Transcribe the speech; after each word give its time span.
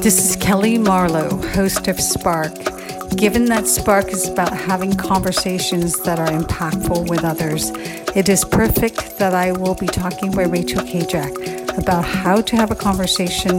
This 0.02 0.22
is 0.22 0.36
Kelly 0.36 0.76
Marlowe, 0.76 1.38
host 1.54 1.88
of 1.88 1.98
Spark. 1.98 2.69
Given 3.16 3.44
that 3.46 3.66
Spark 3.66 4.12
is 4.12 4.28
about 4.28 4.56
having 4.56 4.94
conversations 4.94 6.00
that 6.00 6.18
are 6.18 6.28
impactful 6.28 7.08
with 7.08 7.24
others, 7.24 7.70
it 8.16 8.28
is 8.28 8.44
perfect 8.44 9.18
that 9.18 9.34
I 9.34 9.52
will 9.52 9.74
be 9.74 9.86
talking 9.86 10.30
with 10.30 10.50
Rachel 10.50 10.82
Kajak 10.82 11.78
about 11.78 12.04
how 12.04 12.40
to 12.40 12.56
have 12.56 12.70
a 12.70 12.74
conversation 12.74 13.56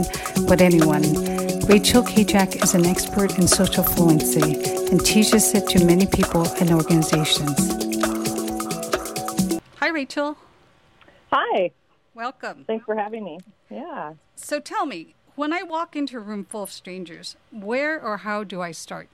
with 0.48 0.60
anyone. 0.60 1.02
Rachel 1.66 2.02
Kajak 2.02 2.62
is 2.62 2.74
an 2.74 2.86
expert 2.86 3.38
in 3.38 3.46
social 3.46 3.84
fluency 3.84 4.64
and 4.90 5.04
teaches 5.04 5.54
it 5.54 5.68
to 5.68 5.84
many 5.84 6.06
people 6.06 6.46
and 6.60 6.70
organizations. 6.70 7.56
Hi, 9.76 9.88
Rachel. 9.88 10.36
Hi. 11.30 11.70
Welcome. 12.14 12.64
Thanks 12.66 12.84
for 12.84 12.96
having 12.96 13.24
me. 13.24 13.38
Yeah. 13.70 14.14
So 14.34 14.60
tell 14.60 14.86
me, 14.86 15.14
when 15.34 15.52
I 15.52 15.62
walk 15.62 15.94
into 15.94 16.16
a 16.16 16.20
room 16.20 16.44
full 16.44 16.64
of 16.64 16.72
strangers, 16.72 17.36
where 17.50 18.02
or 18.02 18.18
how 18.18 18.44
do 18.44 18.60
I 18.60 18.72
start? 18.72 19.08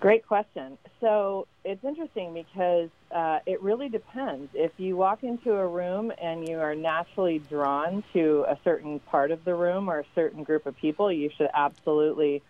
Great 0.00 0.24
question. 0.24 0.78
So 1.00 1.48
it's 1.64 1.82
interesting 1.84 2.32
because 2.32 2.88
uh, 3.10 3.40
it 3.46 3.60
really 3.60 3.88
depends. 3.88 4.48
If 4.54 4.70
you 4.76 4.96
walk 4.96 5.24
into 5.24 5.52
a 5.52 5.66
room 5.66 6.12
and 6.22 6.46
you 6.46 6.58
are 6.58 6.76
naturally 6.76 7.40
drawn 7.40 8.04
to 8.12 8.44
a 8.48 8.56
certain 8.62 9.00
part 9.00 9.32
of 9.32 9.44
the 9.44 9.56
room 9.56 9.90
or 9.90 9.98
a 10.00 10.04
certain 10.14 10.44
group 10.44 10.66
of 10.66 10.76
people, 10.76 11.10
you 11.10 11.30
should 11.36 11.48
absolutely 11.52 12.42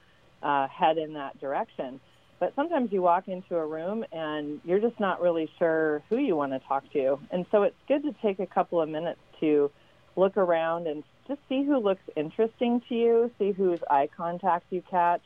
uh, 0.43 0.69
head 0.69 0.99
in 0.99 1.15
that 1.15 1.41
direction. 1.41 2.01
But 2.39 2.55
sometimes 2.55 2.93
you 2.93 3.01
walk 3.01 3.29
into 3.29 3.57
a 3.57 3.67
room 3.67 4.05
and 4.13 4.61
you're 4.63 4.79
just 4.79 5.01
not 5.01 5.23
really 5.23 5.51
sure 5.59 6.03
who 6.11 6.19
you 6.19 6.37
want 6.37 6.53
to 6.53 6.61
talk 6.61 6.85
to. 6.93 7.19
And 7.31 7.47
so 7.51 7.63
it's 7.63 7.77
good 7.89 8.03
to 8.03 8.15
take 8.21 8.41
a 8.41 8.47
couple 8.47 8.79
of 8.81 8.91
minutes 8.91 9.21
to 9.41 9.71
look 10.17 10.37
around 10.37 10.87
and 10.87 11.03
just 11.27 11.41
see 11.49 11.65
who 11.65 11.79
looks 11.79 12.03
interesting 12.15 12.83
to 12.91 12.95
you, 12.95 13.31
see 13.39 13.53
whose 13.53 13.81
eye 13.89 14.09
contact 14.15 14.67
you 14.69 14.83
catch. 14.91 15.23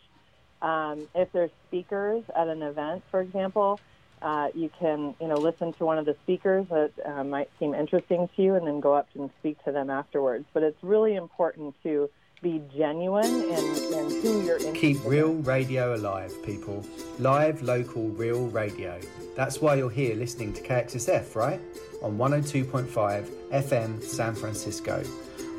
Um, 0.63 1.09
if 1.15 1.31
there's 1.33 1.51
speakers 1.69 2.23
at 2.35 2.49
an 2.49 2.63
event, 2.63 3.03
for 3.11 3.21
example, 3.21 3.81
uh, 4.23 4.49
you 4.55 4.71
can 4.79 5.15
you 5.21 5.27
know 5.27 5.35
listen 5.35 5.73
to 5.75 5.85
one 5.85 5.99
of 5.99 6.07
the 6.07 6.17
speakers 6.23 6.67
that 6.71 6.93
uh, 7.05 7.25
might 7.25 7.51
seem 7.59 7.75
interesting 7.75 8.29
to 8.37 8.43
you, 8.43 8.55
and 8.55 8.67
then 8.67 8.81
go 8.81 8.95
up 8.95 9.09
and 9.15 9.29
speak 9.41 9.63
to 9.65 9.73
them 9.73 9.91
afterwards. 9.91 10.47
But 10.55 10.63
it's 10.63 10.83
really 10.83 11.17
important 11.17 11.75
to 11.83 12.09
be 12.41 12.61
genuine 12.77 13.25
in, 13.25 13.51
in 13.51 14.23
who 14.23 14.43
you're 14.43 14.57
interested 14.57 14.75
Keep 14.75 15.05
real 15.05 15.35
radio 15.35 15.95
alive, 15.95 16.33
people. 16.45 16.85
Live, 17.19 17.63
local, 17.63 18.09
real 18.11 18.47
radio. 18.49 19.01
That's 19.37 19.61
why 19.61 19.77
you're 19.77 19.91
here 19.91 20.17
listening 20.17 20.53
to 20.55 20.63
KXSF, 20.63 21.37
right? 21.37 21.61
On 22.03 22.19
102.5 22.19 23.27
FM 23.53 24.03
San 24.03 24.35
Francisco. 24.35 25.05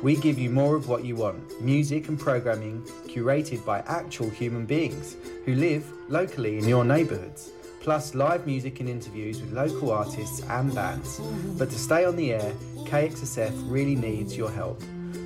We 0.04 0.14
give 0.16 0.38
you 0.38 0.50
more 0.50 0.76
of 0.76 0.86
what 0.86 1.02
you 1.02 1.16
want 1.16 1.62
music 1.62 2.08
and 2.08 2.20
programming 2.20 2.82
curated 3.06 3.64
by 3.64 3.78
actual 3.86 4.28
human 4.28 4.66
beings 4.66 5.16
who 5.46 5.54
live 5.54 5.90
locally 6.10 6.58
in 6.58 6.68
your 6.68 6.84
neighbourhoods, 6.84 7.52
plus 7.80 8.14
live 8.14 8.46
music 8.46 8.80
and 8.80 8.88
interviews 8.90 9.40
with 9.40 9.54
local 9.54 9.90
artists 9.90 10.42
and 10.42 10.74
bands. 10.74 11.22
But 11.56 11.70
to 11.70 11.78
stay 11.78 12.04
on 12.04 12.16
the 12.16 12.34
air, 12.34 12.52
KXSF 12.84 13.54
really 13.64 13.96
needs 13.96 14.36
your 14.36 14.50
help. 14.50 14.78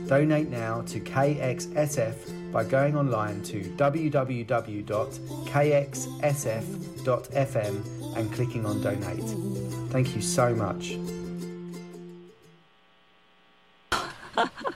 Donate 0.06 0.48
now 0.48 0.82
to 0.82 1.00
KXSF 1.00 2.52
by 2.52 2.62
going 2.62 2.96
online 2.96 3.42
to 3.42 3.60
www.kxsf.fm 3.60 4.16
and 8.16 8.32
clicking 8.32 8.64
on 8.64 8.80
donate. 8.80 9.28
Thank 9.90 10.14
you 10.14 10.22
so 10.22 10.54
much. 10.54 10.96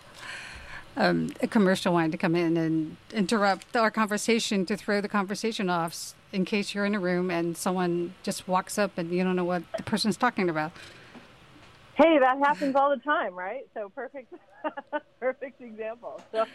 um, 0.96 1.32
a 1.40 1.46
commercial 1.46 1.92
wanted 1.92 2.12
to 2.12 2.18
come 2.18 2.34
in 2.34 2.56
and 2.56 2.96
interrupt 3.12 3.76
our 3.76 3.90
conversation 3.90 4.66
to 4.66 4.76
throw 4.76 5.00
the 5.00 5.08
conversation 5.08 5.70
off 5.70 6.14
in 6.32 6.44
case 6.44 6.74
you're 6.74 6.84
in 6.84 6.94
a 6.94 7.00
room 7.00 7.30
and 7.30 7.56
someone 7.56 8.14
just 8.22 8.48
walks 8.48 8.78
up 8.78 8.96
and 8.98 9.10
you 9.10 9.22
don't 9.22 9.36
know 9.36 9.44
what 9.44 9.62
the 9.76 9.82
person's 9.82 10.16
talking 10.16 10.48
about. 10.48 10.72
Hey, 11.94 12.18
that 12.18 12.38
happens 12.38 12.74
all 12.74 12.90
the 12.90 13.02
time, 13.02 13.34
right? 13.34 13.66
So 13.74 13.90
perfect, 13.90 14.32
perfect 15.20 15.60
example. 15.60 16.20
So, 16.32 16.46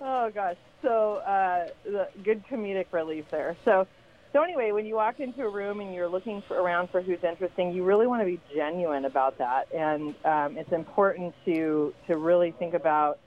oh 0.00 0.30
gosh, 0.30 0.56
so 0.82 1.16
uh, 1.16 1.68
the 1.84 2.08
good 2.24 2.44
comedic 2.46 2.86
relief 2.90 3.26
there. 3.30 3.56
So, 3.64 3.86
so 4.32 4.42
anyway, 4.42 4.72
when 4.72 4.86
you 4.86 4.96
walk 4.96 5.20
into 5.20 5.42
a 5.42 5.48
room 5.48 5.80
and 5.80 5.94
you're 5.94 6.08
looking 6.08 6.42
for, 6.46 6.60
around 6.60 6.90
for 6.90 7.00
who's 7.00 7.22
interesting, 7.22 7.72
you 7.72 7.84
really 7.84 8.06
want 8.06 8.22
to 8.22 8.26
be 8.26 8.40
genuine 8.54 9.04
about 9.04 9.38
that, 9.38 9.72
and 9.72 10.14
um, 10.24 10.56
it's 10.56 10.72
important 10.72 11.34
to 11.44 11.94
to 12.08 12.16
really 12.16 12.50
think 12.50 12.74
about, 12.74 13.18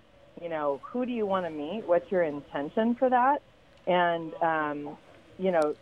you 0.42 0.50
know, 0.50 0.82
who 0.84 1.06
do 1.06 1.12
you 1.12 1.26
want 1.26 1.46
to 1.46 1.52
meet? 1.52 1.86
What's 1.86 2.12
your 2.12 2.24
intention 2.24 2.96
for 2.96 3.10
that? 3.10 3.42
And 3.88 4.34
um, 4.36 4.98
you 5.38 5.52
know, 5.52 5.76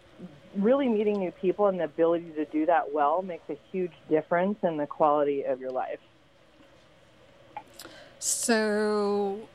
really 0.56 0.88
meeting 0.88 1.19
new 1.19 1.31
people 1.31 1.67
and 1.67 1.79
the 1.79 1.85
ability 1.85 2.31
to 2.35 2.45
do 2.45 2.66
that 2.66 2.94
well 2.94 3.22
makes 3.22 3.50
a 3.50 3.57
huge 3.72 3.94
difference 4.09 4.57
in 4.63 4.78
the 4.78 4.88
quality 4.88 5.44
of 5.44 5.59
your 5.59 5.72
life. 5.72 6.00
So, 8.19 9.47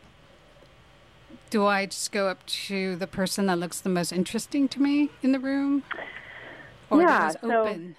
do 1.51 1.67
I 1.67 1.87
just 1.87 2.11
go 2.11 2.29
up 2.29 2.45
to 2.47 2.97
the 2.97 3.07
person 3.07 3.47
that 3.47 3.59
looks 3.59 3.81
the 3.81 3.89
most 3.89 4.13
interesting 4.13 4.69
to 4.69 4.83
me 4.83 5.11
in 5.23 5.33
the 5.33 5.39
room? 5.39 5.85
Or 6.91 7.01
yeah, 7.01 7.33
open? 7.43 7.97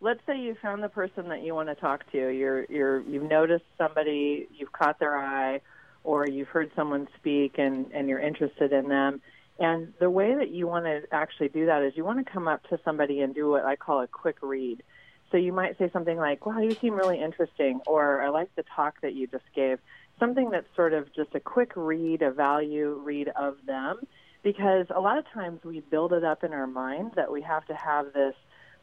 Let's 0.00 0.20
say 0.26 0.38
you 0.38 0.56
found 0.60 0.82
the 0.82 0.88
person 0.88 1.28
that 1.28 1.42
you 1.42 1.54
want 1.54 1.68
to 1.68 1.74
talk 1.74 2.10
to. 2.12 2.28
You're 2.28 2.64
you're 2.66 3.00
you've 3.00 3.24
noticed 3.24 3.64
somebody, 3.76 4.46
you've 4.54 4.72
caught 4.72 4.98
their 4.98 5.16
eye, 5.16 5.60
or 6.04 6.26
you've 6.26 6.48
heard 6.48 6.70
someone 6.76 7.08
speak 7.16 7.58
and 7.58 7.90
and 7.92 8.08
you're 8.08 8.20
interested 8.20 8.72
in 8.72 8.88
them 8.88 9.20
and 9.58 9.92
the 9.98 10.10
way 10.10 10.34
that 10.34 10.50
you 10.50 10.66
want 10.66 10.84
to 10.84 11.02
actually 11.10 11.48
do 11.48 11.66
that 11.66 11.82
is 11.82 11.94
you 11.96 12.04
want 12.04 12.24
to 12.24 12.32
come 12.32 12.46
up 12.46 12.62
to 12.68 12.78
somebody 12.84 13.20
and 13.20 13.34
do 13.34 13.50
what 13.50 13.64
I 13.64 13.74
call 13.76 14.02
a 14.02 14.06
quick 14.06 14.36
read. 14.40 14.82
So 15.30 15.36
you 15.36 15.52
might 15.52 15.76
say 15.78 15.90
something 15.92 16.16
like, 16.16 16.46
wow, 16.46 16.60
you 16.60 16.76
seem 16.80 16.94
really 16.94 17.20
interesting, 17.20 17.80
or 17.86 18.22
I 18.22 18.28
like 18.28 18.54
the 18.54 18.64
talk 18.74 19.00
that 19.02 19.14
you 19.14 19.26
just 19.26 19.44
gave. 19.54 19.78
Something 20.18 20.50
that's 20.50 20.68
sort 20.74 20.94
of 20.94 21.12
just 21.14 21.34
a 21.34 21.40
quick 21.40 21.72
read, 21.74 22.22
a 22.22 22.30
value 22.30 23.00
read 23.04 23.28
of 23.36 23.56
them, 23.66 23.98
because 24.42 24.86
a 24.94 25.00
lot 25.00 25.18
of 25.18 25.24
times 25.34 25.60
we 25.64 25.80
build 25.80 26.12
it 26.12 26.24
up 26.24 26.44
in 26.44 26.52
our 26.52 26.66
minds 26.66 27.14
that 27.16 27.30
we 27.30 27.42
have 27.42 27.66
to 27.66 27.74
have 27.74 28.12
this 28.12 28.34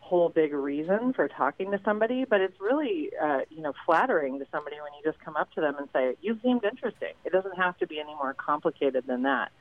whole 0.06 0.30
big 0.30 0.54
reason 0.54 1.14
for 1.14 1.28
talking 1.28 1.72
to 1.72 1.80
somebody, 1.84 2.26
but 2.26 2.40
it's 2.40 2.60
really, 2.62 3.10
uh, 3.22 3.40
you 3.50 3.62
know, 3.62 3.74
flattering 3.88 4.38
to 4.38 4.46
somebody 4.52 4.76
when 4.76 4.92
you 4.94 5.12
just 5.12 5.24
come 5.24 5.36
up 5.36 5.52
to 5.54 5.62
them 5.62 5.76
and 5.80 5.90
say, 5.92 6.16
you 6.22 6.38
seemed 6.44 6.64
interesting. 6.64 7.14
It 7.24 7.32
doesn't 7.32 7.58
have 7.58 7.76
to 7.80 7.88
be 7.88 8.00
any 8.00 8.14
more 8.14 8.36
complicated 8.36 9.06
than 9.08 9.24
that. 9.24 9.52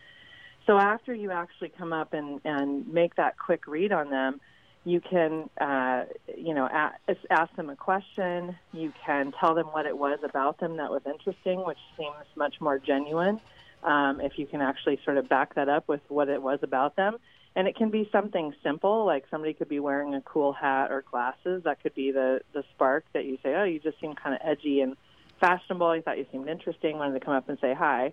So 0.66 0.78
after 0.78 1.14
you 1.14 1.30
actually 1.30 1.70
come 1.70 1.94
up 1.94 2.12
and, 2.12 2.42
and 2.44 2.86
make 2.92 3.14
that 3.16 3.38
quick 3.38 3.66
read 3.66 3.90
on 3.90 4.10
them, 4.10 4.40
you 4.84 5.00
can, 5.00 5.48
uh, 5.58 6.04
you 6.36 6.52
know, 6.52 6.68
ask, 6.70 6.98
ask 7.30 7.56
them 7.56 7.70
a 7.70 7.76
question. 7.76 8.54
You 8.74 8.92
can 9.06 9.32
tell 9.40 9.54
them 9.54 9.68
what 9.68 9.86
it 9.86 9.96
was 9.96 10.18
about 10.22 10.60
them 10.60 10.76
that 10.76 10.90
was 10.90 11.00
interesting, 11.06 11.64
which 11.64 11.78
seems 11.96 12.26
much 12.36 12.60
more 12.60 12.78
genuine 12.78 13.40
um, 13.82 14.20
if 14.20 14.38
you 14.38 14.46
can 14.46 14.60
actually 14.60 15.00
sort 15.06 15.16
of 15.16 15.26
back 15.26 15.54
that 15.54 15.70
up 15.70 15.88
with 15.88 16.02
what 16.08 16.28
it 16.28 16.42
was 16.42 16.58
about 16.62 16.96
them. 16.96 17.16
And 17.56 17.68
it 17.68 17.76
can 17.76 17.90
be 17.90 18.08
something 18.10 18.52
simple, 18.64 19.06
like 19.06 19.24
somebody 19.30 19.54
could 19.54 19.68
be 19.68 19.78
wearing 19.78 20.14
a 20.14 20.20
cool 20.22 20.52
hat 20.52 20.90
or 20.90 21.04
glasses. 21.08 21.62
That 21.64 21.80
could 21.82 21.94
be 21.94 22.10
the 22.10 22.40
the 22.52 22.64
spark 22.74 23.04
that 23.12 23.24
you 23.26 23.38
say, 23.42 23.54
oh, 23.54 23.64
you 23.64 23.78
just 23.78 24.00
seem 24.00 24.14
kind 24.14 24.34
of 24.34 24.40
edgy 24.44 24.80
and 24.80 24.96
fashionable. 25.40 25.86
I 25.86 26.00
thought 26.00 26.18
you 26.18 26.26
seemed 26.32 26.48
interesting. 26.48 26.98
Wanted 26.98 27.18
to 27.20 27.24
come 27.24 27.34
up 27.34 27.48
and 27.48 27.58
say 27.60 27.72
hi. 27.72 28.12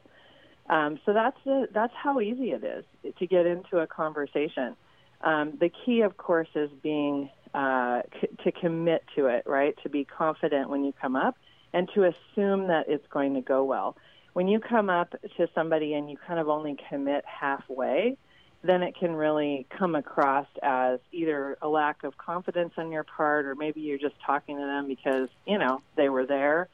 Um, 0.69 0.99
so 1.05 1.13
that's 1.13 1.37
the, 1.43 1.67
that's 1.73 1.93
how 2.01 2.21
easy 2.21 2.51
it 2.51 2.63
is 2.63 2.85
to 3.17 3.27
get 3.27 3.45
into 3.45 3.79
a 3.79 3.87
conversation. 3.87 4.75
Um, 5.21 5.57
the 5.59 5.71
key, 5.85 6.01
of 6.01 6.17
course, 6.17 6.47
is 6.55 6.69
being 6.81 7.29
uh, 7.53 8.01
c- 8.21 8.29
to 8.43 8.51
commit 8.51 9.03
to 9.15 9.25
it, 9.25 9.43
right? 9.45 9.75
To 9.83 9.89
be 9.89 10.05
confident 10.05 10.69
when 10.69 10.83
you 10.83 10.93
come 11.01 11.15
up, 11.15 11.35
and 11.73 11.89
to 11.95 12.03
assume 12.03 12.67
that 12.67 12.85
it's 12.87 13.05
going 13.07 13.33
to 13.33 13.41
go 13.41 13.63
well. 13.63 13.97
When 14.33 14.47
you 14.47 14.59
come 14.59 14.89
up 14.89 15.13
to 15.37 15.47
somebody 15.53 15.93
and 15.93 16.09
you 16.09 16.17
kind 16.27 16.39
of 16.39 16.47
only 16.47 16.77
commit 16.89 17.25
halfway, 17.25 18.17
then 18.63 18.83
it 18.83 18.95
can 18.95 19.15
really 19.15 19.65
come 19.77 19.95
across 19.95 20.47
as 20.61 20.99
either 21.11 21.57
a 21.61 21.67
lack 21.67 22.03
of 22.03 22.17
confidence 22.17 22.73
on 22.77 22.91
your 22.91 23.03
part, 23.03 23.45
or 23.45 23.55
maybe 23.55 23.81
you're 23.81 23.97
just 23.97 24.15
talking 24.25 24.57
to 24.57 24.65
them 24.65 24.87
because 24.87 25.29
you 25.45 25.57
know 25.57 25.81
they 25.95 26.09
were 26.09 26.25
there. 26.25 26.69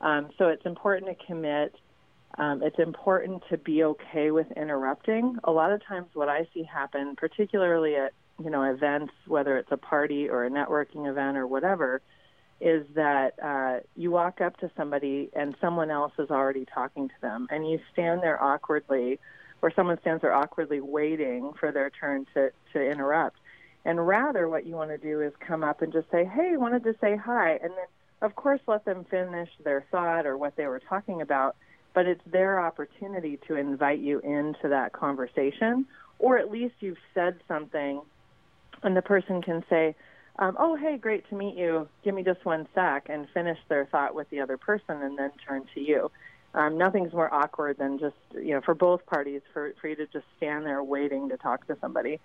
Um, 0.00 0.30
so 0.38 0.48
it's 0.48 0.66
important 0.66 1.18
to 1.18 1.26
commit 1.26 1.74
um, 2.38 2.62
it's 2.62 2.78
important 2.78 3.42
to 3.50 3.58
be 3.58 3.84
okay 3.84 4.30
with 4.30 4.50
interrupting. 4.52 5.36
A 5.44 5.50
lot 5.50 5.72
of 5.72 5.84
times, 5.84 6.08
what 6.14 6.28
I 6.28 6.48
see 6.54 6.62
happen, 6.62 7.14
particularly 7.16 7.96
at 7.96 8.12
you 8.42 8.50
know 8.50 8.62
events, 8.62 9.12
whether 9.26 9.58
it's 9.58 9.70
a 9.70 9.76
party 9.76 10.28
or 10.28 10.44
a 10.44 10.50
networking 10.50 11.08
event 11.08 11.36
or 11.36 11.46
whatever, 11.46 12.00
is 12.60 12.86
that 12.94 13.34
uh, 13.42 13.80
you 13.96 14.10
walk 14.10 14.40
up 14.40 14.56
to 14.58 14.70
somebody 14.76 15.30
and 15.34 15.54
someone 15.60 15.90
else 15.90 16.12
is 16.18 16.30
already 16.30 16.64
talking 16.64 17.08
to 17.08 17.14
them, 17.20 17.48
and 17.50 17.68
you 17.68 17.78
stand 17.92 18.22
there 18.22 18.42
awkwardly, 18.42 19.18
or 19.62 19.70
someone 19.70 19.98
stands 20.00 20.20
there 20.20 20.34
awkwardly 20.34 20.80
waiting 20.80 21.52
for 21.58 21.72
their 21.72 21.88
turn 21.88 22.26
to 22.34 22.50
to 22.72 22.84
interrupt. 22.84 23.36
And 23.84 24.06
rather, 24.06 24.48
what 24.48 24.66
you 24.66 24.74
want 24.74 24.90
to 24.90 24.98
do 24.98 25.20
is 25.20 25.32
come 25.40 25.64
up 25.64 25.82
and 25.82 25.92
just 25.92 26.10
say, 26.10 26.24
"Hey, 26.24 26.56
wanted 26.56 26.84
to 26.84 26.94
say 27.00 27.16
hi," 27.16 27.52
and 27.62 27.70
then 27.70 27.86
of 28.20 28.34
course 28.36 28.60
let 28.66 28.84
them 28.84 29.04
finish 29.04 29.48
their 29.64 29.84
thought 29.90 30.26
or 30.26 30.36
what 30.36 30.56
they 30.56 30.66
were 30.66 30.80
talking 30.80 31.22
about. 31.22 31.56
But 31.94 32.06
it's 32.06 32.24
their 32.24 32.60
opportunity 32.60 33.38
to 33.48 33.56
invite 33.56 33.98
you 33.98 34.20
into 34.20 34.68
that 34.68 34.92
conversation, 34.92 35.86
or 36.18 36.38
at 36.38 36.50
least 36.50 36.74
you've 36.80 36.98
said 37.14 37.40
something, 37.48 38.00
and 38.82 38.96
the 38.96 39.02
person 39.02 39.42
can 39.42 39.64
say, 39.68 39.94
um, 40.38 40.56
"Oh, 40.58 40.76
hey, 40.76 40.96
great 40.96 41.28
to 41.28 41.34
meet 41.34 41.56
you. 41.56 41.88
Give 42.02 42.14
me 42.14 42.22
just 42.22 42.44
one 42.44 42.66
sec," 42.74 43.08
and 43.08 43.28
finish 43.30 43.58
their 43.68 43.84
thought 43.86 44.14
with 44.14 44.30
the 44.30 44.40
other 44.40 44.56
person, 44.56 45.02
and 45.02 45.18
then 45.18 45.32
turn 45.46 45.64
to 45.74 45.80
you. 45.80 46.10
Um, 46.54 46.76
nothing's 46.76 47.12
more 47.12 47.32
awkward 47.32 47.78
than 47.78 47.98
just 47.98 48.16
you 48.34 48.52
know 48.54 48.60
for 48.60 48.74
both 48.74 49.04
parties 49.06 49.40
for 49.52 49.72
for 49.80 49.88
you 49.88 49.96
to 49.96 50.06
just 50.06 50.26
stand 50.36 50.66
there 50.66 50.82
waiting 50.82 51.28
to 51.30 51.36
talk 51.36 51.66
to 51.68 51.76
somebody. 51.80 52.20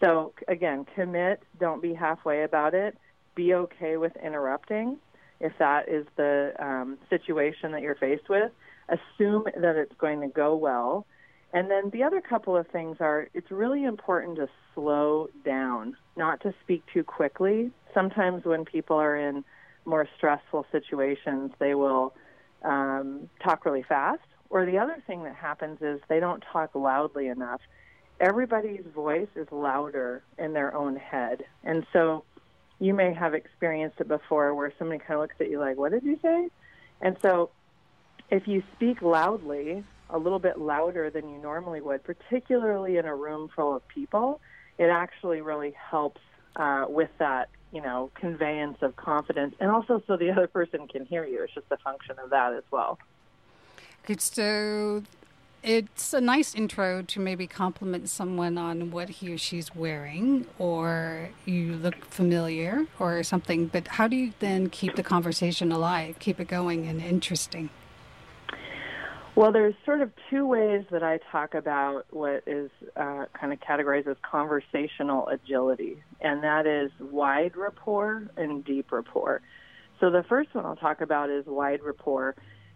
So 0.00 0.32
again, 0.48 0.86
commit. 0.94 1.42
Don't 1.60 1.82
be 1.82 1.94
halfway 1.94 2.42
about 2.44 2.74
it. 2.74 2.96
Be 3.34 3.54
okay 3.54 3.96
with 3.96 4.12
interrupting 4.16 4.98
if 5.40 5.52
that 5.58 5.88
is 5.88 6.06
the 6.16 6.54
um, 6.58 6.98
situation 7.10 7.72
that 7.72 7.82
you're 7.82 7.96
faced 7.96 8.28
with. 8.28 8.52
Assume 8.88 9.44
that 9.56 9.76
it's 9.76 9.94
going 9.98 10.20
to 10.20 10.28
go 10.28 10.54
well. 10.54 11.06
And 11.52 11.70
then 11.70 11.90
the 11.90 12.02
other 12.02 12.20
couple 12.20 12.56
of 12.56 12.66
things 12.68 12.96
are 13.00 13.28
it's 13.34 13.50
really 13.50 13.84
important 13.84 14.36
to 14.36 14.48
slow 14.74 15.28
down, 15.44 15.96
not 16.16 16.40
to 16.42 16.54
speak 16.62 16.82
too 16.92 17.04
quickly. 17.04 17.70
Sometimes 17.92 18.44
when 18.44 18.64
people 18.64 18.96
are 18.96 19.16
in 19.16 19.44
more 19.84 20.08
stressful 20.16 20.66
situations, 20.72 21.50
they 21.58 21.74
will 21.74 22.14
um, 22.64 23.28
talk 23.42 23.64
really 23.64 23.82
fast. 23.82 24.22
Or 24.50 24.66
the 24.66 24.78
other 24.78 25.02
thing 25.06 25.24
that 25.24 25.34
happens 25.34 25.80
is 25.80 26.00
they 26.08 26.20
don't 26.20 26.44
talk 26.52 26.74
loudly 26.74 27.28
enough. 27.28 27.60
Everybody's 28.20 28.84
voice 28.94 29.28
is 29.34 29.48
louder 29.50 30.22
in 30.38 30.52
their 30.52 30.74
own 30.74 30.96
head. 30.96 31.44
And 31.64 31.86
so 31.92 32.24
you 32.78 32.94
may 32.94 33.14
have 33.14 33.32
experienced 33.32 34.00
it 34.00 34.08
before 34.08 34.54
where 34.54 34.72
somebody 34.78 34.98
kind 34.98 35.14
of 35.14 35.20
looks 35.20 35.36
at 35.40 35.50
you 35.50 35.58
like, 35.58 35.76
what 35.76 35.92
did 35.92 36.02
you 36.02 36.18
say? 36.20 36.48
And 37.00 37.16
so 37.22 37.50
if 38.30 38.46
you 38.46 38.62
speak 38.76 39.02
loudly, 39.02 39.84
a 40.10 40.18
little 40.18 40.38
bit 40.38 40.58
louder 40.58 41.10
than 41.10 41.28
you 41.30 41.38
normally 41.38 41.80
would, 41.80 42.04
particularly 42.04 42.98
in 42.98 43.06
a 43.06 43.14
room 43.14 43.48
full 43.54 43.74
of 43.74 43.86
people, 43.88 44.40
it 44.78 44.86
actually 44.86 45.40
really 45.40 45.74
helps 45.90 46.20
uh, 46.56 46.84
with 46.88 47.10
that, 47.18 47.48
you 47.72 47.80
know, 47.80 48.10
conveyance 48.14 48.78
of 48.82 48.94
confidence, 48.96 49.54
and 49.58 49.70
also 49.70 50.02
so 50.06 50.16
the 50.16 50.30
other 50.30 50.46
person 50.46 50.86
can 50.86 51.04
hear 51.06 51.24
you. 51.24 51.42
It's 51.42 51.54
just 51.54 51.66
a 51.70 51.78
function 51.78 52.16
of 52.22 52.30
that 52.30 52.52
as 52.52 52.64
well. 52.70 52.98
Okay, 54.04 54.16
so 54.18 55.02
uh, 55.02 55.16
it's 55.62 56.12
a 56.12 56.20
nice 56.20 56.54
intro 56.54 57.02
to 57.02 57.20
maybe 57.20 57.46
compliment 57.46 58.08
someone 58.08 58.58
on 58.58 58.90
what 58.90 59.08
he 59.08 59.32
or 59.32 59.38
she's 59.38 59.74
wearing, 59.74 60.46
or 60.58 61.30
you 61.46 61.74
look 61.74 62.04
familiar, 62.04 62.86
or 62.98 63.22
something. 63.22 63.66
But 63.66 63.88
how 63.88 64.08
do 64.08 64.16
you 64.16 64.32
then 64.40 64.68
keep 64.68 64.96
the 64.96 65.02
conversation 65.02 65.72
alive, 65.72 66.18
keep 66.18 66.40
it 66.40 66.48
going 66.48 66.86
and 66.86 67.00
interesting? 67.00 67.70
Well, 69.34 69.50
there's 69.50 69.74
sort 69.86 70.02
of 70.02 70.12
two 70.28 70.46
ways 70.46 70.84
that 70.90 71.02
I 71.02 71.18
talk 71.30 71.54
about 71.54 72.04
what 72.10 72.42
is 72.46 72.70
uh, 72.96 73.24
kind 73.32 73.52
of 73.52 73.60
categorized 73.60 74.06
as 74.06 74.16
conversational 74.20 75.26
agility, 75.28 76.02
and 76.20 76.42
that 76.44 76.66
is 76.66 76.90
wide 77.00 77.56
rapport 77.56 78.28
and 78.36 78.62
deep 78.62 78.92
rapport. 78.92 79.40
So 80.00 80.10
the 80.10 80.22
first 80.28 80.54
one 80.54 80.66
I'll 80.66 80.76
talk 80.76 81.00
about 81.00 81.30
is 81.30 81.46
wide 81.46 81.80
rapport. 81.82 82.34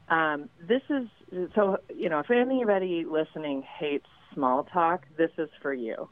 Um, 0.08 0.48
this 0.66 0.80
is 0.88 1.08
so 1.54 1.78
you 1.94 2.08
know 2.08 2.20
if 2.20 2.30
anybody 2.30 3.04
listening 3.04 3.62
hates 3.62 4.06
small 4.32 4.64
talk, 4.64 5.04
this 5.18 5.30
is 5.36 5.50
for 5.60 5.74
you. 5.74 6.08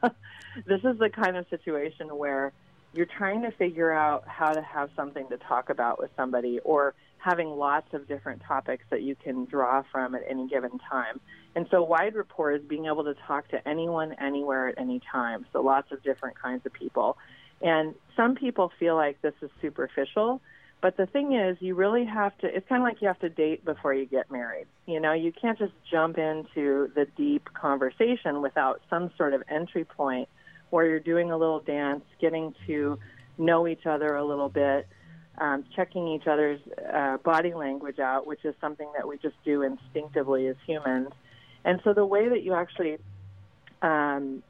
this 0.66 0.80
is 0.84 0.98
the 1.00 1.10
kind 1.10 1.36
of 1.36 1.46
situation 1.50 2.16
where 2.16 2.52
you're 2.94 3.06
trying 3.18 3.42
to 3.42 3.50
figure 3.50 3.92
out 3.92 4.26
how 4.26 4.52
to 4.52 4.62
have 4.62 4.88
something 4.96 5.28
to 5.28 5.36
talk 5.36 5.68
about 5.68 5.98
with 5.98 6.10
somebody 6.16 6.60
or 6.60 6.94
having 7.22 7.50
lots 7.50 7.94
of 7.94 8.08
different 8.08 8.42
topics 8.46 8.84
that 8.90 9.02
you 9.02 9.14
can 9.14 9.44
draw 9.44 9.82
from 9.92 10.14
at 10.14 10.22
any 10.28 10.48
given 10.48 10.78
time. 10.90 11.20
And 11.54 11.66
so 11.70 11.82
wide 11.82 12.16
rapport 12.16 12.52
is 12.52 12.62
being 12.62 12.86
able 12.86 13.04
to 13.04 13.14
talk 13.26 13.48
to 13.48 13.68
anyone, 13.68 14.14
anywhere, 14.20 14.68
at 14.68 14.78
any 14.78 15.00
time. 15.10 15.46
So 15.52 15.62
lots 15.62 15.92
of 15.92 16.02
different 16.02 16.40
kinds 16.40 16.66
of 16.66 16.72
people. 16.72 17.16
And 17.60 17.94
some 18.16 18.34
people 18.34 18.72
feel 18.78 18.96
like 18.96 19.22
this 19.22 19.34
is 19.40 19.50
superficial, 19.60 20.40
but 20.80 20.96
the 20.96 21.06
thing 21.06 21.34
is, 21.34 21.56
you 21.60 21.76
really 21.76 22.04
have 22.04 22.36
to, 22.38 22.48
it's 22.48 22.68
kind 22.68 22.82
of 22.82 22.88
like 22.88 23.00
you 23.00 23.06
have 23.06 23.20
to 23.20 23.28
date 23.28 23.64
before 23.64 23.94
you 23.94 24.04
get 24.04 24.28
married. 24.32 24.66
You 24.86 24.98
know, 24.98 25.12
you 25.12 25.30
can't 25.30 25.56
just 25.56 25.74
jump 25.88 26.18
into 26.18 26.90
the 26.96 27.06
deep 27.16 27.48
conversation 27.54 28.42
without 28.42 28.80
some 28.90 29.12
sort 29.16 29.32
of 29.32 29.44
entry 29.48 29.84
point 29.84 30.28
where 30.70 30.86
you're 30.86 30.98
doing 30.98 31.30
a 31.30 31.36
little 31.36 31.60
dance, 31.60 32.02
getting 32.20 32.52
to 32.66 32.98
know 33.38 33.68
each 33.68 33.86
other 33.86 34.16
a 34.16 34.24
little 34.24 34.48
bit 34.48 34.88
um, 35.42 35.64
checking 35.74 36.06
each 36.06 36.28
other's 36.28 36.60
uh, 36.94 37.16
body 37.18 37.52
language 37.52 37.98
out, 37.98 38.28
which 38.28 38.44
is 38.44 38.54
something 38.60 38.88
that 38.96 39.08
we 39.08 39.18
just 39.18 39.34
do 39.44 39.62
instinctively 39.62 40.46
as 40.46 40.54
humans. 40.64 41.08
And 41.64 41.80
so 41.82 41.92
the 41.92 42.06
way 42.06 42.28
that 42.28 42.44
you 42.44 42.54
actually 42.54 42.98
um, 43.82 44.44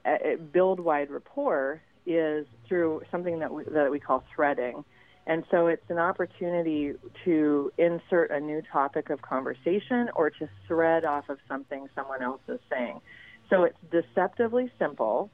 build 0.52 0.80
wide 0.80 1.10
rapport 1.10 1.80
is 2.04 2.46
through 2.68 3.02
something 3.10 3.38
that 3.38 3.52
we, 3.54 3.64
that 3.64 3.90
we 3.90 4.00
call 4.00 4.22
threading. 4.34 4.84
And 5.26 5.44
so 5.50 5.68
it's 5.68 5.88
an 5.88 5.98
opportunity 5.98 6.92
to 7.24 7.72
insert 7.78 8.30
a 8.30 8.40
new 8.40 8.60
topic 8.70 9.08
of 9.08 9.22
conversation 9.22 10.10
or 10.14 10.28
to 10.28 10.48
thread 10.68 11.06
off 11.06 11.30
of 11.30 11.38
something 11.48 11.88
someone 11.94 12.22
else 12.22 12.42
is 12.48 12.60
saying. 12.70 13.00
So 13.48 13.64
it's 13.64 13.78
deceptively 13.90 14.70
simple. 14.78 15.30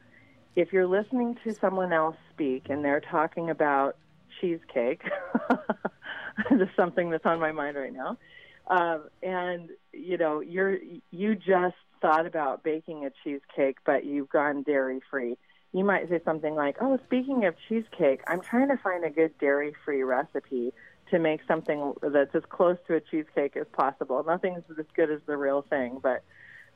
If 0.55 0.73
you're 0.73 0.87
listening 0.87 1.37
to 1.43 1.53
someone 1.55 1.93
else 1.93 2.17
speak 2.33 2.67
and 2.69 2.85
they're 2.85 3.01
talking 3.01 3.51
about 3.51 3.97
cheesecake. 4.41 5.03
Just 6.51 6.75
something 6.77 7.11
that's 7.11 7.27
on 7.27 7.41
my 7.41 7.53
mind 7.53 7.77
right 7.77 7.93
now. 7.93 8.17
Um, 8.69 9.05
and 9.23 9.71
you 9.93 10.19
know, 10.19 10.41
you're 10.41 10.79
you 11.11 11.35
just 11.35 11.77
thought 12.01 12.27
about 12.27 12.63
baking 12.63 13.07
a 13.07 13.11
cheesecake, 13.25 13.79
but 13.85 14.05
you've 14.05 14.29
gone 14.29 14.63
dairy 14.63 15.01
free. 15.11 15.37
You 15.73 15.85
might 15.85 16.09
say 16.09 16.21
something 16.25 16.55
like, 16.55 16.77
"Oh, 16.81 16.99
speaking 17.07 17.45
of 17.47 17.55
cheesecake, 17.69 18.21
I'm 18.27 18.41
trying 18.41 18.69
to 18.69 18.77
find 18.77 19.05
a 19.05 19.11
good 19.11 19.37
dairy 19.39 19.75
free 19.85 20.03
recipe 20.03 20.73
to 21.11 21.19
make 21.19 21.41
something 21.49 21.95
that's 22.03 22.35
as 22.35 22.43
close 22.51 22.77
to 22.87 22.95
a 22.97 23.01
cheesecake 23.01 23.57
as 23.57 23.67
possible. 23.73 24.23
Nothing's 24.23 24.63
as 24.79 24.85
good 24.95 25.11
as 25.11 25.21
the 25.27 25.37
real 25.37 25.63
thing, 25.63 25.99
but 26.03 26.23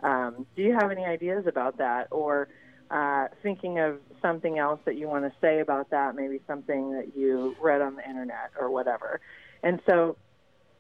um, 0.03 0.47
do 0.57 0.63
you 0.63 0.73
have 0.73 0.91
any 0.91 1.05
ideas 1.05 1.47
about 1.47 1.77
that?" 1.79 2.09
Or 2.11 2.49
uh, 2.93 3.29
thinking 3.43 3.79
of 3.79 3.99
something 4.21 4.59
else 4.59 4.79
that 4.85 4.97
you 4.97 5.09
want 5.09 5.25
to 5.25 5.33
say 5.41 5.61
about 5.61 5.91
that, 5.91 6.15
maybe 6.15 6.41
something 6.47 6.93
that 6.93 7.17
you 7.17 7.57
read 7.61 7.81
on 7.81 7.97
the 7.97 8.07
internet 8.07 8.53
or 8.61 8.71
whatever. 8.71 9.21
And 9.63 9.81
so, 9.89 10.17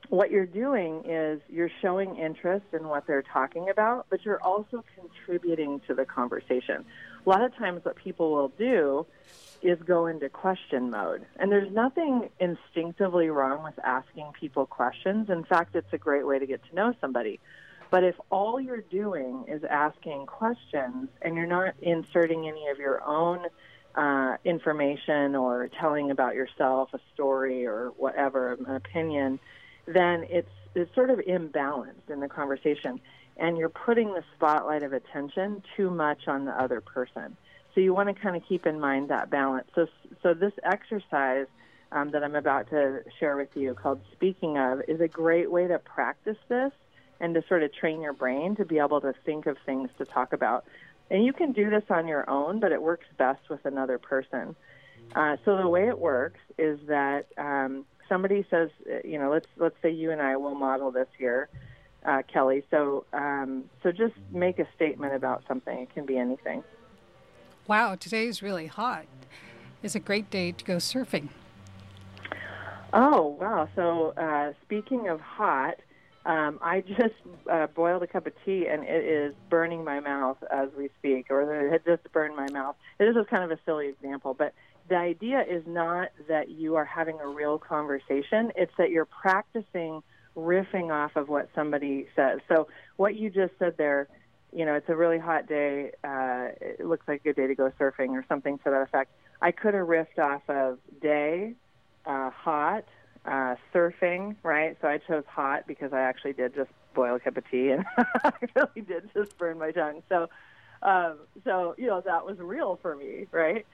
what 0.09 0.31
you're 0.31 0.45
doing 0.45 1.05
is 1.07 1.41
you're 1.49 1.71
showing 1.81 2.17
interest 2.17 2.67
in 2.73 2.89
what 2.89 3.07
they're 3.07 3.23
talking 3.23 3.71
about, 3.71 4.07
but 4.11 4.25
you're 4.25 4.43
also 4.43 4.85
contributing 4.95 5.81
to 5.87 5.95
the 5.95 6.05
conversation. 6.05 6.85
A 7.25 7.29
lot 7.29 7.43
of 7.43 7.57
times, 7.57 7.85
what 7.85 7.97
people 7.97 8.33
will 8.33 8.53
do 8.59 9.07
is 9.63 9.79
go 9.87 10.07
into 10.07 10.29
question 10.29 10.91
mode. 10.91 11.25
And 11.39 11.51
there's 11.51 11.73
nothing 11.73 12.29
instinctively 12.41 13.31
wrong 13.31 13.63
with 13.63 13.79
asking 13.83 14.33
people 14.39 14.67
questions. 14.67 15.31
In 15.31 15.45
fact, 15.45 15.77
it's 15.77 15.93
a 15.93 15.99
great 15.99 16.27
way 16.27 16.39
to 16.39 16.47
get 16.47 16.63
to 16.69 16.75
know 16.75 16.95
somebody. 17.01 17.41
But 17.93 18.05
if 18.05 18.15
all 18.31 18.59
you're 18.59 18.81
doing 18.81 19.45
is 19.49 19.63
asking 19.69 20.25
questions 20.25 21.11
and 21.21 21.37
you're 21.37 21.47
not 21.47 21.75
inserting 21.83 22.49
any 22.49 22.69
of 22.69 22.79
your 22.79 23.05
own 23.05 23.45
uh, 23.95 24.39
information 24.47 25.37
or 25.37 25.69
telling 25.79 26.11
about 26.11 26.35
yourself, 26.35 26.89
a 26.95 27.01
story 27.13 27.67
or 27.67 27.89
whatever, 27.99 28.55
an 28.55 28.77
opinion, 28.77 29.39
then 29.85 30.25
it's, 30.31 30.49
it's 30.75 30.93
sort 30.95 31.11
of 31.11 31.19
imbalanced 31.19 32.09
in 32.09 32.21
the 32.21 32.29
conversation. 32.29 32.99
And 33.37 33.59
you're 33.59 33.69
putting 33.69 34.15
the 34.15 34.25
spotlight 34.37 34.85
of 34.85 34.95
attention 34.95 35.63
too 35.77 35.91
much 35.91 36.29
on 36.29 36.47
the 36.47 36.53
other 36.53 36.81
person. 36.81 37.37
So 37.75 37.83
you 37.83 37.93
want 37.93 38.09
to 38.09 38.15
kind 38.15 38.37
of 38.37 38.43
keep 38.49 38.67
in 38.67 38.81
mind 38.81 39.11
that 39.11 39.29
balance. 39.29 39.69
So, 39.75 39.87
so 40.23 40.33
this 40.33 40.55
exercise 40.65 41.47
um, 41.91 42.09
that 42.13 42.25
I'm 42.25 42.37
about 42.37 42.71
to 42.71 43.03
share 43.21 43.37
with 43.37 43.55
you, 43.55 43.75
called 43.75 44.01
Speaking 44.13 44.57
of, 44.57 44.81
is 44.89 45.03
a 45.03 45.09
great 45.09 45.51
way 45.51 45.67
to 45.67 45.79
practice 45.79 46.39
this 46.49 46.73
and 47.23 47.35
to 47.35 47.45
sort 47.49 47.63
of 47.63 47.73
train 47.73 48.03
your 48.03 48.13
brain 48.13 48.57
to 48.57 48.65
be 48.65 48.79
able 48.79 49.01
to 49.01 49.15
think 49.25 49.47
of 49.47 49.57
things 49.65 49.89
to 49.97 50.05
talk 50.05 50.33
about. 50.35 50.65
And 51.09 51.25
you 51.25 51.33
can 51.33 51.53
do 51.53 51.71
this 51.71 51.85
on 51.89 52.09
your 52.09 52.29
own, 52.29 52.59
but 52.59 52.73
it 52.73 52.83
works 52.83 53.07
best 53.17 53.49
with 53.49 53.65
another 53.65 53.97
person. 53.97 54.57
Uh, 55.15 55.37
so 55.45 55.57
the 55.57 55.69
way 55.69 55.87
it 55.87 55.99
works 55.99 56.41
is 56.59 56.81
that 56.89 57.27
um, 57.39 57.85
somebody 58.09 58.45
says, 58.51 58.71
uh, 58.91 59.07
you 59.07 59.19
know, 59.19 59.31
let's 59.31 59.47
let's 59.57 59.77
say 59.83 59.91
you 59.91 60.11
and 60.11 60.21
I 60.21 60.37
will 60.37 60.55
model 60.55 60.91
this 60.91 61.09
here, 61.17 61.49
uh, 62.05 62.23
Kelly. 62.33 62.65
So 62.71 63.05
um, 63.13 63.65
so 63.83 63.93
just 63.93 64.15
make 64.33 64.59
a 64.59 64.67
statement 64.75 65.15
about 65.15 65.45
something. 65.47 65.79
It 65.79 65.95
can 65.95 66.07
be 66.07 66.19
anything. 66.19 66.65
wow, 67.69 67.95
today 67.95 68.27
is 68.27 68.43
really 68.43 68.67
hot. 68.67 69.05
It's 69.83 69.95
a 69.95 70.01
great 70.01 70.29
day 70.31 70.53
to 70.53 70.65
go 70.65 70.77
surfing. 70.77 71.29
Oh, 72.93 73.37
wow. 73.41 73.69
So, 73.75 74.13
uh, 74.17 74.53
speaking 74.63 75.09
of 75.09 75.21
hot, 75.21 75.77
um, 76.25 76.59
I 76.63 76.83
just 76.83 77.15
uh, 77.51 77.67
boiled 77.69 78.03
a 78.03 78.07
cup 78.07 78.27
of 78.27 78.33
tea 78.45 78.67
and 78.69 78.85
it 78.85 79.05
is 79.05 79.35
burning 79.51 79.85
my 79.85 80.01
mouth 80.01 80.39
as 80.53 80.69
we 80.77 80.89
speak, 80.99 81.27
or 81.31 81.67
it 81.67 81.73
had 81.73 81.85
just 81.85 82.13
burned 82.13 82.37
my 82.37 82.49
mouth. 82.51 82.77
This 82.99 83.17
is 83.17 83.27
kind 83.29 83.43
of 83.43 83.51
a 83.51 83.59
silly 83.65 83.89
example, 83.89 84.35
but 84.35 84.55
the 84.89 84.97
idea 84.97 85.45
is 85.49 85.63
not 85.67 86.11
that 86.29 86.51
you 86.51 86.77
are 86.77 86.85
having 86.85 87.19
a 87.21 87.27
real 87.27 87.59
conversation, 87.59 88.53
it's 88.57 88.73
that 88.79 88.91
you're 88.91 89.05
practicing 89.07 90.03
riffing 90.37 90.91
off 90.91 91.17
of 91.17 91.29
what 91.29 91.49
somebody 91.55 92.07
says. 92.17 92.41
So, 92.49 92.69
what 92.97 93.17
you 93.17 93.31
just 93.31 93.53
said 93.59 93.75
there, 93.77 94.09
you 94.53 94.65
know, 94.65 94.75
it's 94.75 94.89
a 94.89 94.97
really 94.97 95.19
hot 95.19 95.47
day, 95.47 95.93
uh, 96.05 96.49
it 96.61 96.87
looks 96.87 97.07
like 97.09 97.21
a 97.21 97.25
good 97.25 97.37
day 97.37 97.47
to 97.47 97.55
go 97.55 97.73
surfing 97.79 98.11
or 98.11 98.25
something 98.29 98.59
to 98.59 98.65
that 98.71 98.83
effect. 98.83 99.11
I 99.41 99.51
could 99.51 99.75
have 99.75 99.87
riffed 99.87 100.19
off 100.19 100.43
of 100.49 100.79
day, 101.01 101.55
uh, 102.07 102.31
hot, 102.31 102.85
uh, 103.25 103.55
surfing, 103.75 104.37
right? 104.43 104.77
So 104.81 104.89
I 104.89 104.99
chose 104.99 105.25
hot 105.27 105.67
because 105.67 105.93
I 105.93 106.01
actually 106.01 106.33
did 106.33 106.55
just 106.55 106.71
boil 106.95 107.17
a 107.17 107.21
cup 107.21 107.37
of 107.37 107.49
tea 107.51 107.71
and 107.71 107.85
I 108.25 108.33
really 108.55 108.83
did 108.87 109.11
just 109.15 109.37
burn 109.39 109.59
my 109.59 109.71
tongue. 109.71 110.03
So, 110.09 110.29
um, 110.83 111.19
so 111.45 111.75
you 111.79 111.87
know 111.87 112.01
that 112.01 112.27
was 112.27 112.39
real 112.39 112.79
for 112.83 112.97
me, 112.97 113.27
right? 113.31 113.65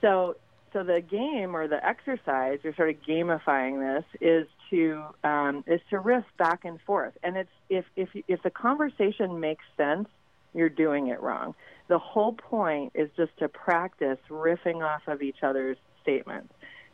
So, 0.00 0.36
so 0.72 0.82
the 0.82 1.00
game 1.00 1.54
or 1.54 1.68
the 1.68 1.84
exercise, 1.86 2.58
you're 2.62 2.74
sort 2.74 2.90
of 2.90 2.96
gamifying 3.02 3.80
this, 3.80 4.04
is 4.20 4.46
to 4.70 5.04
um, 5.22 5.64
is 5.66 5.80
to 5.90 5.98
riff 5.98 6.24
back 6.38 6.64
and 6.64 6.80
forth, 6.82 7.12
and 7.22 7.36
it's 7.36 7.50
if 7.68 7.84
if 7.96 8.08
if 8.26 8.42
the 8.42 8.50
conversation 8.50 9.38
makes 9.40 9.64
sense, 9.76 10.08
you're 10.54 10.70
doing 10.70 11.08
it 11.08 11.20
wrong. 11.20 11.54
The 11.88 11.98
whole 11.98 12.32
point 12.32 12.92
is 12.94 13.10
just 13.16 13.36
to 13.38 13.48
practice 13.48 14.18
riffing 14.30 14.82
off 14.82 15.02
of 15.06 15.22
each 15.22 15.42
other's 15.42 15.76
statements. 16.02 16.52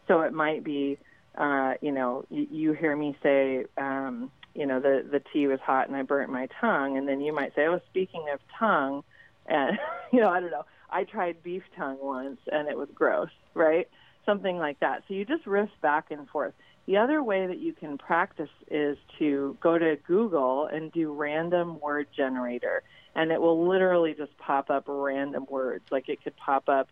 So 0.09 0.21
it 0.21 0.33
might 0.33 0.65
be 0.65 0.99
uh, 1.37 1.75
you 1.81 1.93
know, 1.93 2.25
you, 2.31 2.47
you 2.51 2.73
hear 2.73 2.97
me 2.97 3.17
say, 3.23 3.65
um, 3.79 4.31
you 4.55 4.67
know, 4.67 4.81
the 4.81 5.05
the 5.11 5.23
tea 5.33 5.47
was 5.47 5.61
hot 5.61 5.89
and 5.89 5.97
I 5.97 6.03
burnt 6.03 6.31
my 6.31 6.49
tongue, 6.61 6.99
and 6.99 7.09
then 7.09 7.21
you 7.21 7.35
might 7.35 7.55
say, 7.55 7.67
oh, 7.67 7.81
speaking 7.89 8.27
of 8.33 8.41
tongue, 8.59 9.03
and 9.47 9.79
you 10.13 10.21
know, 10.21 10.29
I 10.29 10.41
don't 10.41 10.51
know, 10.51 10.65
I 10.93 11.05
tried 11.05 11.43
beef 11.43 11.63
tongue 11.77 11.99
once 12.01 12.39
and 12.51 12.69
it 12.69 12.77
was 12.77 12.89
gross, 12.95 13.31
right? 13.55 13.89
Something 14.27 14.59
like 14.59 14.79
that. 14.81 15.03
So 15.09 15.15
you 15.15 15.25
just 15.25 15.47
riff 15.47 15.71
back 15.81 16.11
and 16.11 16.29
forth. 16.29 16.55
The 16.87 16.99
other 16.99 17.23
way 17.23 17.47
that 17.47 17.59
you 17.59 17.73
can 17.73 17.97
practice 17.97 18.51
is 18.71 18.99
to 19.19 19.57
go 19.61 19.79
to 19.79 19.97
Google 20.07 20.67
and 20.67 20.93
do 20.93 21.13
random 21.13 21.81
word 21.81 22.09
generator, 22.15 22.83
and 23.15 23.31
it 23.31 23.41
will 23.41 23.69
literally 23.69 24.15
just 24.15 24.37
pop 24.37 24.69
up 24.69 24.85
random 24.87 25.47
words. 25.49 25.85
Like 25.91 26.09
it 26.09 26.23
could 26.23 26.37
pop 26.37 26.69
up 26.69 26.89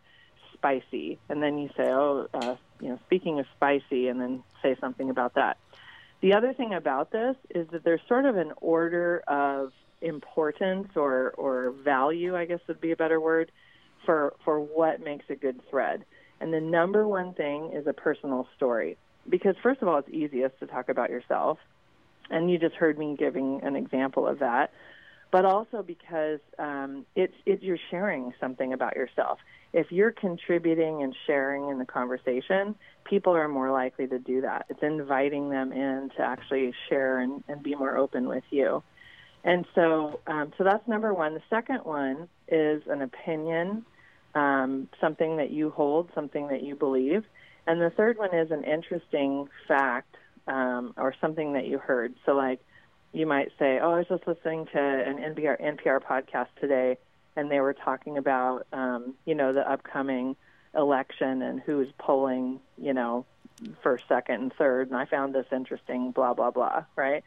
spicy, 0.60 1.18
and 1.30 1.42
then 1.42 1.58
you 1.58 1.68
say, 1.76 1.84
oh, 1.88 2.28
uh, 2.34 2.56
you 2.80 2.90
know, 2.90 2.98
speaking 3.06 3.40
of 3.40 3.46
spicy, 3.56 4.08
and 4.08 4.20
then 4.20 4.42
say 4.62 4.76
something 4.78 5.08
about 5.08 5.34
that. 5.34 5.56
The 6.20 6.34
other 6.34 6.52
thing 6.52 6.74
about 6.74 7.10
this 7.10 7.34
is 7.48 7.66
that 7.72 7.82
there's 7.82 8.00
sort 8.06 8.26
of 8.26 8.36
an 8.36 8.52
order 8.60 9.22
of 9.26 9.72
importance 10.02 10.88
or, 10.96 11.30
or 11.36 11.70
value, 11.70 12.36
I 12.36 12.44
guess 12.44 12.60
would 12.68 12.80
be 12.80 12.92
a 12.92 12.96
better 12.96 13.18
word, 13.20 13.50
for, 14.04 14.34
for 14.44 14.60
what 14.60 15.02
makes 15.02 15.24
a 15.30 15.34
good 15.34 15.60
thread. 15.70 16.04
And 16.40 16.52
the 16.52 16.60
number 16.60 17.08
one 17.08 17.32
thing 17.34 17.72
is 17.74 17.86
a 17.86 17.92
personal 17.92 18.46
story. 18.56 18.96
Because, 19.28 19.54
first 19.62 19.82
of 19.82 19.88
all, 19.88 19.98
it's 19.98 20.08
easiest 20.10 20.58
to 20.60 20.66
talk 20.66 20.88
about 20.88 21.10
yourself. 21.10 21.58
And 22.30 22.50
you 22.50 22.58
just 22.58 22.74
heard 22.74 22.98
me 22.98 23.16
giving 23.18 23.60
an 23.62 23.76
example 23.76 24.26
of 24.26 24.40
that. 24.40 24.72
But 25.30 25.44
also 25.44 25.82
because 25.82 26.40
um, 26.58 27.06
it's, 27.14 27.34
it, 27.46 27.62
you're 27.62 27.78
sharing 27.90 28.34
something 28.40 28.72
about 28.72 28.96
yourself 28.96 29.38
if 29.72 29.92
you're 29.92 30.10
contributing 30.10 31.02
and 31.02 31.14
sharing 31.26 31.68
in 31.68 31.78
the 31.78 31.84
conversation, 31.84 32.74
people 33.04 33.34
are 33.34 33.48
more 33.48 33.70
likely 33.70 34.06
to 34.06 34.18
do 34.18 34.40
that. 34.40 34.66
It's 34.68 34.82
inviting 34.82 35.50
them 35.50 35.72
in 35.72 36.10
to 36.16 36.22
actually 36.22 36.74
share 36.88 37.20
and, 37.20 37.44
and 37.48 37.62
be 37.62 37.74
more 37.74 37.96
open 37.96 38.28
with 38.28 38.44
you. 38.50 38.82
And 39.44 39.64
so, 39.74 40.20
um, 40.26 40.52
so 40.58 40.64
that's 40.64 40.86
number 40.86 41.14
one. 41.14 41.34
The 41.34 41.42
second 41.48 41.84
one 41.84 42.28
is 42.48 42.82
an 42.88 43.00
opinion, 43.02 43.86
um, 44.34 44.88
something 45.00 45.36
that 45.36 45.50
you 45.50 45.70
hold, 45.70 46.10
something 46.14 46.48
that 46.48 46.62
you 46.62 46.74
believe. 46.74 47.24
And 47.66 47.80
the 47.80 47.90
third 47.90 48.18
one 48.18 48.34
is 48.34 48.50
an 48.50 48.64
interesting 48.64 49.48
fact 49.68 50.16
um, 50.46 50.94
or 50.96 51.14
something 51.20 51.52
that 51.54 51.66
you 51.66 51.78
heard. 51.78 52.14
So, 52.26 52.32
like, 52.32 52.60
you 53.12 53.26
might 53.26 53.48
say, 53.58 53.78
"Oh, 53.80 53.92
I 53.92 53.98
was 53.98 54.06
just 54.08 54.26
listening 54.26 54.66
to 54.72 54.78
an 54.78 55.18
NPR 55.18 55.60
NPR 55.60 56.00
podcast 56.00 56.48
today." 56.60 56.98
And 57.36 57.50
they 57.50 57.60
were 57.60 57.74
talking 57.74 58.18
about 58.18 58.66
um, 58.72 59.14
you 59.24 59.34
know 59.34 59.52
the 59.52 59.70
upcoming 59.70 60.36
election 60.74 61.42
and 61.42 61.60
who's 61.60 61.88
polling 61.98 62.60
you 62.78 62.92
know 62.92 63.24
first, 63.82 64.04
second, 64.08 64.36
and 64.36 64.52
third. 64.54 64.88
And 64.88 64.96
I 64.96 65.04
found 65.04 65.34
this 65.34 65.46
interesting. 65.52 66.10
Blah 66.12 66.34
blah 66.34 66.50
blah. 66.50 66.84
Right. 66.96 67.24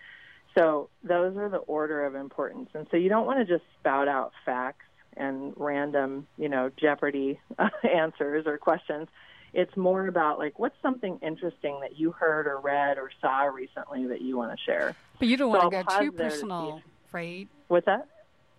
So 0.55 0.89
those 1.03 1.36
are 1.38 1.50
the 1.50 1.57
order 1.57 2.05
of 2.05 2.15
importance, 2.15 2.69
and 2.74 2.88
so 2.91 2.98
you 2.98 3.10
don't 3.10 3.25
want 3.25 3.39
to 3.39 3.45
just 3.45 3.65
spout 3.79 4.07
out 4.07 4.33
facts 4.45 4.86
and 5.15 5.53
random 5.57 6.27
you 6.38 6.50
know 6.50 6.72
Jeopardy 6.77 7.39
answers 7.83 8.45
or 8.45 8.57
questions. 8.57 9.07
It's 9.53 9.75
more 9.77 10.07
about 10.07 10.39
like 10.39 10.57
what's 10.57 10.75
something 10.81 11.19
interesting 11.22 11.79
that 11.81 11.98
you 11.98 12.12
heard 12.12 12.48
or 12.48 12.60
read 12.60 12.98
or 12.98 13.12
saw 13.22 13.43
recently 13.43 14.07
that 14.07 14.22
you 14.22 14.36
want 14.38 14.51
to 14.51 14.57
share. 14.63 14.95
But 15.19 15.27
you 15.27 15.38
don't 15.38 15.51
so 15.51 15.60
want 15.60 15.72
to 15.72 15.83
go 15.83 16.00
too 16.00 16.12
personal, 16.12 16.81
right? 17.12 17.48
What's 17.67 17.86
that? 17.86 18.07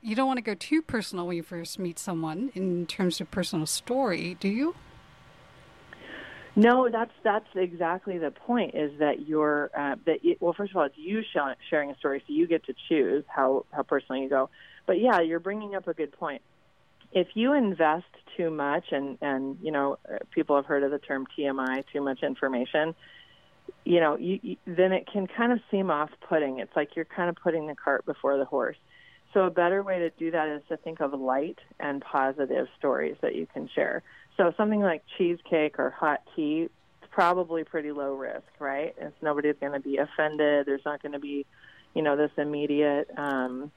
You 0.05 0.15
don't 0.15 0.27
want 0.27 0.37
to 0.37 0.43
go 0.43 0.55
too 0.55 0.83
personal 0.83 1.27
when 1.27 1.37
you 1.37 1.43
first 1.43 1.79
meet 1.79 1.99
someone 1.99 2.53
in 2.55 2.87
terms 2.87 3.21
of 3.23 3.31
personal 3.31 3.65
story, 3.65 4.37
do 4.39 4.49
you? 4.49 4.75
No, 6.57 6.89
that's 6.91 7.11
that's 7.25 7.49
exactly 7.57 8.19
the 8.19 8.31
point. 8.31 8.75
Is 8.75 8.99
that 9.01 9.27
you're 9.27 9.71
uh, 9.77 9.97
that 10.05 10.19
well, 10.39 10.53
first 10.53 10.71
of 10.71 10.77
all, 10.77 10.85
it's 10.85 10.97
you 10.97 11.23
sharing 11.69 11.91
a 11.91 11.97
story, 11.97 12.23
so 12.27 12.33
you 12.33 12.47
get 12.47 12.65
to 12.67 12.75
choose 12.89 13.25
how 13.27 13.65
how 13.73 13.83
personal 13.83 14.23
you 14.23 14.29
go. 14.29 14.51
But 14.87 15.01
yeah, 15.01 15.21
you're 15.21 15.41
bringing 15.41 15.75
up 15.75 15.89
a 15.89 15.95
good 15.95 16.13
point. 16.13 16.43
If 17.13 17.29
you 17.35 17.55
invest 17.55 18.05
too 18.37 18.51
much, 18.51 18.85
and 18.93 19.19
and 19.21 19.59
you 19.63 19.73
know, 19.73 19.99
uh, 20.09 20.19
people 20.31 20.55
have 20.55 20.67
heard 20.67 20.85
of 20.85 20.93
the 20.93 20.99
term 20.99 21.27
TMI, 21.37 21.83
too 21.93 22.03
much 22.03 22.23
information. 22.23 22.95
You 23.85 24.01
know, 24.01 24.17
you, 24.19 24.39
you, 24.43 24.57
then 24.67 24.93
it 24.93 25.09
can 25.11 25.27
kind 25.27 25.51
of 25.51 25.59
seem 25.71 25.91
off-putting. 25.91 26.59
It's 26.59 26.77
like 26.77 26.95
you're 26.95 27.07
kind 27.07 27.31
of 27.31 27.37
putting 27.37 27.67
the 27.67 27.75
cart 27.75 28.05
before 28.05 28.37
the 28.37 28.45
horse. 28.45 28.77
So 29.35 29.45
a 29.47 29.51
better 29.51 29.83
way 29.83 29.99
to 29.99 30.11
do 30.11 30.31
that 30.31 30.49
is 30.49 30.63
to 30.69 30.77
think 30.77 31.01
of 31.01 31.13
light 31.13 31.59
and 31.81 32.01
positive 32.01 32.69
stories 32.79 33.17
that 33.21 33.35
you 33.35 33.47
can 33.53 33.69
share. 33.75 34.05
So 34.37 34.55
something 34.57 34.81
like 34.81 35.03
cheesecake 35.19 35.79
or 35.79 35.91
hot 35.91 36.23
tea, 36.35 36.69
it's 37.03 37.11
probably 37.11 37.65
pretty 37.65 37.91
low 37.91 38.15
risk, 38.15 38.47
right? 38.61 38.95
It's 38.97 39.15
nobody's 39.21 39.57
going 39.61 39.73
to 39.73 39.81
be 39.81 39.99
offended. 39.99 40.67
There's 40.67 40.85
not 40.85 41.03
going 41.03 41.13
to 41.13 41.19
be, 41.19 41.47
you 41.95 42.03
know, 42.03 42.17
this 42.17 42.31
immediate 42.39 43.11
um, 43.17 43.73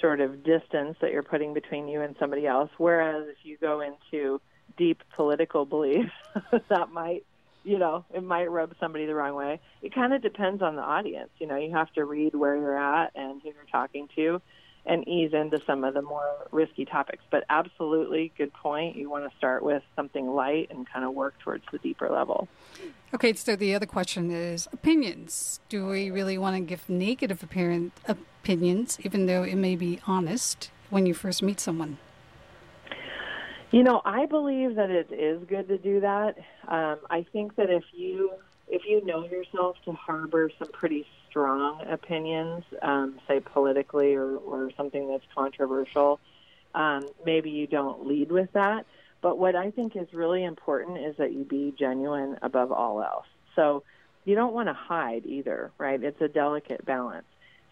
sort 0.00 0.20
of 0.20 0.44
distance 0.44 0.98
that 1.00 1.12
you're 1.12 1.22
putting 1.22 1.54
between 1.54 1.88
you 1.88 2.02
and 2.02 2.14
somebody 2.20 2.46
else. 2.46 2.70
Whereas 2.76 3.26
if 3.28 3.38
you 3.42 3.56
go 3.58 3.80
into 3.80 4.38
deep 4.76 5.02
political 5.16 5.64
beliefs, 5.64 6.12
that 6.68 6.92
might 6.92 7.24
you 7.62 7.78
know, 7.78 8.06
it 8.14 8.22
might 8.22 8.50
rub 8.50 8.72
somebody 8.80 9.04
the 9.04 9.14
wrong 9.14 9.34
way. 9.34 9.60
It 9.82 9.94
kind 9.94 10.14
of 10.14 10.22
depends 10.22 10.62
on 10.62 10.76
the 10.76 10.82
audience. 10.82 11.28
You 11.38 11.46
know, 11.46 11.56
you 11.56 11.72
have 11.72 11.92
to 11.92 12.06
read 12.06 12.34
where 12.34 12.56
you're 12.56 12.74
at 12.74 13.12
and 13.14 13.42
who 13.42 13.48
you're 13.48 13.66
talking 13.70 14.08
to 14.16 14.40
and 14.86 15.06
ease 15.06 15.32
into 15.32 15.60
some 15.66 15.84
of 15.84 15.94
the 15.94 16.02
more 16.02 16.46
risky 16.50 16.84
topics. 16.84 17.22
But 17.30 17.44
absolutely, 17.50 18.32
good 18.36 18.52
point. 18.52 18.96
You 18.96 19.10
want 19.10 19.30
to 19.30 19.36
start 19.36 19.62
with 19.62 19.82
something 19.94 20.26
light 20.28 20.68
and 20.70 20.88
kind 20.88 21.04
of 21.04 21.14
work 21.14 21.38
towards 21.38 21.64
the 21.70 21.78
deeper 21.78 22.08
level. 22.08 22.48
Okay, 23.14 23.32
so 23.34 23.56
the 23.56 23.74
other 23.74 23.86
question 23.86 24.30
is 24.30 24.68
opinions. 24.72 25.60
Do 25.68 25.86
we 25.86 26.10
really 26.10 26.38
want 26.38 26.56
to 26.56 26.60
give 26.60 26.88
negative 26.88 27.42
apparent 27.42 27.92
opinions, 28.06 28.98
even 29.04 29.26
though 29.26 29.42
it 29.42 29.56
may 29.56 29.76
be 29.76 30.00
honest, 30.06 30.70
when 30.88 31.06
you 31.06 31.14
first 31.14 31.42
meet 31.42 31.60
someone? 31.60 31.98
You 33.70 33.84
know, 33.84 34.02
I 34.04 34.26
believe 34.26 34.74
that 34.76 34.90
it 34.90 35.12
is 35.12 35.44
good 35.44 35.68
to 35.68 35.78
do 35.78 36.00
that. 36.00 36.36
Um, 36.66 36.98
I 37.08 37.24
think 37.32 37.54
that 37.54 37.70
if 37.70 37.84
you 37.92 38.32
if 38.70 38.82
you 38.86 39.04
know 39.04 39.24
yourself 39.24 39.76
to 39.84 39.92
harbor 39.92 40.50
some 40.58 40.70
pretty 40.72 41.04
strong 41.28 41.84
opinions, 41.88 42.64
um, 42.82 43.18
say 43.26 43.40
politically 43.40 44.14
or, 44.14 44.36
or 44.36 44.70
something 44.76 45.08
that's 45.08 45.24
controversial, 45.34 46.20
um, 46.74 47.06
maybe 47.24 47.50
you 47.50 47.66
don't 47.66 48.06
lead 48.06 48.30
with 48.30 48.52
that. 48.52 48.86
But 49.22 49.38
what 49.38 49.56
I 49.56 49.70
think 49.70 49.96
is 49.96 50.06
really 50.12 50.44
important 50.44 50.98
is 50.98 51.16
that 51.18 51.32
you 51.32 51.44
be 51.44 51.74
genuine 51.78 52.38
above 52.42 52.72
all 52.72 53.02
else. 53.02 53.26
So 53.56 53.82
you 54.24 54.34
don't 54.34 54.54
want 54.54 54.68
to 54.68 54.72
hide 54.72 55.26
either, 55.26 55.72
right? 55.76 56.02
It's 56.02 56.20
a 56.20 56.28
delicate 56.28 56.84
balance. 56.84 57.26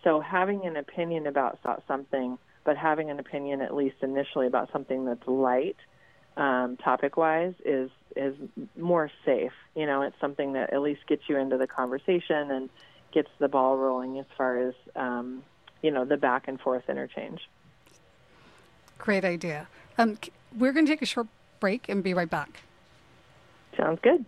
So 0.05 0.21
having 0.21 0.67
an 0.67 0.77
opinion 0.77 1.27
about 1.27 1.59
something, 1.87 2.39
but 2.65 2.77
having 2.77 3.11
an 3.11 3.19
opinion 3.19 3.61
at 3.61 3.75
least 3.75 3.97
initially 4.03 4.47
about 4.47 4.71
something 4.73 5.05
that's 5.05 5.27
light, 5.27 5.77
um, 6.39 6.79
topic 6.79 7.17
wise, 7.17 7.55
is 7.65 7.91
is 8.17 8.35
more 8.77 9.11
safe. 9.27 9.53
You 9.75 9.87
know, 9.87 10.03
it's 10.03 10.19
something 10.21 10.55
that 10.55 10.73
at 10.73 10.81
least 10.81 11.07
gets 11.07 11.23
you 11.29 11.37
into 11.37 11.59
the 11.59 11.67
conversation 11.67 12.51
and 12.51 12.71
gets 13.13 13.29
the 13.39 13.49
ball 13.49 13.77
rolling 13.77 14.19
as 14.19 14.27
far 14.37 14.69
as 14.69 14.75
um, 14.97 15.43
you 15.83 15.91
know 15.91 16.05
the 16.05 16.17
back 16.17 16.49
and 16.49 16.59
forth 16.61 16.85
interchange. 16.89 17.41
Great 18.99 19.25
idea. 19.25 19.69
Um, 19.99 20.19
we're 20.57 20.73
going 20.73 20.87
to 20.87 20.93
take 20.93 21.03
a 21.03 21.07
short 21.07 21.27
break 21.61 21.89
and 21.89 22.03
be 22.03 22.15
right 22.15 22.31
back. 22.31 22.63
Sounds 23.77 24.01
good. 24.03 24.25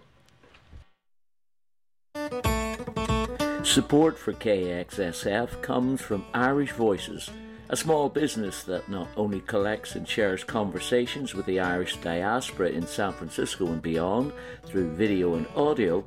Support 3.64 4.18
for 4.18 4.32
KXSF 4.32 5.62
comes 5.62 6.00
from 6.00 6.24
Irish 6.34 6.72
Voices, 6.72 7.30
a 7.70 7.76
small 7.76 8.08
business 8.08 8.64
that 8.64 8.88
not 8.88 9.06
only 9.16 9.40
collects 9.42 9.94
and 9.94 10.06
shares 10.06 10.42
conversations 10.42 11.34
with 11.34 11.46
the 11.46 11.60
Irish 11.60 11.96
diaspora 11.98 12.70
in 12.70 12.84
San 12.84 13.12
Francisco 13.12 13.68
and 13.68 13.80
beyond 13.80 14.32
through 14.64 14.90
video 14.90 15.36
and 15.36 15.46
audio, 15.54 16.04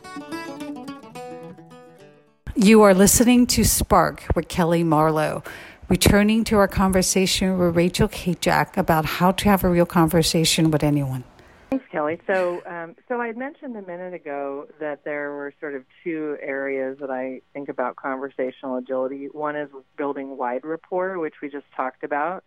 You 2.56 2.82
are 2.82 2.92
listening 2.92 3.46
to 3.46 3.62
Spark 3.62 4.24
with 4.34 4.48
Kelly 4.48 4.82
Marlowe, 4.82 5.44
returning 5.88 6.42
to 6.42 6.56
our 6.56 6.66
conversation 6.66 7.56
with 7.56 7.76
Rachel 7.76 8.08
Kajak 8.08 8.76
about 8.76 9.04
how 9.04 9.30
to 9.30 9.48
have 9.48 9.62
a 9.62 9.68
real 9.68 9.86
conversation 9.86 10.72
with 10.72 10.82
anyone. 10.82 11.22
Thanks, 11.70 11.84
Kelly. 11.92 12.20
So, 12.26 12.64
um, 12.66 12.96
so 13.06 13.20
I 13.20 13.30
mentioned 13.30 13.76
a 13.76 13.82
minute 13.82 14.12
ago 14.12 14.66
that 14.80 15.04
there 15.04 15.30
were 15.30 15.54
sort 15.60 15.76
of 15.76 15.84
two 16.02 16.36
areas 16.42 16.98
that 17.00 17.12
I 17.12 17.42
think 17.52 17.68
about 17.68 17.94
conversational 17.94 18.78
agility. 18.78 19.26
One 19.26 19.54
is 19.54 19.68
building 19.96 20.36
wide 20.36 20.64
rapport, 20.64 21.20
which 21.20 21.34
we 21.40 21.48
just 21.48 21.66
talked 21.76 22.02
about, 22.02 22.42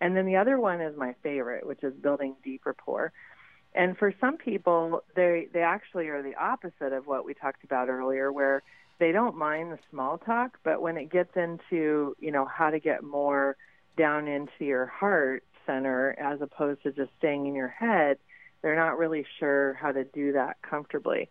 and 0.00 0.16
then 0.16 0.24
the 0.24 0.36
other 0.36 0.58
one 0.58 0.80
is 0.80 0.96
my 0.96 1.14
favorite, 1.22 1.66
which 1.66 1.84
is 1.84 1.92
building 1.92 2.34
deep 2.42 2.62
rapport. 2.64 3.12
And 3.74 3.96
for 3.98 4.14
some 4.20 4.36
people, 4.36 5.02
they 5.16 5.48
they 5.52 5.62
actually 5.62 6.08
are 6.08 6.22
the 6.22 6.36
opposite 6.36 6.92
of 6.92 7.06
what 7.06 7.24
we 7.24 7.34
talked 7.34 7.64
about 7.64 7.88
earlier, 7.88 8.32
where 8.32 8.62
they 9.00 9.10
don't 9.10 9.36
mind 9.36 9.72
the 9.72 9.78
small 9.90 10.18
talk, 10.18 10.58
but 10.62 10.80
when 10.80 10.96
it 10.96 11.10
gets 11.10 11.36
into 11.36 12.16
you 12.20 12.30
know 12.30 12.44
how 12.44 12.70
to 12.70 12.78
get 12.78 13.02
more 13.02 13.56
down 13.96 14.28
into 14.28 14.64
your 14.64 14.86
heart 14.86 15.44
center 15.66 16.14
as 16.18 16.40
opposed 16.40 16.82
to 16.82 16.92
just 16.92 17.10
staying 17.18 17.46
in 17.46 17.54
your 17.54 17.68
head 17.68 18.18
they're 18.64 18.74
not 18.74 18.96
really 18.96 19.26
sure 19.38 19.74
how 19.74 19.92
to 19.92 20.04
do 20.04 20.32
that 20.32 20.56
comfortably. 20.62 21.28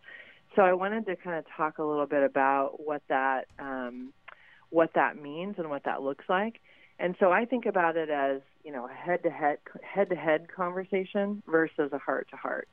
So 0.54 0.62
I 0.62 0.72
wanted 0.72 1.04
to 1.06 1.16
kind 1.16 1.36
of 1.36 1.44
talk 1.56 1.78
a 1.78 1.82
little 1.82 2.06
bit 2.06 2.22
about 2.22 2.78
what 2.78 3.02
that 3.08 3.48
um, 3.58 4.12
what 4.70 4.94
that 4.94 5.20
means 5.20 5.56
and 5.58 5.68
what 5.68 5.82
that 5.82 6.00
looks 6.00 6.24
like. 6.28 6.60
And 7.00 7.16
so 7.18 7.32
I 7.32 7.44
think 7.44 7.66
about 7.66 7.96
it 7.96 8.08
as 8.08 8.40
you 8.64 8.72
know 8.72 8.88
a 8.88 8.92
head 8.92 9.22
to 9.22 9.30
head 9.30 9.58
head 9.82 10.08
to 10.10 10.16
head 10.16 10.48
conversation 10.54 11.42
versus 11.46 11.92
a 11.92 11.98
heart 11.98 12.28
to 12.30 12.36
heart. 12.36 12.68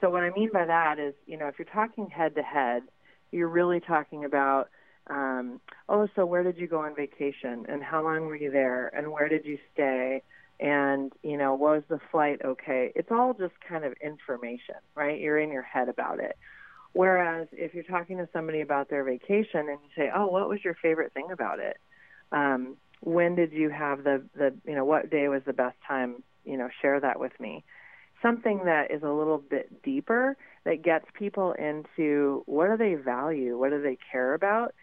So 0.00 0.10
what 0.10 0.22
I 0.22 0.30
mean 0.30 0.50
by 0.52 0.64
that 0.64 0.98
is 0.98 1.14
you 1.26 1.36
know 1.36 1.46
if 1.48 1.58
you're 1.58 1.66
talking 1.66 2.08
head 2.08 2.34
to 2.36 2.42
head, 2.42 2.82
you're 3.30 3.48
really 3.48 3.80
talking 3.80 4.24
about 4.24 4.70
um, 5.08 5.60
oh 5.88 6.08
so 6.16 6.24
where 6.24 6.42
did 6.42 6.56
you 6.56 6.66
go 6.66 6.80
on 6.80 6.96
vacation? 6.96 7.66
And 7.68 7.82
how 7.82 8.02
long 8.02 8.26
were 8.26 8.36
you 8.36 8.50
there? 8.50 8.88
And 8.96 9.12
where 9.12 9.28
did 9.28 9.44
you 9.44 9.58
stay? 9.72 10.22
And 10.60 11.12
you 11.22 11.36
know 11.36 11.54
was 11.54 11.82
the 11.88 12.00
flight 12.10 12.40
okay? 12.44 12.92
It's 12.94 13.10
all 13.10 13.34
just 13.34 13.54
kind 13.68 13.84
of 13.84 13.92
information 14.02 14.76
right? 14.94 15.20
You're 15.20 15.38
in 15.38 15.52
your 15.52 15.62
head 15.62 15.88
about 15.88 16.20
it. 16.20 16.36
Whereas 16.92 17.48
if 17.52 17.74
you're 17.74 17.82
talking 17.82 18.18
to 18.18 18.28
somebody 18.32 18.60
about 18.60 18.88
their 18.88 19.04
vacation 19.04 19.68
and 19.68 19.78
you 19.82 19.90
say 19.96 20.10
oh 20.14 20.28
what 20.28 20.48
was 20.48 20.64
your 20.64 20.76
favorite 20.80 21.12
thing 21.12 21.30
about 21.30 21.58
it? 21.58 21.76
Um 22.32 22.76
when 23.04 23.34
did 23.34 23.52
you 23.52 23.68
have 23.68 24.02
the 24.02 24.24
the 24.34 24.54
you 24.66 24.74
know 24.74 24.84
what 24.84 25.10
day 25.10 25.28
was 25.28 25.42
the 25.46 25.52
best 25.52 25.76
time 25.86 26.22
you 26.44 26.56
know 26.56 26.68
share 26.80 26.98
that 27.00 27.20
with 27.20 27.38
me? 27.38 27.64
Something 28.22 28.62
that 28.64 28.90
is 28.90 29.02
a 29.02 29.10
little 29.10 29.38
bit 29.38 29.82
deeper 29.82 30.36
that 30.64 30.82
gets 30.82 31.04
people 31.12 31.52
into 31.52 32.42
what 32.46 32.70
do 32.70 32.76
they 32.78 32.94
value? 32.94 33.58
What 33.58 33.70
do 33.70 33.82
they 33.82 33.98
care 34.10 34.32
about? 34.32 34.74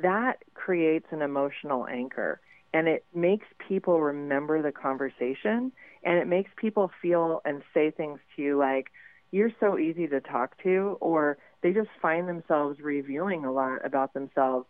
That 0.00 0.38
creates 0.54 1.06
an 1.10 1.20
emotional 1.20 1.86
anchor 1.86 2.40
and 2.72 2.88
it 2.88 3.04
makes 3.14 3.46
people 3.68 4.00
remember 4.00 4.62
the 4.62 4.72
conversation 4.72 5.72
and 6.02 6.18
it 6.18 6.26
makes 6.26 6.50
people 6.56 6.90
feel 7.02 7.40
and 7.44 7.62
say 7.74 7.90
things 7.90 8.18
to 8.34 8.42
you 8.42 8.58
like 8.58 8.90
you're 9.32 9.52
so 9.60 9.78
easy 9.78 10.06
to 10.06 10.20
talk 10.20 10.62
to 10.62 10.96
or 11.00 11.36
they 11.62 11.72
just 11.72 11.88
find 12.00 12.28
themselves 12.28 12.80
reviewing 12.80 13.44
a 13.44 13.52
lot 13.52 13.84
about 13.84 14.14
themselves 14.14 14.66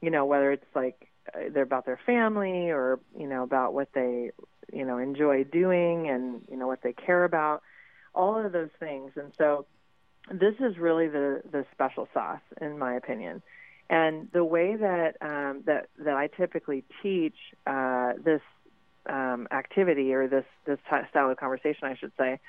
you 0.00 0.10
know 0.10 0.24
whether 0.24 0.52
it's 0.52 0.64
like 0.74 1.08
they're 1.52 1.62
about 1.62 1.86
their 1.86 2.00
family 2.06 2.70
or 2.70 3.00
you 3.18 3.26
know 3.26 3.42
about 3.42 3.74
what 3.74 3.88
they 3.94 4.30
you 4.72 4.84
know 4.84 4.98
enjoy 4.98 5.44
doing 5.44 6.08
and 6.08 6.42
you 6.50 6.56
know 6.56 6.66
what 6.66 6.82
they 6.82 6.92
care 6.92 7.24
about 7.24 7.62
all 8.14 8.44
of 8.44 8.52
those 8.52 8.70
things 8.78 9.12
and 9.16 9.32
so 9.36 9.66
this 10.30 10.54
is 10.60 10.78
really 10.78 11.08
the 11.08 11.42
the 11.50 11.64
special 11.72 12.08
sauce 12.14 12.40
in 12.60 12.78
my 12.78 12.94
opinion 12.94 13.42
and 13.90 14.28
the 14.32 14.44
way 14.44 14.76
that 14.76 15.16
um, 15.20 15.62
that 15.66 15.88
that 15.98 16.14
I 16.14 16.28
typically 16.28 16.84
teach 17.02 17.36
uh, 17.66 18.14
this 18.22 18.40
um, 19.08 19.46
activity 19.50 20.14
or 20.14 20.26
this 20.26 20.46
this 20.64 20.78
style 21.10 21.30
of 21.30 21.36
conversation, 21.36 21.84
I 21.84 21.96
should 21.96 22.12
say, 22.18 22.40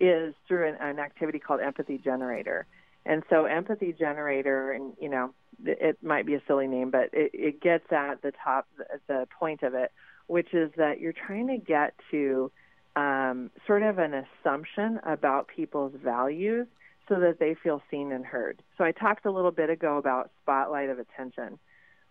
is 0.00 0.34
through 0.46 0.68
an, 0.68 0.76
an 0.80 0.98
activity 0.98 1.38
called 1.38 1.60
Empathy 1.60 1.98
Generator. 1.98 2.66
And 3.08 3.22
so, 3.30 3.46
Empathy 3.46 3.94
Generator, 3.98 4.70
and 4.70 4.92
you 5.00 5.08
know, 5.08 5.32
it 5.64 5.96
might 6.02 6.26
be 6.26 6.34
a 6.34 6.42
silly 6.46 6.66
name, 6.66 6.90
but 6.90 7.08
it, 7.14 7.30
it 7.32 7.60
gets 7.62 7.90
at 7.90 8.20
the 8.20 8.32
top, 8.44 8.68
the 9.08 9.26
point 9.36 9.62
of 9.62 9.72
it, 9.72 9.90
which 10.26 10.52
is 10.52 10.70
that 10.76 11.00
you're 11.00 11.14
trying 11.14 11.48
to 11.48 11.56
get 11.56 11.94
to 12.10 12.52
um, 12.96 13.50
sort 13.66 13.82
of 13.82 13.98
an 13.98 14.12
assumption 14.12 15.00
about 15.06 15.48
people's 15.48 15.94
values 16.04 16.66
so 17.08 17.18
that 17.18 17.38
they 17.40 17.56
feel 17.62 17.80
seen 17.90 18.12
and 18.12 18.26
heard. 18.26 18.62
So 18.76 18.84
I 18.84 18.92
talked 18.92 19.24
a 19.24 19.30
little 19.30 19.52
bit 19.52 19.70
ago 19.70 19.96
about 19.96 20.30
spotlight 20.42 20.90
of 20.90 20.98
attention. 20.98 21.58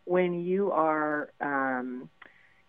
When 0.06 0.46
you 0.46 0.72
are, 0.72 1.30
um, 1.40 2.10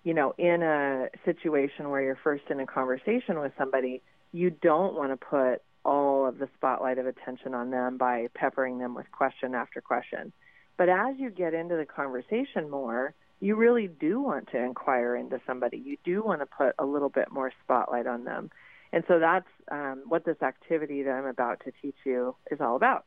you 0.04 0.12
know, 0.12 0.34
in 0.36 0.62
a 0.62 1.08
situation 1.24 1.88
where 1.88 2.02
you're 2.02 2.18
first 2.22 2.44
in 2.50 2.60
a 2.60 2.66
conversation 2.66 3.40
with 3.40 3.52
somebody, 3.56 4.02
you 4.32 4.50
don't 4.50 4.94
want 4.94 5.12
to 5.12 5.16
put 5.16 5.62
all 5.84 6.26
of 6.26 6.38
the 6.38 6.48
spotlight 6.56 6.98
of 6.98 7.06
attention 7.06 7.54
on 7.54 7.70
them 7.70 7.96
by 7.96 8.28
peppering 8.34 8.78
them 8.78 8.94
with 8.94 9.10
question 9.12 9.54
after 9.54 9.80
question. 9.80 10.32
But 10.76 10.88
as 10.88 11.16
you 11.18 11.30
get 11.30 11.54
into 11.54 11.76
the 11.76 11.86
conversation 11.86 12.70
more, 12.70 13.14
you 13.40 13.56
really 13.56 13.88
do 13.88 14.20
want 14.20 14.48
to 14.50 14.58
inquire 14.58 15.16
into 15.16 15.40
somebody. 15.46 15.78
You 15.78 15.96
do 16.04 16.22
want 16.22 16.40
to 16.40 16.46
put 16.46 16.74
a 16.78 16.84
little 16.84 17.08
bit 17.08 17.30
more 17.30 17.52
spotlight 17.64 18.06
on 18.06 18.24
them. 18.24 18.50
And 18.92 19.04
so 19.06 19.18
that's 19.18 19.48
um, 19.70 20.02
what 20.06 20.24
this 20.24 20.40
activity 20.42 21.02
that 21.02 21.10
I'm 21.10 21.26
about 21.26 21.60
to 21.64 21.72
teach 21.82 21.96
you 22.04 22.34
is 22.50 22.60
all 22.60 22.76
about. 22.76 23.04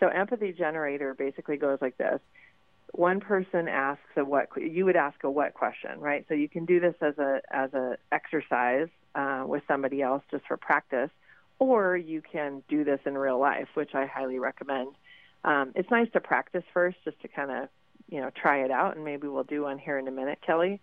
So 0.00 0.08
empathy 0.08 0.52
generator 0.52 1.14
basically 1.14 1.56
goes 1.56 1.78
like 1.80 1.98
this. 1.98 2.20
One 2.92 3.20
person 3.20 3.68
asks 3.68 4.02
a 4.16 4.24
what 4.24 4.48
you 4.56 4.84
would 4.86 4.96
ask 4.96 5.22
a 5.22 5.30
what 5.30 5.54
question, 5.54 5.98
right? 5.98 6.24
So 6.28 6.34
you 6.34 6.48
can 6.48 6.64
do 6.64 6.80
this 6.80 6.94
as 7.02 7.18
a 7.18 7.40
as 7.50 7.74
a 7.74 7.98
exercise 8.12 8.88
uh, 9.14 9.44
with 9.46 9.62
somebody 9.68 10.00
else 10.00 10.22
just 10.30 10.46
for 10.46 10.56
practice, 10.56 11.10
or 11.58 11.96
you 11.96 12.22
can 12.22 12.62
do 12.68 12.84
this 12.84 13.00
in 13.04 13.16
real 13.16 13.38
life, 13.38 13.68
which 13.74 13.94
I 13.94 14.06
highly 14.06 14.38
recommend. 14.38 14.94
Um, 15.44 15.72
it's 15.74 15.90
nice 15.90 16.08
to 16.12 16.20
practice 16.20 16.64
first, 16.72 16.96
just 17.04 17.20
to 17.22 17.28
kind 17.28 17.50
of 17.50 17.68
you 18.08 18.20
know 18.20 18.30
try 18.40 18.64
it 18.64 18.70
out, 18.70 18.96
and 18.96 19.04
maybe 19.04 19.28
we'll 19.28 19.44
do 19.44 19.62
one 19.62 19.78
here 19.78 19.98
in 19.98 20.08
a 20.08 20.12
minute, 20.12 20.38
Kelly. 20.44 20.80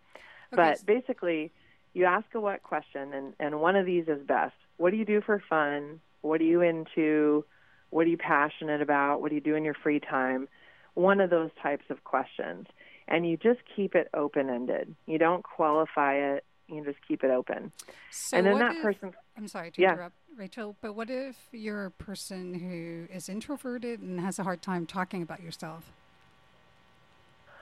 Okay. 0.54 0.56
But 0.56 0.86
basically, 0.86 1.52
you 1.94 2.06
ask 2.06 2.26
a 2.34 2.40
what 2.40 2.64
question, 2.64 3.14
and, 3.14 3.34
and 3.40 3.62
one 3.62 3.76
of 3.76 3.86
these 3.86 4.08
is 4.08 4.26
best. 4.26 4.54
What 4.78 4.92
do 4.92 4.98
you 4.98 5.06
do 5.06 5.22
for 5.22 5.42
fun? 5.50 6.02
What 6.22 6.42
are 6.42 6.46
you 6.46 6.62
into? 6.62 7.46
What 7.90 8.06
are 8.06 8.10
you 8.10 8.18
passionate 8.18 8.82
about? 8.82 9.22
What 9.22 9.30
do 9.30 9.36
you 9.36 9.42
do 9.42 9.56
in 9.56 9.64
your 9.64 9.76
free 9.76 10.00
time? 10.00 10.48
One 10.96 11.22
of 11.22 11.30
those 11.30 11.52
types 11.62 11.86
of 11.90 12.04
questions. 12.04 12.68
And 13.08 13.30
you 13.30 13.38
just 13.38 13.60
keep 13.76 13.96
it 13.96 14.10
open 14.14 14.50
ended. 14.50 14.96
You 15.06 15.20
don't 15.20 15.44
qualify 15.44 16.16
it, 16.16 16.44
you 16.67 16.84
just 16.84 16.97
keep 17.08 17.23
it 17.23 17.32
open. 17.32 17.71
So 18.12 18.38
and 18.38 18.47
then 18.47 18.60
that 18.60 18.75
if, 18.75 18.82
person. 18.82 19.13
I'm 19.38 19.47
sorry 19.47 19.71
to 19.71 19.82
yeah. 19.82 19.93
interrupt, 19.93 20.15
Rachel, 20.36 20.75
but 20.82 20.93
what 20.93 21.10
if 21.10 21.36
you're 21.51 21.86
a 21.86 21.91
person 21.91 22.54
who 22.54 23.13
is 23.13 23.30
introverted 23.30 23.99
and 23.99 24.19
has 24.19 24.39
a 24.39 24.43
hard 24.43 24.62
time 24.62 24.86
talking 24.86 25.21
about 25.21 25.41
yourself? 25.41 25.91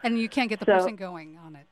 And 0.03 0.19
you 0.19 0.29
can't 0.29 0.49
get 0.49 0.59
the 0.59 0.65
so, 0.65 0.73
person 0.73 0.95
going 0.95 1.37
on 1.43 1.55
it. 1.55 1.65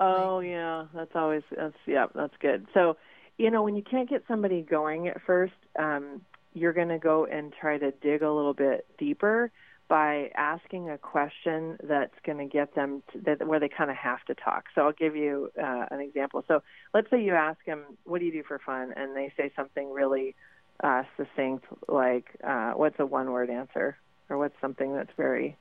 Oh 0.00 0.40
yeah, 0.40 0.86
that's 0.94 1.14
always 1.14 1.42
that's 1.56 1.76
yeah, 1.86 2.06
that's 2.14 2.34
good. 2.40 2.66
So, 2.74 2.96
you 3.38 3.50
know, 3.50 3.62
when 3.62 3.76
you 3.76 3.82
can't 3.82 4.08
get 4.08 4.24
somebody 4.28 4.62
going 4.62 5.08
at 5.08 5.20
first, 5.22 5.54
um, 5.78 6.22
you're 6.54 6.72
going 6.72 6.88
to 6.88 6.98
go 6.98 7.26
and 7.26 7.52
try 7.58 7.78
to 7.78 7.90
dig 7.90 8.22
a 8.22 8.30
little 8.30 8.54
bit 8.54 8.86
deeper 8.98 9.50
by 9.88 10.30
asking 10.34 10.90
a 10.90 10.98
question 10.98 11.78
that's 11.82 12.14
going 12.24 12.38
to 12.38 12.44
get 12.44 12.74
them 12.74 13.02
to, 13.12 13.20
that, 13.20 13.46
where 13.46 13.60
they 13.60 13.68
kind 13.68 13.90
of 13.90 13.96
have 13.96 14.24
to 14.24 14.34
talk. 14.34 14.64
So 14.74 14.82
I'll 14.82 14.92
give 14.92 15.14
you 15.14 15.50
uh, 15.60 15.86
an 15.90 16.00
example. 16.00 16.44
So 16.48 16.62
let's 16.92 17.08
say 17.10 17.22
you 17.22 17.34
ask 17.34 17.58
them, 17.66 17.84
"What 18.04 18.18
do 18.18 18.24
you 18.24 18.32
do 18.32 18.42
for 18.42 18.58
fun?" 18.58 18.92
and 18.96 19.14
they 19.16 19.32
say 19.36 19.52
something 19.54 19.92
really 19.92 20.34
uh, 20.82 21.04
succinct, 21.16 21.64
like, 21.88 22.26
uh, 22.42 22.72
"What's 22.72 22.98
a 22.98 23.06
one-word 23.06 23.50
answer?" 23.50 23.96
or 24.28 24.38
"What's 24.38 24.60
something 24.60 24.94
that's 24.94 25.12
very 25.16 25.56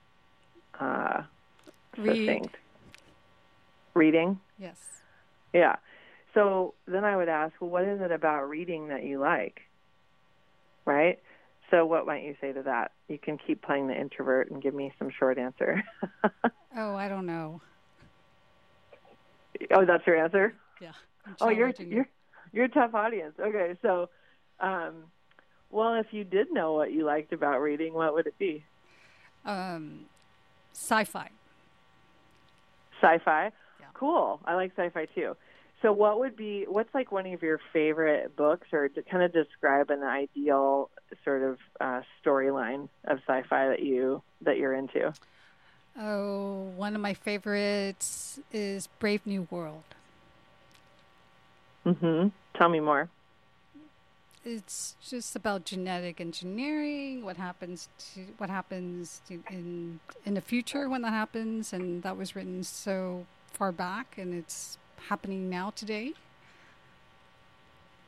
uh, 0.80 1.24
Read. 1.98 2.28
succinct. 2.28 2.56
Reading. 3.94 4.40
Yes. 4.58 4.78
Yeah. 5.54 5.76
So 6.34 6.74
then 6.86 7.06
I 7.06 7.16
would 7.16 7.30
ask, 7.30 7.54
well, 7.62 7.70
what 7.70 7.86
is 7.86 8.02
it 8.02 8.12
about 8.12 8.50
reading 8.50 8.90
that 8.90 9.04
you 9.04 9.20
like? 9.20 9.62
Right? 10.84 11.20
So 11.72 11.86
what 11.86 12.06
might 12.06 12.24
you 12.24 12.36
say 12.40 12.52
to 12.54 12.62
that? 12.64 12.92
You 13.08 13.18
can 13.18 13.38
keep 13.38 13.62
playing 13.62 13.88
the 13.88 14.00
introvert 14.00 14.52
and 14.52 14.62
give 14.62 14.74
me 14.74 14.92
some 15.00 15.10
short 15.10 15.38
answer. 15.38 15.84
Oh, 16.78 16.94
I 16.94 17.08
don't 17.08 17.26
know. 17.26 17.62
oh, 19.72 19.86
that's 19.86 20.06
your 20.06 20.18
answer? 20.18 20.54
Yeah. 20.82 20.92
Oh, 21.40 21.48
you're 21.48 21.70
you. 21.80 21.86
you're 21.86 22.08
you're 22.52 22.66
a 22.66 22.70
tough 22.70 22.94
audience. 22.94 23.34
Okay, 23.40 23.78
so 23.82 24.10
um 24.60 25.06
well, 25.72 25.94
if 25.94 26.08
you 26.12 26.26
did 26.26 26.52
know 26.52 26.74
what 26.74 26.92
you 26.92 27.06
liked 27.06 27.32
about 27.32 27.60
reading, 27.62 27.94
what 27.94 28.14
would 28.14 28.28
it 28.28 28.38
be? 28.38 28.66
um, 29.46 30.02
sci-fi. 30.74 31.30
Sci-fi. 33.02 33.52
Yeah. 33.80 33.86
Cool. 33.94 34.40
I 34.44 34.56
like 34.56 34.72
sci-fi 34.76 35.06
too. 35.16 35.38
So, 35.86 35.92
what 35.92 36.18
would 36.18 36.36
be 36.36 36.66
what's 36.68 36.92
like 36.96 37.12
one 37.12 37.28
of 37.28 37.44
your 37.44 37.60
favorite 37.72 38.36
books, 38.36 38.70
or 38.74 38.90
to 38.90 39.04
kind 39.04 39.22
of 39.22 39.32
describe 39.32 39.92
an 39.92 40.02
ideal 40.02 40.90
sort 41.24 41.44
of 41.44 41.60
uh, 41.80 42.02
storyline 42.26 42.90
of 43.04 43.20
sci-fi 43.28 43.68
that 43.68 43.84
you 43.84 44.24
that 44.42 44.58
you're 44.58 44.74
into? 44.74 45.14
Oh, 45.96 46.72
one 46.76 46.96
of 46.96 47.02
my 47.02 47.14
favorites 47.14 48.40
is 48.52 48.88
Brave 48.98 49.28
New 49.28 49.48
World. 49.52 49.84
hmm 51.84 52.30
Tell 52.56 52.70
me 52.70 52.80
more. 52.80 53.08
It's 54.44 54.96
just 55.08 55.36
about 55.36 55.66
genetic 55.66 56.20
engineering. 56.20 57.24
What 57.24 57.38
happens 57.38 57.90
to 58.16 58.22
what 58.40 58.50
happens 58.50 59.22
to, 59.28 59.44
in 59.52 60.00
in 60.26 60.34
the 60.34 60.42
future 60.42 60.90
when 60.90 61.04
that 61.04 61.14
happens, 61.14 61.74
and 61.74 62.02
that 62.02 62.18
was 62.18 62.36
written 62.36 62.64
so 62.64 63.28
far 63.54 63.72
back, 63.72 64.18
and 64.18 64.34
it's 64.34 64.80
happening 64.98 65.50
now 65.50 65.72
today. 65.76 66.14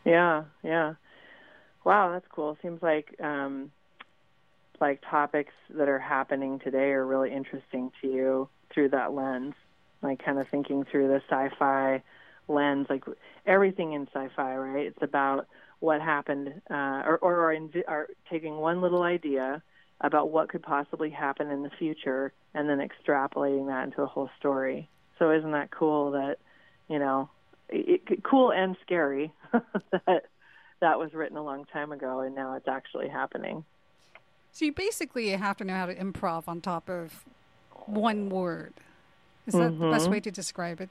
Yeah, 0.05 0.45
yeah. 0.63 0.93
Wow, 1.83 2.11
that's 2.11 2.25
cool. 2.29 2.57
Seems 2.61 2.81
like 2.81 3.15
um, 3.21 3.71
like 4.79 5.01
topics 5.09 5.53
that 5.77 5.87
are 5.87 5.99
happening 5.99 6.59
today 6.59 6.91
are 6.91 7.05
really 7.05 7.31
interesting 7.31 7.91
to 8.01 8.07
you 8.07 8.49
through 8.73 8.89
that 8.89 9.13
lens. 9.13 9.53
Like 10.01 10.23
kind 10.23 10.39
of 10.39 10.47
thinking 10.49 10.85
through 10.91 11.07
the 11.07 11.21
sci-fi 11.29 12.03
lens, 12.47 12.87
like 12.89 13.03
everything 13.45 13.93
in 13.93 14.07
sci-fi, 14.13 14.55
right? 14.55 14.85
It's 14.85 15.01
about 15.01 15.47
what 15.79 16.01
happened, 16.01 16.61
uh, 16.69 17.03
or 17.05 17.19
or, 17.21 17.35
or, 17.45 17.53
in, 17.53 17.71
or 17.87 18.07
taking 18.29 18.57
one 18.57 18.81
little 18.81 19.03
idea 19.03 19.61
about 20.01 20.29
what 20.29 20.49
could 20.49 20.61
possibly 20.61 21.09
happen 21.09 21.49
in 21.49 21.63
the 21.63 21.71
future, 21.79 22.31
and 22.53 22.69
then 22.69 22.79
extrapolating 22.79 23.67
that 23.67 23.85
into 23.85 24.01
a 24.01 24.05
whole 24.05 24.29
story. 24.39 24.89
So 25.17 25.31
isn't 25.31 25.51
that 25.51 25.71
cool? 25.71 26.11
That 26.11 26.37
you 26.89 26.99
know, 26.99 27.29
it, 27.69 28.01
it, 28.09 28.23
cool 28.23 28.51
and 28.51 28.75
scary 28.81 29.31
that 29.51 30.25
that 30.79 30.99
was 30.99 31.13
written 31.13 31.37
a 31.37 31.43
long 31.43 31.65
time 31.65 31.91
ago 31.91 32.21
and 32.21 32.35
now 32.35 32.55
it's 32.55 32.67
actually 32.67 33.09
happening. 33.09 33.65
So 34.51 34.65
you 34.65 34.71
basically 34.71 35.29
have 35.29 35.57
to 35.57 35.63
know 35.63 35.73
how 35.73 35.85
to 35.85 35.95
improv 35.95 36.47
on 36.47 36.61
top 36.61 36.89
of 36.89 37.25
one 37.85 38.29
word. 38.29 38.73
Is 39.45 39.53
that 39.53 39.79
the 39.79 39.89
best 39.91 40.09
way 40.09 40.19
to 40.19 40.31
describe 40.31 40.81
it? 40.81 40.89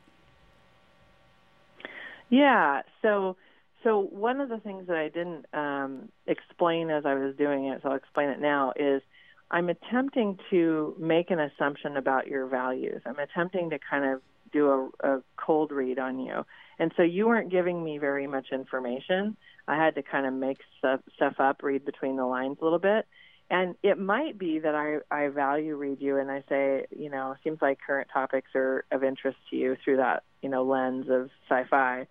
Yeah. 2.31 2.83
So, 3.03 3.37
so 3.85 4.01
one 4.01 4.41
of 4.41 4.49
the 4.49 4.59
things 4.59 4.87
that 4.87 4.97
I 4.97 5.09
didn't 5.09 5.47
um, 5.53 6.09
explain 6.27 6.91
as 6.91 7.05
I 7.05 7.15
was 7.15 7.37
doing 7.37 7.67
it, 7.67 7.81
so 7.83 7.91
I'll 7.91 7.97
explain 7.97 8.31
it 8.31 8.41
now, 8.41 8.73
is 8.77 9.03
I'm 9.51 9.69
attempting 9.69 10.39
to 10.51 10.95
make 10.99 11.31
an 11.31 11.39
assumption 11.39 11.97
about 11.97 12.27
your 12.27 12.47
values. 12.47 13.03
I'm 13.05 13.19
attempting 13.19 13.71
to 13.71 13.79
kind 13.79 14.05
of 14.05 14.23
do 14.53 14.91
a, 15.03 15.17
a 15.17 15.23
cold 15.37 15.71
read 15.71 15.99
on 15.99 16.19
you. 16.19 16.45
And 16.79 16.93
so 16.97 17.03
you 17.03 17.27
weren't 17.27 17.51
giving 17.51 17.83
me 17.83 17.99
very 17.99 18.27
much 18.27 18.49
information. 18.53 19.37
I 19.67 19.77
had 19.77 19.95
to 19.95 20.03
kind 20.03 20.27
of 20.27 20.35
make 20.35 20.59
stuff, 20.79 21.01
stuff 21.15 21.35
up, 21.39 21.63
read 21.63 21.85
between 21.85 22.17
the 22.17 22.27
lines 22.27 22.59
a 22.61 22.65
little 22.65 22.79
bit. 22.79 23.07
And 23.49 23.77
it 23.83 23.99
might 23.99 24.39
be 24.39 24.59
that 24.59 24.75
I, 24.75 24.99
I 25.15 25.29
value 25.29 25.77
read 25.77 26.01
you 26.01 26.19
and 26.19 26.31
I 26.31 26.43
say, 26.49 26.87
you 26.97 27.11
know, 27.11 27.35
seems 27.45 27.63
like 27.63 27.79
current 27.85 28.09
topics 28.13 28.51
are 28.55 28.85
of 28.91 29.05
interest 29.05 29.39
to 29.51 29.57
you 29.57 29.77
through 29.85 29.99
that, 29.99 30.25
you 30.43 30.49
know, 30.49 30.65
lens 30.65 31.07
of 31.09 31.31
sci-fi 31.49 32.09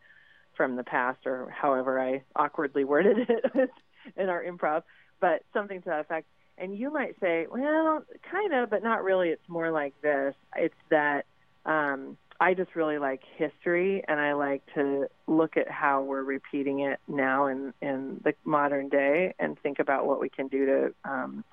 from 0.56 0.78
the 0.78 0.84
past 0.84 1.26
or 1.26 1.50
however 1.50 2.00
I 2.00 2.24
awkwardly 2.36 2.86
worded 2.86 3.30
it 3.30 3.70
in 4.18 4.30
our 4.30 4.44
improv, 4.44 4.84
but 5.20 5.44
something 5.54 5.82
to 5.82 5.90
that 5.90 6.02
effect. 6.02 6.28
And 6.58 6.78
you 6.78 6.92
might 6.92 7.20
say, 7.20 7.48
well, 7.52 8.04
kind 8.32 8.54
of, 8.54 8.70
but 8.70 8.82
not 8.82 9.04
really. 9.04 9.28
It's 9.30 9.50
more 9.50 9.72
like 9.72 9.94
this. 10.02 10.36
It's 10.56 10.74
that 10.90 11.26
um, 11.66 12.18
I 12.40 12.54
just 12.54 12.76
really 12.76 12.98
like 12.98 13.22
history, 13.38 14.04
and 14.08 14.20
I 14.20 14.34
like 14.34 14.62
to 14.74 15.08
look 15.26 15.56
at 15.56 15.70
how 15.70 16.02
we're 16.02 16.24
repeating 16.24 16.82
it 16.82 17.00
now 17.08 17.48
in 17.48 17.74
in 17.82 18.22
the 18.24 18.34
modern 18.44 18.90
day, 18.90 19.34
and 19.40 19.58
think 19.60 19.80
about 19.80 20.06
what 20.06 20.20
we 20.20 20.30
can 20.30 20.48
do 20.48 20.66
to 20.66 20.94
um, 21.10 21.44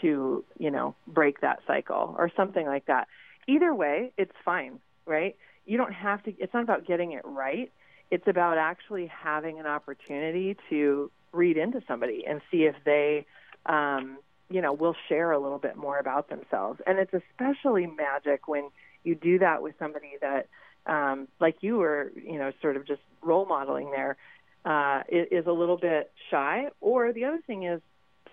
to 0.00 0.44
you 0.58 0.70
know 0.70 0.94
break 1.06 1.40
that 1.40 1.60
cycle 1.66 2.14
or 2.18 2.30
something 2.36 2.66
like 2.66 2.86
that. 2.86 3.08
Either 3.48 3.74
way, 3.74 4.12
it's 4.16 4.32
fine, 4.44 4.78
right? 5.06 5.36
You 5.66 5.76
don't 5.76 5.92
have 5.92 6.22
to. 6.24 6.32
It's 6.38 6.54
not 6.54 6.62
about 6.62 6.86
getting 6.86 7.12
it 7.12 7.22
right. 7.24 7.72
It's 8.10 8.26
about 8.28 8.58
actually 8.58 9.06
having 9.06 9.58
an 9.58 9.66
opportunity 9.66 10.56
to 10.70 11.10
read 11.32 11.56
into 11.56 11.82
somebody 11.88 12.24
and 12.28 12.42
see 12.50 12.64
if 12.64 12.76
they, 12.84 13.26
um, 13.66 14.18
you 14.50 14.60
know, 14.60 14.72
will 14.72 14.94
share 15.08 15.32
a 15.32 15.38
little 15.38 15.58
bit 15.58 15.76
more 15.76 15.98
about 15.98 16.28
themselves. 16.28 16.80
And 16.86 16.98
it's 16.98 17.12
especially 17.14 17.86
magic 17.86 18.46
when 18.46 18.68
you 19.04 19.14
do 19.14 19.38
that 19.40 19.62
with 19.62 19.74
somebody 19.78 20.12
that, 20.20 20.48
um, 20.86 21.28
like 21.40 21.56
you 21.60 21.76
were, 21.76 22.12
you 22.14 22.38
know, 22.38 22.52
sort 22.60 22.76
of 22.76 22.86
just 22.86 23.00
role 23.22 23.46
modeling 23.46 23.90
there, 23.90 24.16
uh, 24.64 25.02
is, 25.08 25.46
a 25.46 25.52
little 25.52 25.76
bit 25.76 26.10
shy. 26.30 26.68
Or 26.80 27.12
the 27.12 27.24
other 27.24 27.40
thing 27.46 27.64
is, 27.64 27.80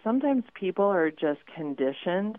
sometimes 0.04 0.44
people 0.54 0.86
are 0.86 1.12
just 1.12 1.40
conditioned 1.56 2.38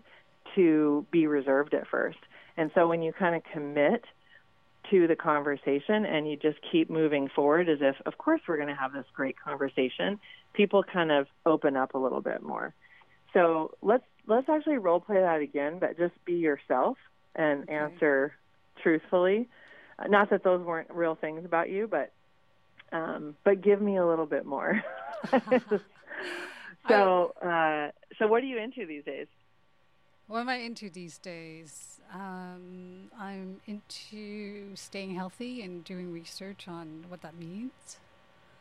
to 0.55 1.05
be 1.11 1.27
reserved 1.27 1.73
at 1.73 1.87
first. 1.87 2.19
And 2.57 2.71
so 2.75 2.87
when 2.87 3.01
you 3.01 3.13
kind 3.13 3.35
of 3.35 3.43
commit 3.53 4.03
to 4.89 5.07
the 5.07 5.15
conversation 5.15 6.05
and 6.05 6.29
you 6.29 6.35
just 6.35 6.57
keep 6.71 6.89
moving 6.89 7.29
forward 7.33 7.69
as 7.69 7.77
if, 7.81 7.95
of 8.05 8.17
course, 8.17 8.41
we're 8.47 8.57
going 8.57 8.67
to 8.67 8.75
have 8.75 8.93
this 8.93 9.05
great 9.13 9.35
conversation, 9.39 10.19
people 10.53 10.83
kind 10.83 11.11
of 11.11 11.27
open 11.45 11.77
up 11.77 11.93
a 11.93 11.97
little 11.97 12.21
bit 12.21 12.41
more. 12.41 12.73
So 13.33 13.75
let's 13.81 14.03
let's 14.27 14.49
actually 14.49 14.77
role 14.77 14.99
play 14.99 15.19
that 15.19 15.39
again, 15.41 15.79
but 15.79 15.97
just 15.97 16.13
be 16.25 16.33
yourself 16.33 16.97
and 17.35 17.63
Okay. 17.63 17.73
answer 17.73 18.33
truthfully. 18.81 19.49
Uh, 19.99 20.07
Not 20.07 20.29
that 20.29 20.43
those 20.43 20.65
weren't 20.65 20.89
real 20.91 21.15
things 21.15 21.45
about 21.45 21.69
you, 21.69 21.87
but 21.89 22.11
um, 22.91 23.35
but 23.45 23.61
give 23.61 23.81
me 23.81 23.97
a 23.97 24.05
little 24.05 24.25
bit 24.25 24.45
more. 24.45 24.81
so 26.87 27.33
uh, 27.41 27.91
so 28.19 28.27
what 28.27 28.43
are 28.43 28.47
you 28.47 28.57
into 28.57 28.85
these 28.85 29.03
days? 29.05 29.27
What 30.27 30.39
am 30.39 30.49
I 30.49 30.55
into 30.55 30.89
these 30.89 31.17
days? 31.17 31.99
Um, 32.13 33.11
I'm 33.19 33.59
into 33.67 34.75
staying 34.75 35.15
healthy 35.15 35.61
and 35.61 35.83
doing 35.83 36.13
research 36.13 36.67
on 36.67 37.05
what 37.09 37.21
that 37.21 37.35
means. 37.35 37.97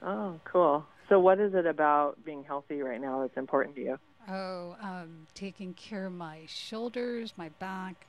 Oh, 0.03 0.41
cool. 0.45 0.85
So 1.09 1.21
what 1.21 1.39
is 1.39 1.55
it 1.55 1.67
about 1.67 2.25
being 2.25 2.45
healthy 2.45 2.81
right 2.83 3.01
now 3.01 3.21
that's 3.23 3.37
important 3.37 3.77
to 3.77 3.83
you? 3.83 3.99
Oh, 4.29 4.77
um, 4.81 5.27
taking 5.35 5.75
care 5.75 6.07
of 6.07 6.13
my 6.13 6.41
shoulders, 6.47 7.35
my 7.37 7.51
back, 7.61 8.07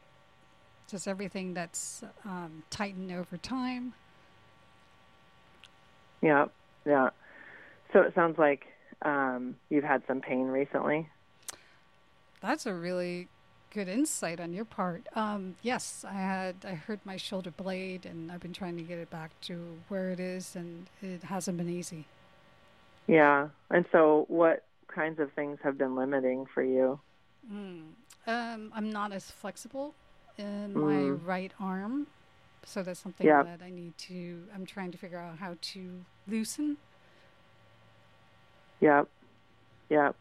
just 0.91 1.07
everything 1.07 1.53
that's 1.53 2.03
um, 2.25 2.63
tightened 2.69 3.11
over 3.11 3.37
time. 3.37 3.93
Yeah, 6.21 6.45
yeah. 6.85 7.09
So 7.93 8.01
it 8.01 8.13
sounds 8.13 8.37
like 8.37 8.65
um, 9.01 9.55
you've 9.69 9.85
had 9.85 10.03
some 10.05 10.21
pain 10.21 10.45
recently. 10.47 11.09
That's 12.41 12.65
a 12.65 12.73
really 12.73 13.29
good 13.73 13.87
insight 13.87 14.39
on 14.39 14.53
your 14.53 14.65
part. 14.65 15.07
Um, 15.15 15.55
yes, 15.61 16.05
I 16.07 16.13
had 16.13 16.55
I 16.65 16.73
hurt 16.73 16.99
my 17.05 17.17
shoulder 17.17 17.51
blade, 17.51 18.05
and 18.05 18.31
I've 18.31 18.41
been 18.41 18.53
trying 18.53 18.77
to 18.77 18.83
get 18.83 18.99
it 18.99 19.09
back 19.09 19.31
to 19.41 19.77
where 19.87 20.11
it 20.11 20.19
is, 20.19 20.55
and 20.55 20.87
it 21.01 21.23
hasn't 21.23 21.57
been 21.57 21.69
easy. 21.69 22.05
Yeah. 23.07 23.47
And 23.69 23.85
so 23.91 24.25
what 24.27 24.65
kinds 24.87 25.19
of 25.19 25.31
things 25.33 25.57
have 25.63 25.77
been 25.77 25.95
limiting 25.95 26.45
for 26.53 26.63
you? 26.63 26.99
Mm. 27.51 27.83
Um, 28.27 28.71
I'm 28.75 28.91
not 28.91 29.11
as 29.11 29.31
flexible 29.31 29.95
in 30.41 30.73
my 30.73 31.01
Mm. 31.03 31.25
right 31.25 31.53
arm, 31.59 32.07
so 32.65 32.83
that's 32.83 32.99
something 32.99 33.27
Yep. 33.27 33.45
that 33.45 33.61
I 33.61 33.69
need 33.69 33.97
to. 34.09 34.47
I'm 34.53 34.65
trying 34.65 34.91
to 34.91 34.97
figure 34.97 35.19
out 35.19 35.37
how 35.37 35.55
to 35.73 36.05
loosen. 36.27 36.77
Yep. 38.79 39.07
Yep. 39.89 40.15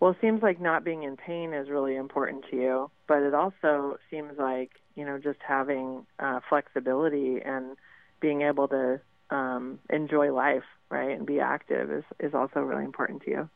Well, 0.00 0.10
it 0.12 0.20
seems 0.20 0.42
like 0.42 0.60
not 0.60 0.84
being 0.84 1.02
in 1.04 1.16
pain 1.16 1.52
is 1.54 1.68
really 1.70 1.96
important 1.96 2.44
to 2.50 2.56
you, 2.56 2.90
but 3.06 3.22
it 3.22 3.34
also 3.34 3.98
seems 4.10 4.38
like, 4.38 4.70
you 4.96 5.04
know, 5.04 5.18
just 5.18 5.38
having 5.46 6.06
uh, 6.18 6.40
flexibility 6.48 7.40
and 7.40 7.76
being 8.20 8.42
able 8.42 8.68
to 8.68 9.00
um, 9.30 9.78
enjoy 9.90 10.32
life, 10.32 10.64
right, 10.90 11.16
and 11.16 11.26
be 11.26 11.40
active 11.40 11.90
is, 11.90 12.04
is 12.20 12.34
also 12.34 12.60
really 12.60 12.84
important 12.84 13.22
to 13.22 13.30
you. 13.30 13.48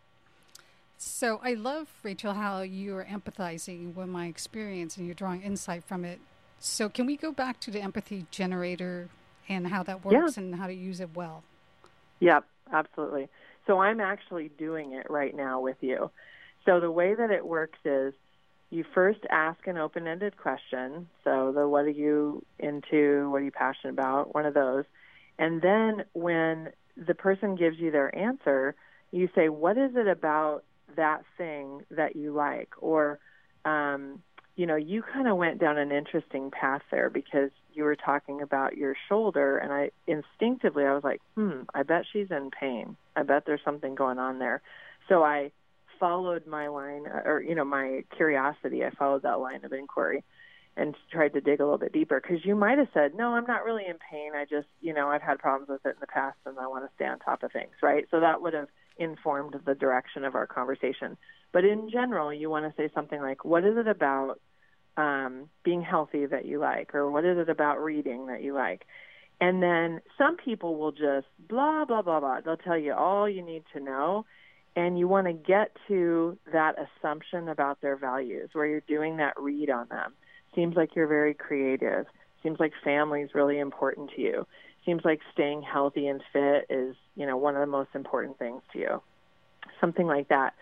So 0.98 1.40
I 1.42 1.54
love 1.54 1.88
Rachel 2.02 2.34
how 2.34 2.62
you 2.62 2.96
are 2.96 3.04
empathizing 3.04 3.94
with 3.94 4.08
my 4.08 4.26
experience 4.26 4.96
and 4.96 5.06
you're 5.06 5.14
drawing 5.14 5.42
insight 5.42 5.84
from 5.84 6.04
it 6.04 6.20
So, 6.58 6.88
can 6.88 7.06
we 7.06 7.16
go 7.16 7.32
back 7.32 7.60
to 7.60 7.70
the 7.70 7.80
empathy 7.80 8.26
generator 8.30 9.08
and 9.48 9.66
how 9.68 9.82
that 9.84 10.04
works 10.04 10.36
yeah. 10.36 10.42
and 10.42 10.54
how 10.54 10.66
to 10.66 10.74
use 10.74 11.00
it 11.00 11.10
well? 11.14 11.44
Yep, 12.20 12.44
absolutely. 12.72 13.28
So, 13.66 13.80
I'm 13.80 14.00
actually 14.00 14.50
doing 14.58 14.92
it 14.92 15.10
right 15.10 15.34
now 15.36 15.60
with 15.60 15.76
you. 15.82 16.10
So, 16.64 16.80
the 16.80 16.90
way 16.90 17.14
that 17.14 17.30
it 17.30 17.46
works 17.46 17.78
is 17.84 18.14
you 18.70 18.84
first 18.94 19.20
ask 19.30 19.66
an 19.66 19.76
open 19.78 20.06
ended 20.06 20.36
question. 20.38 21.08
So, 21.24 21.52
the 21.52 21.68
what 21.68 21.84
are 21.84 21.90
you 21.90 22.44
into? 22.58 23.30
What 23.30 23.42
are 23.42 23.44
you 23.44 23.52
passionate 23.52 23.92
about? 23.92 24.34
One 24.34 24.46
of 24.46 24.54
those. 24.54 24.84
And 25.38 25.60
then 25.60 26.04
when 26.14 26.70
the 26.96 27.14
person 27.14 27.56
gives 27.56 27.78
you 27.78 27.90
their 27.90 28.16
answer, 28.16 28.74
you 29.12 29.28
say, 29.34 29.48
What 29.50 29.76
is 29.76 29.92
it 29.94 30.08
about 30.08 30.64
that 30.94 31.22
thing 31.36 31.82
that 31.90 32.16
you 32.16 32.32
like? 32.32 32.70
Or, 32.78 33.18
um, 33.64 34.22
you 34.54 34.66
know, 34.66 34.76
you 34.76 35.02
kind 35.02 35.28
of 35.28 35.36
went 35.36 35.60
down 35.60 35.78
an 35.78 35.92
interesting 35.92 36.50
path 36.50 36.82
there 36.90 37.10
because 37.10 37.50
you 37.74 37.84
were 37.84 37.96
talking 37.96 38.40
about 38.40 38.76
your 38.76 38.94
shoulder, 39.08 39.58
and 39.58 39.72
I 39.72 39.90
instinctively 40.06 40.84
I 40.84 40.94
was 40.94 41.04
like, 41.04 41.20
hmm, 41.34 41.62
I 41.74 41.82
bet 41.82 42.04
she's 42.10 42.30
in 42.30 42.50
pain. 42.50 42.96
I 43.14 43.22
bet 43.22 43.44
there's 43.46 43.60
something 43.64 43.94
going 43.94 44.18
on 44.18 44.38
there. 44.38 44.62
So 45.08 45.22
I 45.22 45.52
followed 46.00 46.46
my 46.46 46.68
line, 46.68 47.06
or 47.06 47.42
you 47.46 47.54
know, 47.54 47.64
my 47.64 48.04
curiosity. 48.16 48.84
I 48.84 48.90
followed 48.90 49.22
that 49.22 49.40
line 49.40 49.64
of 49.64 49.72
inquiry 49.72 50.24
and 50.76 50.94
tried 51.10 51.32
to 51.32 51.40
dig 51.40 51.60
a 51.60 51.64
little 51.64 51.78
bit 51.78 51.92
deeper 51.92 52.20
because 52.20 52.44
you 52.44 52.54
might 52.54 52.78
have 52.78 52.88
said, 52.92 53.14
no, 53.14 53.34
I'm 53.34 53.46
not 53.46 53.64
really 53.64 53.86
in 53.86 53.96
pain. 54.10 54.32
I 54.34 54.44
just, 54.44 54.68
you 54.82 54.92
know, 54.92 55.08
I've 55.08 55.22
had 55.22 55.38
problems 55.38 55.70
with 55.70 55.84
it 55.86 55.96
in 55.96 56.00
the 56.00 56.06
past, 56.06 56.36
and 56.44 56.58
I 56.58 56.66
want 56.66 56.84
to 56.84 56.90
stay 56.96 57.06
on 57.06 57.18
top 57.18 57.42
of 57.42 57.52
things, 57.52 57.72
right? 57.82 58.06
So 58.10 58.20
that 58.20 58.42
would 58.42 58.52
have 58.52 58.68
informed 58.98 59.56
the 59.64 59.74
direction 59.74 60.24
of 60.24 60.34
our 60.34 60.46
conversation. 60.46 61.16
But 61.52 61.64
in 61.64 61.90
general, 61.90 62.32
you 62.32 62.50
want 62.50 62.64
to 62.66 62.74
say 62.76 62.90
something 62.94 63.20
like, 63.20 63.44
what 63.44 63.64
is 63.64 63.76
it 63.76 63.88
about 63.88 64.40
um, 64.96 65.48
being 65.64 65.82
healthy 65.82 66.26
that 66.26 66.44
you 66.44 66.58
like, 66.58 66.94
or 66.94 67.10
what 67.10 67.24
is 67.24 67.38
it 67.38 67.48
about 67.48 67.82
reading 67.82 68.26
that 68.26 68.42
you 68.42 68.54
like? 68.54 68.86
And 69.40 69.62
then 69.62 70.00
some 70.16 70.36
people 70.36 70.76
will 70.76 70.92
just 70.92 71.26
blah, 71.38 71.84
blah, 71.84 72.02
blah, 72.02 72.20
blah. 72.20 72.40
They'll 72.40 72.56
tell 72.56 72.78
you 72.78 72.94
all 72.94 73.28
you 73.28 73.42
need 73.42 73.64
to 73.74 73.80
know. 73.80 74.24
And 74.74 74.98
you 74.98 75.08
want 75.08 75.26
to 75.26 75.32
get 75.32 75.74
to 75.88 76.36
that 76.52 76.74
assumption 76.78 77.48
about 77.48 77.80
their 77.80 77.96
values 77.96 78.50
where 78.52 78.66
you're 78.66 78.82
doing 78.82 79.16
that 79.16 79.34
read 79.38 79.70
on 79.70 79.88
them. 79.88 80.12
Seems 80.54 80.76
like 80.76 80.94
you're 80.94 81.06
very 81.06 81.32
creative. 81.32 82.06
Seems 82.42 82.60
like 82.60 82.72
family 82.84 83.22
is 83.22 83.30
really 83.34 83.58
important 83.58 84.10
to 84.16 84.20
you. 84.20 84.46
Seems 84.86 85.04
like 85.04 85.20
staying 85.34 85.62
healthy 85.62 86.06
and 86.06 86.22
fit 86.32 86.66
is, 86.70 86.96
you 87.16 87.26
know, 87.26 87.36
one 87.36 87.56
of 87.56 87.60
the 87.60 87.66
most 87.66 87.90
important 87.94 88.38
things 88.38 88.62
to 88.72 88.78
you. 88.78 89.02
Something 89.80 90.06
like 90.06 90.28
that. 90.28 90.54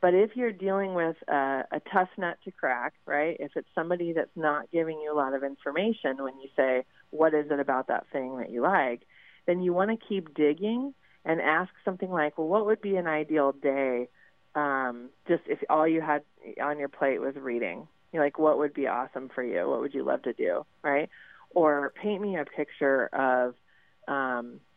But 0.00 0.14
if 0.14 0.30
you're 0.34 0.52
dealing 0.52 0.94
with 0.94 1.16
a, 1.28 1.64
a 1.70 1.80
tough 1.92 2.08
nut 2.16 2.38
to 2.44 2.50
crack, 2.50 2.94
right? 3.06 3.36
If 3.38 3.52
it's 3.56 3.68
somebody 3.74 4.12
that's 4.12 4.36
not 4.36 4.70
giving 4.70 5.00
you 5.00 5.12
a 5.12 5.16
lot 5.16 5.34
of 5.34 5.44
information 5.44 6.22
when 6.22 6.38
you 6.40 6.48
say, 6.56 6.84
what 7.10 7.34
is 7.34 7.50
it 7.50 7.60
about 7.60 7.88
that 7.88 8.06
thing 8.12 8.38
that 8.38 8.50
you 8.50 8.62
like? 8.62 9.02
Then 9.46 9.62
you 9.62 9.72
want 9.72 9.90
to 9.90 10.06
keep 10.08 10.34
digging 10.34 10.94
and 11.24 11.40
ask 11.40 11.70
something 11.84 12.10
like, 12.10 12.38
well, 12.38 12.48
what 12.48 12.66
would 12.66 12.80
be 12.80 12.96
an 12.96 13.06
ideal 13.06 13.52
day 13.52 14.08
um, 14.54 15.10
just 15.28 15.42
if 15.46 15.58
all 15.70 15.86
you 15.86 16.00
had 16.00 16.22
on 16.60 16.78
your 16.78 16.88
plate 16.88 17.20
was 17.20 17.36
reading? 17.36 17.86
You're 18.12 18.24
like, 18.24 18.38
what 18.38 18.58
would 18.58 18.74
be 18.74 18.86
awesome 18.88 19.30
for 19.32 19.42
you? 19.42 19.68
What 19.68 19.80
would 19.80 19.94
you 19.94 20.04
love 20.04 20.22
to 20.22 20.32
do, 20.32 20.66
right? 20.82 21.08
Or 21.50 21.92
paint 22.00 22.20
me 22.20 22.36
a 22.36 22.44
picture 22.44 23.06
of, 23.12 23.54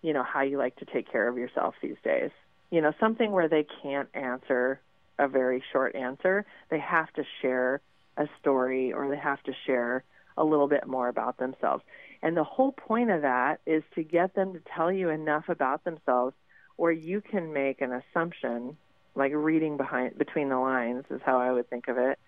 you 0.05 0.13
know, 0.13 0.23
how 0.23 0.43
you 0.43 0.59
like 0.59 0.75
to 0.75 0.85
take 0.85 1.11
care 1.11 1.27
of 1.27 1.35
yourself 1.35 1.73
these 1.81 1.95
days. 2.03 2.29
You 2.69 2.79
know, 2.79 2.93
something 2.99 3.31
where 3.31 3.49
they 3.49 3.65
can't 3.81 4.07
answer 4.13 4.79
a 5.17 5.27
very 5.27 5.63
short 5.71 5.95
answer. 5.95 6.45
They 6.69 6.77
have 6.77 7.11
to 7.13 7.23
share 7.41 7.81
a 8.15 8.27
story 8.39 8.93
or 8.93 9.09
they 9.09 9.17
have 9.17 9.41
to 9.43 9.53
share 9.65 10.03
a 10.37 10.43
little 10.43 10.67
bit 10.67 10.85
more 10.85 11.07
about 11.07 11.39
themselves. 11.39 11.83
And 12.21 12.37
the 12.37 12.43
whole 12.43 12.71
point 12.71 13.09
of 13.09 13.23
that 13.23 13.61
is 13.65 13.81
to 13.95 14.03
get 14.03 14.35
them 14.35 14.53
to 14.53 14.61
tell 14.75 14.91
you 14.91 15.09
enough 15.09 15.49
about 15.49 15.83
themselves 15.85 16.35
where 16.75 16.91
you 16.91 17.19
can 17.19 17.51
make 17.51 17.81
an 17.81 17.91
assumption, 17.91 18.77
like 19.15 19.31
reading 19.33 19.75
behind 19.75 20.19
between 20.19 20.49
the 20.49 20.59
lines 20.59 21.05
is 21.09 21.21
how 21.25 21.39
I 21.39 21.51
would 21.51 21.67
think 21.67 21.87
of 21.87 21.97
it, 21.97 22.19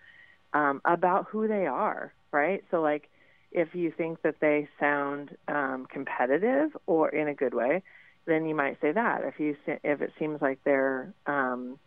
um, 0.52 0.80
about 0.84 1.26
who 1.30 1.46
they 1.46 1.66
are, 1.66 2.12
right? 2.32 2.64
So 2.72 2.80
like 2.80 3.08
if 3.50 3.74
you 3.74 3.92
think 3.96 4.22
that 4.22 4.36
they 4.40 4.68
sound 4.78 5.36
um, 5.48 5.86
competitive 5.90 6.76
or 6.86 7.08
in 7.08 7.28
a 7.28 7.34
good 7.34 7.54
way, 7.54 7.82
then 8.26 8.46
you 8.46 8.54
might 8.54 8.80
say 8.80 8.92
that. 8.92 9.22
If 9.24 9.40
you 9.40 9.56
if 9.66 10.02
it 10.02 10.12
seems 10.18 10.42
like 10.42 10.58
they're 10.64 11.12
um, 11.26 11.78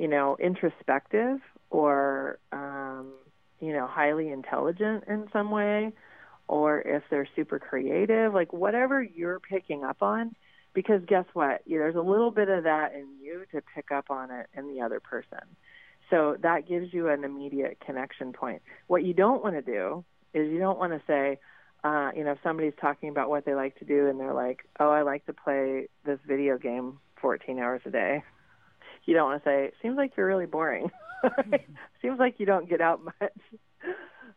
you 0.00 0.08
know, 0.08 0.34
introspective 0.40 1.40
or, 1.68 2.38
um, 2.52 3.12
you 3.60 3.70
know, 3.70 3.86
highly 3.86 4.30
intelligent 4.30 5.04
in 5.06 5.28
some 5.30 5.50
way, 5.50 5.92
or 6.48 6.80
if 6.80 7.02
they're 7.10 7.28
super 7.36 7.58
creative, 7.58 8.32
like 8.32 8.50
whatever 8.50 9.02
you're 9.02 9.38
picking 9.40 9.84
up 9.84 9.98
on, 10.00 10.34
because 10.72 11.02
guess 11.06 11.26
what? 11.34 11.60
There's 11.68 11.96
a 11.96 12.00
little 12.00 12.30
bit 12.30 12.48
of 12.48 12.64
that 12.64 12.94
in 12.94 13.08
you 13.22 13.44
to 13.52 13.60
pick 13.74 13.92
up 13.92 14.10
on 14.10 14.30
it 14.30 14.46
in 14.56 14.74
the 14.74 14.80
other 14.80 15.00
person. 15.00 15.40
So 16.08 16.38
that 16.40 16.66
gives 16.66 16.94
you 16.94 17.10
an 17.10 17.22
immediate 17.22 17.76
connection 17.84 18.32
point. 18.32 18.62
What 18.86 19.04
you 19.04 19.12
don't 19.12 19.44
want 19.44 19.54
to 19.54 19.62
do 19.62 20.02
is 20.34 20.50
you 20.50 20.58
don't 20.58 20.78
want 20.78 20.92
to 20.92 21.02
say, 21.06 21.38
uh, 21.84 22.10
you 22.14 22.24
know, 22.24 22.32
if 22.32 22.38
somebody's 22.42 22.74
talking 22.80 23.08
about 23.08 23.30
what 23.30 23.44
they 23.44 23.54
like 23.54 23.78
to 23.78 23.84
do 23.84 24.08
and 24.08 24.20
they're 24.20 24.34
like, 24.34 24.60
oh, 24.78 24.90
I 24.90 25.02
like 25.02 25.26
to 25.26 25.32
play 25.32 25.88
this 26.04 26.18
video 26.26 26.58
game 26.58 26.98
14 27.20 27.58
hours 27.58 27.82
a 27.86 27.90
day 27.90 28.22
you 29.04 29.14
don't 29.14 29.30
want 29.30 29.42
to 29.42 29.48
say, 29.48 29.72
seems 29.82 29.96
like 29.96 30.12
you're 30.16 30.26
really 30.26 30.46
boring. 30.46 30.90
seems 32.02 32.18
like 32.18 32.36
you 32.38 32.46
don't 32.46 32.68
get 32.68 32.80
out 32.80 33.02
much. 33.20 33.32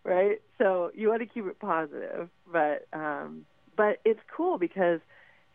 right? 0.04 0.42
So 0.58 0.92
you 0.96 1.10
want 1.10 1.22
to 1.22 1.28
keep 1.28 1.46
it 1.46 1.60
positive, 1.60 2.30
but 2.52 2.88
um 2.94 3.46
but 3.76 4.00
it's 4.06 4.20
cool 4.36 4.58
because 4.58 5.00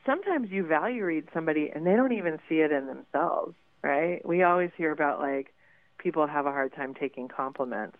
sometimes 0.05 0.51
you 0.51 0.67
value 0.67 1.05
read 1.05 1.25
somebody 1.33 1.71
and 1.73 1.87
they 1.87 1.95
don't 1.95 2.13
even 2.13 2.39
see 2.49 2.57
it 2.57 2.73
in 2.73 2.87
themselves, 2.87 3.55
right? 3.83 4.25
We 4.27 4.43
always 4.43 4.71
hear 4.77 4.91
about 4.93 5.21
like 5.21 5.53
people 5.99 6.27
have 6.27 6.47
a 6.47 6.53
hard 6.53 6.75
time 6.75 6.95
taking 6.95 7.29
compliments. 7.29 7.97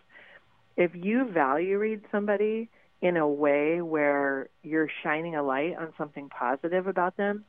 If 0.79 0.91
you 0.95 1.29
value 1.29 1.77
read 1.77 2.03
somebody 2.09 2.69
in 3.01 3.17
a 3.17 3.27
way 3.27 3.81
where 3.81 4.47
you're 4.63 4.87
shining 5.03 5.35
a 5.35 5.43
light 5.43 5.75
on 5.77 5.91
something 5.97 6.29
positive 6.29 6.87
about 6.87 7.17
them, 7.17 7.43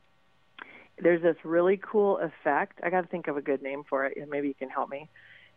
there's 1.01 1.21
this 1.21 1.37
really 1.45 1.79
cool 1.81 2.17
effect. 2.17 2.81
I 2.83 2.89
got 2.89 3.01
to 3.01 3.07
think 3.07 3.29
of 3.29 3.37
a 3.37 3.41
good 3.41 3.61
name 3.61 3.83
for 3.89 4.05
it. 4.05 4.17
Maybe 4.29 4.49
you 4.49 4.53
can 4.53 4.67
help 4.67 4.89
me. 4.89 5.07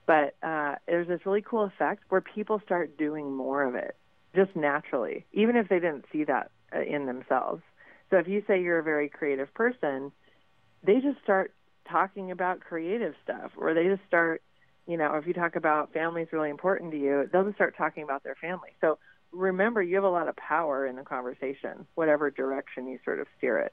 But 0.06 0.36
uh, 0.40 0.76
there's 0.86 1.08
this 1.08 1.26
really 1.26 1.42
cool 1.42 1.64
effect 1.64 2.04
where 2.10 2.20
people 2.20 2.60
start 2.64 2.96
doing 2.96 3.34
more 3.34 3.64
of 3.64 3.74
it 3.74 3.96
just 4.36 4.54
naturally, 4.54 5.26
even 5.32 5.56
if 5.56 5.68
they 5.68 5.80
didn't 5.80 6.04
see 6.12 6.22
that 6.22 6.52
uh, 6.72 6.80
in 6.80 7.06
themselves. 7.06 7.62
So 8.10 8.18
if 8.18 8.28
you 8.28 8.44
say 8.46 8.62
you're 8.62 8.78
a 8.78 8.84
very 8.84 9.08
creative 9.08 9.52
person, 9.52 10.12
they 10.86 11.00
just 11.00 11.20
start 11.24 11.52
talking 11.90 12.30
about 12.30 12.60
creative 12.60 13.14
stuff, 13.24 13.50
or 13.56 13.74
they 13.74 13.88
just 13.88 14.02
start, 14.06 14.42
you 14.86 14.96
know, 14.96 15.14
if 15.14 15.26
you 15.26 15.32
talk 15.32 15.56
about 15.56 15.92
family 15.92 16.22
is 16.22 16.28
really 16.32 16.50
important 16.50 16.92
to 16.92 16.98
you, 16.98 17.28
they'll 17.32 17.44
just 17.44 17.56
start 17.56 17.76
talking 17.76 18.02
about 18.02 18.22
their 18.22 18.34
family. 18.34 18.70
So 18.80 18.98
remember, 19.32 19.82
you 19.82 19.94
have 19.96 20.04
a 20.04 20.10
lot 20.10 20.28
of 20.28 20.36
power 20.36 20.86
in 20.86 20.96
the 20.96 21.02
conversation, 21.02 21.86
whatever 21.94 22.30
direction 22.30 22.86
you 22.86 22.98
sort 23.04 23.20
of 23.20 23.26
steer 23.38 23.58
it. 23.58 23.72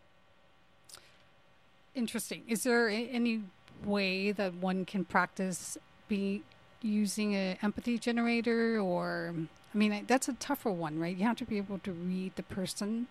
Interesting. 1.94 2.44
Is 2.48 2.64
there 2.64 2.88
any 2.88 3.44
way 3.84 4.32
that 4.32 4.54
one 4.56 4.86
can 4.86 5.04
practice 5.04 5.78
be 6.08 6.44
using 6.82 7.36
an 7.36 7.58
empathy 7.62 7.98
generator 7.98 8.80
or 8.80 9.34
I 9.74 9.78
mean 9.78 10.06
that's 10.08 10.28
a 10.28 10.34
tougher 10.34 10.72
one, 10.72 11.00
right? 11.00 11.16
You 11.16 11.26
have 11.26 11.38
to 11.38 11.46
be 11.46 11.58
able 11.58 11.80
to 11.80 11.92
read 11.92 12.36
the 12.36 12.44
person 12.44 13.08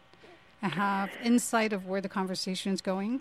and 0.62 0.72
have 0.72 1.10
insight 1.22 1.72
of 1.72 1.86
where 1.86 2.00
the 2.00 2.08
conversation 2.08 2.72
is 2.72 2.80
going. 2.80 3.20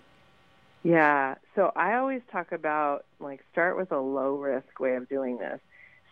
Yeah. 0.82 1.34
So 1.54 1.72
I 1.76 1.94
always 1.96 2.22
talk 2.32 2.52
about 2.52 3.04
like 3.18 3.40
start 3.52 3.76
with 3.76 3.92
a 3.92 4.00
low 4.00 4.36
risk 4.36 4.80
way 4.80 4.94
of 4.94 5.08
doing 5.08 5.38
this. 5.38 5.60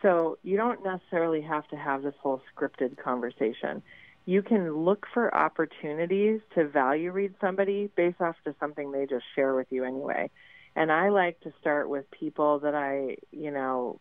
So 0.03 0.39
you 0.43 0.57
don't 0.57 0.85
necessarily 0.85 1.41
have 1.43 1.67
to 1.69 1.77
have 1.77 2.03
this 2.03 2.15
whole 2.23 2.41
scripted 2.55 2.99
conversation 2.99 3.83
you 4.29 4.43
can 4.43 4.85
look 4.85 5.07
for 5.15 5.35
opportunities 5.35 6.43
to 6.55 6.69
value 6.69 7.11
read 7.11 7.33
somebody 7.41 7.89
based 7.97 8.21
off 8.21 8.37
to 8.45 8.55
something 8.61 8.93
they 8.93 9.07
just 9.07 9.25
share 9.35 9.55
with 9.55 9.69
you 9.71 9.85
anyway. 9.85 10.29
And 10.77 10.93
I 10.93 11.09
like 11.09 11.41
to 11.41 11.53
start 11.59 11.89
with 11.89 12.05
people 12.11 12.59
that 12.59 12.75
I, 12.75 13.17
you 13.33 13.51
know, 13.51 13.99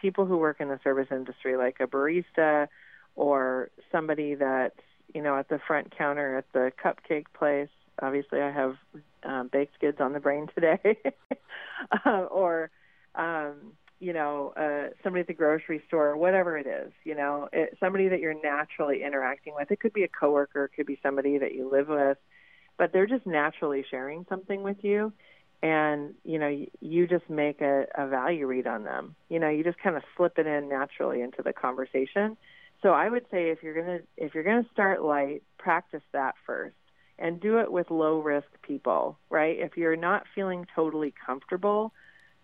people 0.00 0.26
who 0.26 0.36
work 0.36 0.60
in 0.60 0.68
the 0.68 0.78
service 0.84 1.08
industry, 1.10 1.56
like 1.56 1.78
a 1.80 1.88
barista 1.88 2.68
or 3.16 3.68
somebody 3.90 4.36
that's, 4.36 4.78
you 5.12 5.20
know, 5.20 5.36
at 5.36 5.48
the 5.48 5.58
front 5.66 5.92
counter 5.98 6.38
at 6.38 6.44
the 6.52 6.70
cupcake 6.80 7.26
place. 7.36 7.68
Obviously, 8.00 8.40
I 8.40 8.50
have 8.50 8.76
um, 9.24 9.48
baked 9.52 9.80
goods 9.80 9.98
on 10.00 10.12
the 10.12 10.20
brain 10.20 10.48
today. 10.54 10.78
uh, 12.04 12.24
or, 12.30 12.70
um, 13.14 13.72
you 14.00 14.12
know, 14.12 14.52
uh, 14.56 14.92
somebody 15.02 15.20
at 15.20 15.26
the 15.26 15.34
grocery 15.34 15.82
store, 15.86 16.16
whatever 16.16 16.58
it 16.58 16.66
is, 16.66 16.92
you 17.04 17.14
know, 17.14 17.48
it, 17.52 17.76
somebody 17.80 18.08
that 18.08 18.20
you're 18.20 18.40
naturally 18.42 19.02
interacting 19.02 19.54
with. 19.54 19.70
It 19.70 19.80
could 19.80 19.92
be 19.92 20.02
a 20.02 20.08
coworker, 20.08 20.64
it 20.64 20.72
could 20.76 20.86
be 20.86 20.98
somebody 21.02 21.38
that 21.38 21.54
you 21.54 21.70
live 21.70 21.88
with, 21.88 22.18
but 22.76 22.92
they're 22.92 23.06
just 23.06 23.26
naturally 23.26 23.84
sharing 23.88 24.26
something 24.28 24.62
with 24.62 24.78
you. 24.82 25.12
And, 25.62 26.14
you 26.24 26.38
know, 26.38 26.48
you, 26.48 26.66
you 26.80 27.06
just 27.06 27.30
make 27.30 27.62
a, 27.62 27.86
a 27.96 28.06
value 28.06 28.46
read 28.46 28.66
on 28.66 28.84
them. 28.84 29.14
You 29.30 29.38
know, 29.38 29.48
you 29.48 29.64
just 29.64 29.78
kind 29.78 29.96
of 29.96 30.02
slip 30.16 30.38
it 30.38 30.46
in 30.46 30.68
naturally 30.68 31.22
into 31.22 31.42
the 31.42 31.54
conversation. 31.54 32.36
So 32.82 32.90
I 32.90 33.08
would 33.08 33.24
say 33.30 33.48
if 33.48 33.62
you're 33.62 33.74
gonna 33.74 34.00
if 34.18 34.34
you're 34.34 34.44
gonna 34.44 34.66
start 34.70 35.02
light, 35.02 35.42
practice 35.56 36.02
that 36.12 36.34
first 36.44 36.74
and 37.18 37.40
do 37.40 37.58
it 37.58 37.70
with 37.70 37.90
low 37.90 38.18
risk 38.18 38.48
people, 38.62 39.18
right? 39.30 39.58
If 39.58 39.76
you're 39.76 39.96
not 39.96 40.24
feeling 40.34 40.66
totally 40.74 41.14
comfortable 41.24 41.92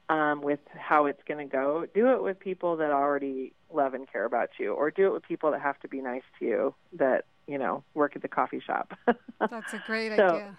um, 0.08 0.42
with 0.42 0.60
how 0.76 1.06
it's 1.06 1.22
going 1.26 1.48
to 1.48 1.50
go, 1.50 1.86
do 1.94 2.10
it 2.10 2.22
with 2.22 2.38
people 2.38 2.76
that 2.76 2.90
already 2.90 3.52
love 3.72 3.94
and 3.94 4.10
care 4.10 4.24
about 4.24 4.50
you, 4.58 4.72
or 4.72 4.90
do 4.90 5.06
it 5.06 5.12
with 5.12 5.22
people 5.22 5.50
that 5.52 5.60
have 5.60 5.78
to 5.80 5.88
be 5.88 6.00
nice 6.00 6.22
to 6.38 6.44
you 6.44 6.74
that 6.92 7.24
you 7.46 7.58
know 7.58 7.82
work 7.94 8.16
at 8.16 8.22
the 8.22 8.28
coffee 8.28 8.60
shop. 8.60 8.96
That's 9.50 9.72
a 9.72 9.82
great 9.86 10.16
so, 10.16 10.26
idea. 10.26 10.58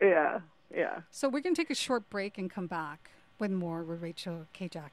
Yeah, 0.00 0.40
yeah. 0.74 1.00
So 1.10 1.28
we're 1.28 1.40
going 1.40 1.54
to 1.54 1.60
take 1.60 1.70
a 1.70 1.74
short 1.74 2.08
break 2.10 2.38
and 2.38 2.50
come 2.50 2.66
back 2.66 3.10
with 3.38 3.50
more 3.50 3.82
with 3.82 4.02
Rachel 4.02 4.46
Kajak. 4.54 4.90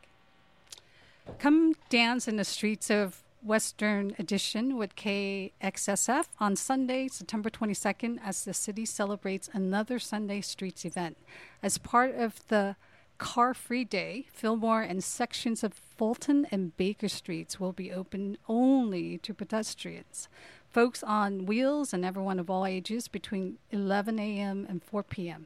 Come 1.40 1.74
dance 1.90 2.28
in 2.28 2.36
the 2.36 2.44
streets 2.44 2.90
of 2.90 3.24
Western 3.46 4.16
Addition 4.18 4.76
with 4.76 4.96
KXSF 4.96 6.26
on 6.40 6.56
Sunday, 6.56 7.08
September 7.08 7.50
22nd, 7.50 8.20
as 8.26 8.44
the 8.44 8.54
city 8.54 8.86
celebrates 8.86 9.50
another 9.54 10.00
Sunday 10.00 10.42
Streets 10.42 10.84
event. 10.84 11.16
As 11.62 11.78
part 11.78 12.16
of 12.16 12.48
the 12.48 12.76
Car 13.20 13.54
Free 13.54 13.86
Day, 13.86 14.26
Fillmore 14.34 14.82
and 14.82 15.04
sections 15.04 15.64
of 15.64 15.74
Fulton 15.74 16.48
and 16.52 16.76
Baker 16.76 17.08
Streets 17.08 17.60
will 17.60 17.72
be 17.72 17.92
open 17.92 18.38
only 18.50 19.20
to 19.20 19.34
pedestrians. 19.34 20.28
Folks 20.72 21.04
on 21.04 21.46
wheels 21.46 21.94
and 21.94 22.04
everyone 22.04 22.40
of 22.40 22.50
all 22.50 22.66
ages 22.66 23.08
between 23.08 23.60
11 23.72 24.20
a.m. 24.20 24.66
and 24.68 24.84
4 24.84 25.04
p.m. 25.04 25.46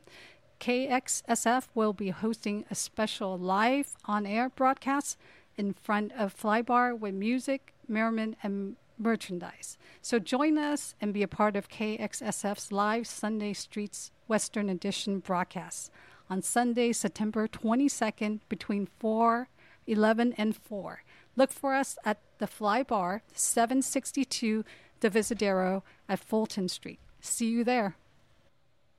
KXSF 0.60 1.68
will 1.76 1.94
be 1.94 2.10
hosting 2.10 2.66
a 2.72 2.76
special 2.76 3.38
live 3.38 3.96
on 4.06 4.26
air 4.26 4.50
broadcast 4.50 5.18
in 5.58 5.74
front 5.74 6.12
of 6.14 6.36
Flybar 6.36 6.98
with 6.98 7.14
music, 7.14 7.74
merriment, 7.90 8.38
and 8.44 8.76
merchandise. 8.98 9.78
So 10.02 10.20
join 10.20 10.58
us 10.58 10.96
and 11.02 11.14
be 11.14 11.24
a 11.24 11.28
part 11.28 11.56
of 11.56 11.70
KXSF's 11.70 12.72
live 12.72 13.08
Sunday 13.08 13.54
Streets 13.54 14.12
Western 14.28 14.70
Addition 14.70 15.20
broadcast 15.20 15.92
on 16.30 16.42
Sunday, 16.42 16.92
September 16.92 17.48
22nd 17.48 18.42
between 18.50 18.88
4, 19.00 19.48
11, 19.88 20.34
and 20.38 20.56
4. 20.56 21.04
Look 21.36 21.52
for 21.52 21.74
us 21.74 21.98
at 22.06 22.20
the 22.38 22.48
Fly 22.48 22.84
Bar, 22.84 23.24
762 23.34 24.64
Divisadero 25.02 25.82
at 26.08 26.20
Fulton 26.20 26.68
Street. 26.68 27.00
See 27.22 27.50
you 27.50 27.64
there. 27.64 27.96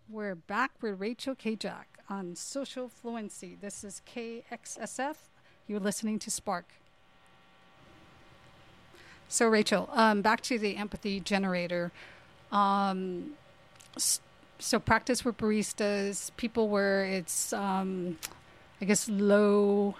We're 0.08 0.34
back 0.34 0.72
with 0.80 0.98
Rachel 0.98 1.36
Kajak 1.36 1.84
on 2.08 2.34
Social 2.34 2.88
Fluency. 2.88 3.56
This 3.60 3.84
is 3.84 4.02
KXSF 4.12 5.16
you're 5.70 5.78
listening 5.78 6.18
to 6.18 6.32
Spark. 6.32 6.72
So, 9.30 9.46
Rachel, 9.46 9.88
um, 9.92 10.22
back 10.22 10.40
to 10.42 10.58
the 10.58 10.76
empathy 10.76 11.20
generator. 11.20 11.92
Um, 12.50 13.34
so, 13.96 14.80
practice 14.80 15.24
with 15.24 15.38
baristas, 15.38 16.32
people 16.36 16.68
where 16.68 17.04
it's, 17.04 17.52
um, 17.52 18.18
I 18.80 18.86
guess, 18.86 19.08
low 19.08 19.94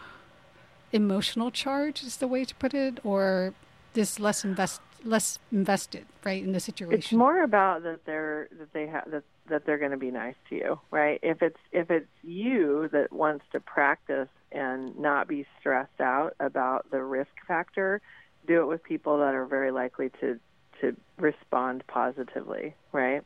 emotional 0.93 1.53
charge 1.53 2.03
is 2.03 2.17
the 2.17 2.27
way 2.27 2.45
to 2.45 2.53
put 2.57 2.75
it, 2.75 2.99
or 3.05 3.55
this 3.93 4.19
less 4.19 4.45
invest 4.45 4.81
less 5.05 5.39
invested, 5.53 6.07
right, 6.25 6.43
in 6.43 6.51
the 6.51 6.61
situation. 6.61 6.99
It's 6.99 7.13
more 7.13 7.45
about 7.45 7.85
that 7.85 8.05
they're 8.05 8.49
that 8.59 8.73
they 8.73 8.89
have 8.89 9.09
that 9.13 9.23
that 9.49 9.65
they're 9.65 9.79
going 9.79 9.93
to 9.93 9.97
be 9.97 10.11
nice 10.11 10.35
to 10.49 10.57
you, 10.57 10.81
right? 10.91 11.21
If 11.23 11.41
it's 11.41 11.61
if 11.71 11.89
it's 11.89 12.11
you 12.25 12.89
that 12.93 13.13
wants 13.13 13.45
to 13.53 13.61
practice 13.61 14.29
and 14.51 14.99
not 14.99 15.29
be 15.29 15.47
stressed 15.61 16.01
out 16.01 16.35
about 16.41 16.91
the 16.91 17.01
risk 17.01 17.31
factor, 17.47 18.01
do 18.47 18.63
it 18.63 18.67
with 18.67 18.83
people 18.83 19.19
that 19.19 19.35
are 19.35 19.47
very 19.47 19.71
likely 19.71 20.11
to 20.21 20.39
to 20.81 20.97
respond 21.19 21.85
positively, 21.87 22.75
right? 22.93 23.23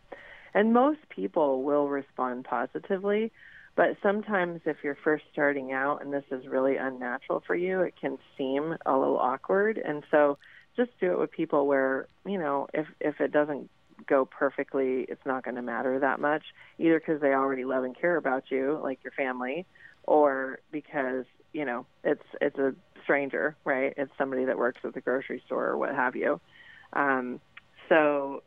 And 0.54 0.72
most 0.72 1.00
people 1.08 1.62
will 1.62 1.88
respond 1.88 2.44
positively, 2.44 3.32
but 3.76 3.96
sometimes 4.02 4.60
if 4.66 4.78
you're 4.82 4.98
first 5.02 5.24
starting 5.32 5.72
out 5.72 6.02
and 6.02 6.12
this 6.12 6.24
is 6.30 6.46
really 6.46 6.76
unnatural 6.76 7.42
for 7.46 7.54
you, 7.54 7.80
it 7.80 7.94
can 8.00 8.18
seem 8.36 8.76
a 8.86 8.96
little 8.96 9.18
awkward. 9.18 9.78
And 9.78 10.04
so 10.10 10.38
just 10.76 10.90
do 11.00 11.12
it 11.12 11.18
with 11.18 11.30
people 11.30 11.66
where, 11.66 12.06
you 12.24 12.38
know, 12.38 12.68
if 12.72 12.86
if 13.00 13.20
it 13.20 13.32
doesn't 13.32 13.70
go 14.06 14.24
perfectly, 14.24 15.06
it's 15.08 15.24
not 15.24 15.44
going 15.44 15.54
to 15.54 15.62
matter 15.62 15.98
that 16.00 16.20
much, 16.20 16.42
either 16.78 16.98
because 16.98 17.20
they 17.20 17.32
already 17.32 17.64
love 17.64 17.84
and 17.84 17.98
care 17.98 18.16
about 18.16 18.50
you, 18.50 18.78
like 18.82 18.98
your 19.04 19.12
family, 19.12 19.66
or 20.04 20.58
because 20.70 21.24
you 21.54 21.64
know 21.64 21.86
it's 22.02 22.24
it's 22.42 22.58
a 22.58 22.74
stranger, 23.04 23.56
right? 23.64 23.94
It's 23.96 24.12
somebody 24.18 24.44
that 24.46 24.58
works 24.58 24.80
at 24.84 24.92
the 24.94 25.00
grocery 25.00 25.42
store 25.46 25.66
or 25.68 25.78
what 25.78 25.94
have 25.94 26.16
you. 26.16 26.40
Um, 26.92 27.40
so, 27.88 28.42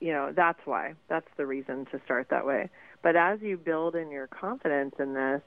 you 0.00 0.12
know, 0.12 0.32
that's 0.34 0.60
why. 0.64 0.94
That's 1.08 1.28
the 1.36 1.44
reason 1.44 1.86
to 1.86 2.00
start 2.04 2.28
that 2.30 2.46
way. 2.46 2.70
But 3.02 3.16
as 3.16 3.42
you 3.42 3.56
build 3.56 3.94
in 3.94 4.10
your 4.10 4.26
confidence 4.26 4.94
in 4.98 5.14
this, 5.14 5.42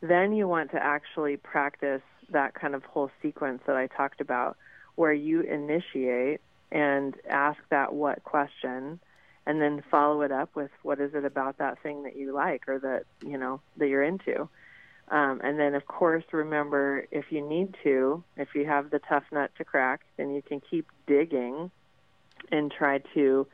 then 0.00 0.32
you 0.32 0.48
want 0.48 0.70
to 0.70 0.82
actually 0.82 1.36
practice 1.36 2.02
that 2.30 2.54
kind 2.54 2.74
of 2.74 2.84
whole 2.84 3.10
sequence 3.20 3.62
that 3.66 3.76
I 3.76 3.88
talked 3.88 4.20
about, 4.20 4.56
where 4.94 5.12
you 5.12 5.40
initiate 5.40 6.40
and 6.70 7.14
ask 7.28 7.58
that 7.70 7.92
what 7.92 8.22
question 8.22 9.00
and 9.46 9.60
then 9.60 9.82
follow 9.90 10.22
it 10.22 10.30
up 10.30 10.54
with 10.54 10.70
what 10.82 11.00
is 11.00 11.14
it 11.14 11.24
about 11.24 11.58
that 11.58 11.82
thing 11.82 12.04
that 12.04 12.14
you 12.16 12.32
like 12.32 12.68
or 12.68 12.78
that 12.78 13.04
you 13.26 13.36
know 13.36 13.60
that 13.78 13.88
you're 13.88 14.02
into 14.02 14.48
um, 15.10 15.40
and 15.42 15.58
then 15.58 15.74
of 15.74 15.86
course 15.86 16.24
remember 16.32 17.06
if 17.10 17.26
you 17.30 17.46
need 17.46 17.74
to 17.82 18.22
if 18.36 18.48
you 18.54 18.66
have 18.66 18.90
the 18.90 19.00
tough 19.00 19.24
nut 19.32 19.50
to 19.56 19.64
crack 19.64 20.00
then 20.16 20.30
you 20.30 20.42
can 20.42 20.60
keep 20.70 20.86
digging 21.06 21.70
and 22.50 22.72
try 22.72 22.98
to 23.14 23.46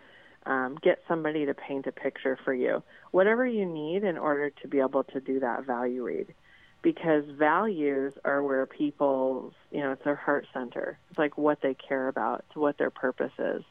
um, 0.44 0.78
get 0.80 1.00
somebody 1.08 1.44
to 1.46 1.54
paint 1.54 1.86
a 1.86 1.92
picture 1.92 2.38
for 2.44 2.54
you 2.54 2.82
whatever 3.10 3.46
you 3.46 3.66
need 3.66 4.04
in 4.04 4.16
order 4.16 4.50
to 4.50 4.68
be 4.68 4.80
able 4.80 5.04
to 5.04 5.20
do 5.20 5.40
that 5.40 5.64
value 5.64 6.02
read 6.02 6.32
because 6.86 7.24
values 7.36 8.12
are 8.24 8.44
where 8.44 8.64
people's, 8.64 9.52
you 9.72 9.80
know, 9.80 9.90
it's 9.90 10.04
their 10.04 10.14
heart 10.14 10.46
center. 10.54 10.96
It's 11.10 11.18
like 11.18 11.36
what 11.36 11.60
they 11.60 11.74
care 11.74 12.06
about, 12.06 12.44
it's 12.46 12.56
what 12.56 12.78
their 12.78 12.90
purpose 12.90 13.32
is. 13.40 13.64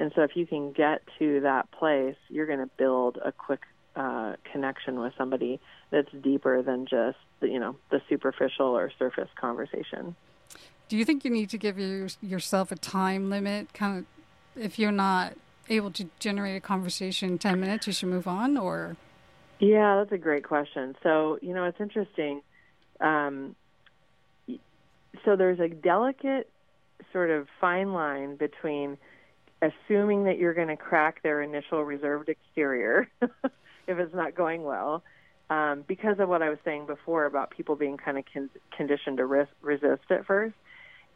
And 0.00 0.10
so 0.16 0.22
if 0.22 0.34
you 0.34 0.44
can 0.44 0.72
get 0.72 1.02
to 1.20 1.38
that 1.42 1.70
place, 1.70 2.16
you're 2.28 2.46
going 2.46 2.58
to 2.58 2.70
build 2.76 3.16
a 3.24 3.30
quick 3.30 3.60
uh, 3.98 4.36
connection 4.52 5.00
with 5.00 5.12
somebody 5.18 5.60
that's 5.90 6.10
deeper 6.22 6.62
than 6.62 6.86
just, 6.86 7.18
the, 7.40 7.48
you 7.48 7.58
know, 7.58 7.76
the 7.90 8.00
superficial 8.08 8.66
or 8.66 8.90
surface 8.98 9.28
conversation. 9.38 10.14
Do 10.88 10.96
you 10.96 11.04
think 11.04 11.24
you 11.24 11.30
need 11.30 11.50
to 11.50 11.58
give 11.58 11.78
your, 11.78 12.08
yourself 12.22 12.72
a 12.72 12.76
time 12.76 13.28
limit? 13.28 13.74
Kind 13.74 13.98
of, 13.98 14.62
if 14.62 14.78
you're 14.78 14.92
not 14.92 15.34
able 15.68 15.90
to 15.90 16.08
generate 16.18 16.56
a 16.56 16.60
conversation 16.60 17.32
in 17.32 17.38
10 17.38 17.60
minutes, 17.60 17.86
you 17.86 17.92
should 17.92 18.08
move 18.08 18.26
on 18.26 18.56
or? 18.56 18.96
Yeah, 19.58 19.96
that's 19.96 20.12
a 20.12 20.18
great 20.18 20.44
question. 20.44 20.96
So, 21.02 21.38
you 21.42 21.52
know, 21.52 21.64
it's 21.64 21.80
interesting 21.80 22.42
um, 23.00 23.54
so 25.24 25.36
there's 25.36 25.60
a 25.60 25.68
delicate 25.68 26.50
sort 27.12 27.30
of 27.30 27.46
fine 27.60 27.92
line 27.92 28.36
between 28.36 28.98
assuming 29.62 30.24
that 30.24 30.38
you're 30.38 30.54
going 30.54 30.68
to 30.68 30.76
crack 30.76 31.22
their 31.22 31.42
initial 31.42 31.84
reserved 31.84 32.28
exterior 32.28 33.08
if 33.88 33.98
it's 33.98 34.14
not 34.14 34.34
going 34.34 34.62
well, 34.62 35.02
um, 35.50 35.84
because 35.88 36.20
of 36.20 36.28
what 36.28 36.42
I 36.42 36.50
was 36.50 36.58
saying 36.64 36.86
before 36.86 37.26
about 37.26 37.50
people 37.50 37.74
being 37.74 37.96
kind 37.96 38.18
of 38.18 38.24
con- 38.32 38.50
conditioned 38.76 39.16
to 39.16 39.26
res- 39.26 39.46
resist 39.62 40.10
at 40.10 40.26
first. 40.26 40.54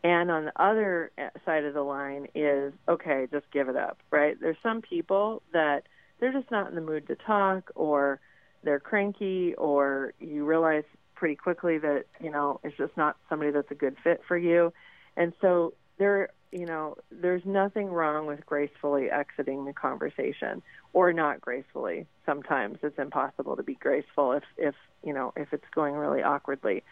And 0.02 0.30
on 0.32 0.46
the 0.46 0.60
other 0.60 1.12
uh, 1.16 1.28
side 1.44 1.64
of 1.64 1.74
the 1.74 1.82
line 1.82 2.26
is 2.34 2.72
okay, 2.88 3.28
just 3.30 3.46
give 3.52 3.68
it 3.68 3.76
up, 3.76 3.98
right? 4.10 4.36
There's 4.40 4.56
some 4.62 4.82
people 4.82 5.42
that 5.52 5.82
they're 6.18 6.32
just 6.32 6.50
not 6.50 6.68
in 6.68 6.74
the 6.74 6.80
mood 6.80 7.06
to 7.06 7.14
talk, 7.14 7.70
or 7.76 8.18
they're 8.64 8.80
cranky, 8.80 9.54
or 9.54 10.14
you 10.18 10.44
realize 10.44 10.84
pretty 11.14 11.36
quickly 11.36 11.78
that 11.78 12.06
you 12.20 12.30
know 12.30 12.58
it's 12.64 12.76
just 12.76 12.96
not 12.96 13.16
somebody 13.28 13.52
that's 13.52 13.70
a 13.70 13.76
good 13.76 13.94
fit 14.02 14.20
for 14.26 14.36
you 14.36 14.72
and 15.16 15.32
so 15.40 15.72
there 15.98 16.30
you 16.52 16.66
know 16.66 16.94
there's 17.10 17.44
nothing 17.44 17.88
wrong 17.88 18.26
with 18.26 18.44
gracefully 18.46 19.10
exiting 19.10 19.64
the 19.64 19.72
conversation 19.72 20.62
or 20.92 21.12
not 21.12 21.40
gracefully 21.40 22.06
sometimes 22.24 22.78
it's 22.82 22.98
impossible 22.98 23.56
to 23.56 23.62
be 23.62 23.74
graceful 23.74 24.32
if 24.32 24.44
if 24.58 24.74
you 25.02 25.12
know 25.12 25.32
if 25.36 25.52
it's 25.52 25.64
going 25.74 25.94
really 25.94 26.22
awkwardly 26.22 26.82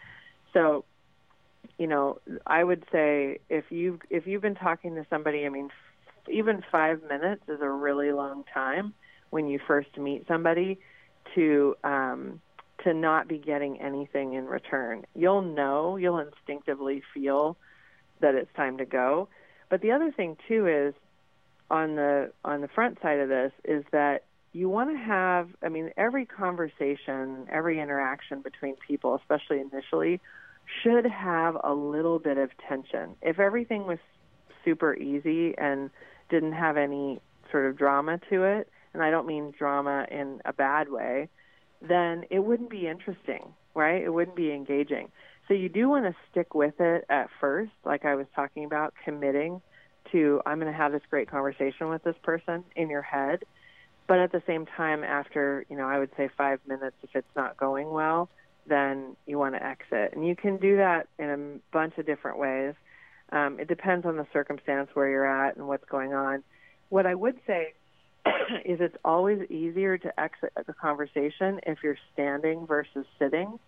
so 0.53 0.83
you 1.77 1.87
know 1.87 2.19
i 2.47 2.63
would 2.63 2.83
say 2.91 3.37
if 3.49 3.65
you 3.71 3.99
if 4.09 4.27
you've 4.27 4.41
been 4.41 4.55
talking 4.55 4.95
to 4.95 5.05
somebody 5.09 5.45
i 5.45 5.49
mean 5.49 5.69
even 6.29 6.63
5 6.71 7.03
minutes 7.03 7.43
is 7.47 7.61
a 7.61 7.69
really 7.69 8.11
long 8.11 8.43
time 8.53 8.93
when 9.29 9.47
you 9.47 9.59
first 9.67 9.97
meet 9.97 10.27
somebody 10.27 10.79
to 11.35 11.75
um 11.83 12.41
to 12.83 12.93
not 12.93 13.27
be 13.27 13.37
getting 13.37 13.79
anything 13.81 14.33
in 14.33 14.45
return. 14.45 15.05
You'll 15.15 15.41
know, 15.41 15.97
you'll 15.97 16.19
instinctively 16.19 17.03
feel 17.13 17.57
that 18.21 18.35
it's 18.35 18.51
time 18.55 18.77
to 18.77 18.85
go. 18.85 19.29
But 19.71 19.81
the 19.81 19.93
other 19.93 20.11
thing 20.11 20.37
too 20.49 20.67
is 20.67 20.93
on 21.71 21.95
the 21.95 22.31
on 22.43 22.59
the 22.59 22.67
front 22.67 23.01
side 23.01 23.19
of 23.19 23.29
this 23.29 23.53
is 23.63 23.85
that 23.93 24.25
you 24.51 24.67
want 24.69 24.91
to 24.91 24.97
have 24.97 25.47
I 25.63 25.69
mean 25.69 25.91
every 25.95 26.25
conversation, 26.25 27.47
every 27.49 27.79
interaction 27.79 28.41
between 28.41 28.75
people, 28.85 29.15
especially 29.15 29.61
initially, 29.61 30.19
should 30.83 31.05
have 31.05 31.55
a 31.63 31.73
little 31.73 32.19
bit 32.19 32.37
of 32.37 32.49
tension. 32.67 33.15
If 33.21 33.39
everything 33.39 33.87
was 33.87 33.97
super 34.65 34.93
easy 34.93 35.57
and 35.57 35.89
didn't 36.29 36.53
have 36.53 36.75
any 36.75 37.21
sort 37.49 37.65
of 37.65 37.77
drama 37.77 38.19
to 38.29 38.43
it, 38.43 38.69
and 38.93 39.01
I 39.01 39.09
don't 39.09 39.25
mean 39.25 39.53
drama 39.57 40.05
in 40.11 40.41
a 40.43 40.51
bad 40.51 40.91
way, 40.91 41.29
then 41.81 42.25
it 42.29 42.39
wouldn't 42.39 42.69
be 42.69 42.87
interesting, 42.89 43.53
right? 43.73 44.03
It 44.03 44.09
wouldn't 44.09 44.35
be 44.35 44.51
engaging. 44.51 45.11
So 45.51 45.55
you 45.55 45.67
do 45.67 45.89
want 45.89 46.05
to 46.05 46.15
stick 46.31 46.55
with 46.55 46.79
it 46.79 47.03
at 47.09 47.27
first, 47.41 47.73
like 47.83 48.05
I 48.05 48.15
was 48.15 48.25
talking 48.33 48.63
about, 48.63 48.93
committing 49.03 49.61
to 50.13 50.41
I'm 50.45 50.61
going 50.61 50.71
to 50.71 50.77
have 50.77 50.93
this 50.93 51.01
great 51.09 51.29
conversation 51.29 51.89
with 51.89 52.01
this 52.05 52.15
person 52.23 52.63
in 52.77 52.89
your 52.89 53.01
head. 53.01 53.43
But 54.07 54.19
at 54.19 54.31
the 54.31 54.41
same 54.47 54.65
time, 54.65 55.03
after, 55.03 55.65
you 55.69 55.75
know, 55.75 55.89
I 55.89 55.99
would 55.99 56.11
say 56.15 56.29
five 56.37 56.61
minutes, 56.65 56.95
if 57.03 57.09
it's 57.15 57.35
not 57.35 57.57
going 57.57 57.91
well, 57.91 58.29
then 58.65 59.17
you 59.25 59.37
want 59.37 59.55
to 59.55 59.61
exit. 59.61 60.13
And 60.13 60.25
you 60.25 60.37
can 60.37 60.55
do 60.55 60.77
that 60.77 61.09
in 61.19 61.29
a 61.29 61.59
bunch 61.73 61.97
of 61.97 62.05
different 62.05 62.39
ways. 62.39 62.73
Um, 63.33 63.59
it 63.59 63.67
depends 63.67 64.05
on 64.05 64.15
the 64.15 64.27
circumstance 64.31 64.91
where 64.93 65.09
you're 65.09 65.27
at 65.27 65.57
and 65.57 65.67
what's 65.67 65.83
going 65.89 66.13
on. 66.13 66.45
What 66.87 67.05
I 67.05 67.13
would 67.13 67.35
say 67.45 67.73
is 68.63 68.79
it's 68.79 68.95
always 69.03 69.41
easier 69.51 69.97
to 69.97 70.17
exit 70.17 70.53
a 70.55 70.73
conversation 70.73 71.59
if 71.67 71.79
you're 71.83 71.99
standing 72.13 72.65
versus 72.65 73.05
sitting. 73.19 73.59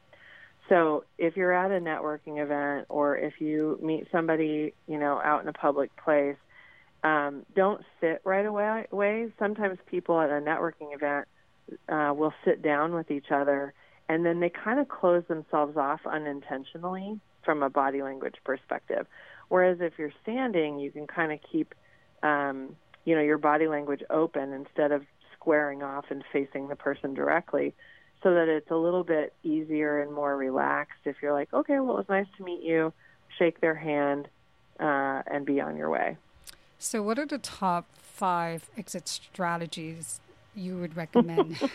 So 0.70 1.04
if 1.18 1.36
you're 1.36 1.54
at 1.54 1.72
a 1.72 1.80
networking 1.80 2.42
event 2.42 2.88
or 2.90 3.18
if 3.18 3.34
you 3.40 3.78
meet 3.82 4.08
somebody, 4.12 4.74
you 4.88 4.98
know, 4.98 5.22
out 5.24 5.42
in 5.42 5.48
a 5.48 5.54
public 5.54 5.96
place, 5.98 6.38
um, 7.04 7.46
don't 7.56 7.82
sit 8.00 8.22
right 8.24 8.46
away. 8.46 8.88
away. 8.92 9.32
Sometimes 9.38 9.78
people 9.88 10.20
at 10.22 10.30
a 10.30 10.40
networking 10.40 10.96
event 10.96 11.28
uh, 11.90 12.14
will 12.16 12.34
sit 12.46 12.62
down 12.62 12.94
with 12.94 13.12
each 13.12 13.30
other 13.30 13.74
and 14.10 14.26
then 14.26 14.40
they 14.40 14.50
kind 14.50 14.80
of 14.80 14.88
close 14.88 15.24
themselves 15.28 15.78
off 15.78 16.02
unintentionally 16.06 17.20
from 17.44 17.64
a 17.64 17.70
body 17.70 18.02
language 18.02 18.36
perspective. 18.44 19.06
Whereas 19.50 19.78
if 19.82 19.94
you're 19.98 20.14
standing, 20.22 20.80
you 20.80 20.92
can 20.92 21.08
kind 21.08 21.32
of 21.32 21.40
keep, 21.52 21.74
um, 22.22 22.76
you 23.06 23.16
know, 23.16 23.22
your 23.22 23.38
body 23.38 23.68
language 23.68 24.02
open 24.10 24.54
instead 24.54 24.92
of 24.92 25.04
squaring 25.34 25.84
off 25.84 26.06
and 26.10 26.24
facing 26.32 26.68
the 26.68 26.76
person 26.76 27.14
directly, 27.14 27.74
so 28.24 28.34
that 28.34 28.48
it's 28.48 28.72
a 28.72 28.76
little 28.76 29.04
bit 29.04 29.34
easier 29.44 30.02
and 30.02 30.12
more 30.12 30.36
relaxed. 30.36 31.02
If 31.04 31.18
you're 31.22 31.34
like, 31.34 31.54
okay, 31.54 31.80
well, 31.80 31.92
it 31.92 31.98
was 31.98 32.10
nice 32.10 32.26
to 32.38 32.44
meet 32.44 32.64
you, 32.64 32.94
shake 33.38 33.60
their 33.60 33.76
hand, 33.76 34.30
uh, 34.80 35.22
and 35.28 35.46
be 35.46 35.60
on 35.60 35.76
your 35.76 35.90
way. 35.90 36.18
So, 36.80 37.04
what 37.04 37.20
are 37.20 37.26
the 37.26 37.38
top 37.38 37.86
five 37.98 38.70
exit 38.78 39.08
strategies 39.08 40.22
you 40.56 40.78
would 40.78 40.96
recommend? 40.96 41.70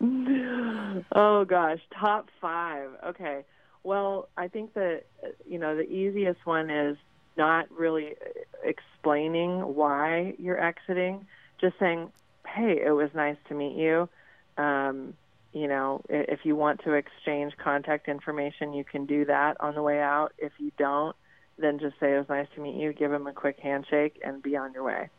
oh 1.12 1.44
gosh, 1.44 1.80
top 1.98 2.28
five. 2.40 2.90
Okay. 3.06 3.44
Well, 3.84 4.28
I 4.36 4.48
think 4.48 4.74
that 4.74 5.02
you 5.48 5.58
know 5.58 5.76
the 5.76 5.90
easiest 5.90 6.46
one 6.46 6.70
is 6.70 6.96
not 7.36 7.70
really 7.72 8.14
explaining 8.62 9.74
why 9.74 10.34
you're 10.38 10.60
exiting. 10.60 11.26
Just 11.60 11.78
saying, 11.78 12.12
"Hey, 12.46 12.80
it 12.84 12.92
was 12.92 13.10
nice 13.14 13.36
to 13.48 13.54
meet 13.54 13.76
you." 13.76 14.08
Um, 14.56 15.14
you 15.52 15.68
know, 15.68 16.02
if 16.08 16.40
you 16.44 16.56
want 16.56 16.80
to 16.84 16.94
exchange 16.94 17.54
contact 17.62 18.08
information, 18.08 18.72
you 18.72 18.84
can 18.84 19.06
do 19.06 19.24
that 19.26 19.56
on 19.60 19.74
the 19.74 19.82
way 19.82 20.00
out. 20.00 20.32
If 20.38 20.52
you 20.58 20.72
don't, 20.78 21.14
then 21.58 21.78
just 21.78 22.00
say 22.00 22.14
it 22.14 22.18
was 22.18 22.28
nice 22.28 22.48
to 22.54 22.60
meet 22.60 22.76
you. 22.76 22.92
Give 22.92 23.10
them 23.10 23.26
a 23.26 23.32
quick 23.32 23.58
handshake 23.62 24.20
and 24.24 24.42
be 24.42 24.56
on 24.56 24.72
your 24.72 24.84
way 24.84 25.10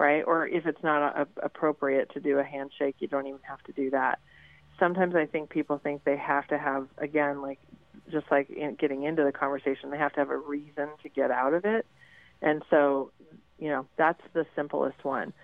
right? 0.00 0.22
Or 0.26 0.48
if 0.48 0.64
it's 0.64 0.82
not 0.82 1.14
a, 1.14 1.28
appropriate 1.42 2.10
to 2.14 2.20
do 2.20 2.38
a 2.38 2.42
handshake, 2.42 2.96
you 3.00 3.06
don't 3.06 3.26
even 3.26 3.40
have 3.42 3.62
to 3.64 3.72
do 3.72 3.90
that. 3.90 4.18
Sometimes 4.78 5.14
I 5.14 5.26
think 5.26 5.50
people 5.50 5.76
think 5.76 6.04
they 6.04 6.16
have 6.16 6.46
to 6.48 6.56
have, 6.56 6.88
again, 6.96 7.42
like 7.42 7.58
just 8.10 8.24
like 8.30 8.48
in 8.48 8.76
getting 8.76 9.02
into 9.02 9.24
the 9.24 9.30
conversation, 9.30 9.90
they 9.90 9.98
have 9.98 10.14
to 10.14 10.20
have 10.20 10.30
a 10.30 10.38
reason 10.38 10.88
to 11.02 11.08
get 11.10 11.30
out 11.30 11.52
of 11.52 11.66
it. 11.66 11.84
And 12.40 12.62
so, 12.70 13.12
you 13.58 13.68
know, 13.68 13.86
that's 13.98 14.22
the 14.32 14.46
simplest 14.56 15.04
one. 15.04 15.34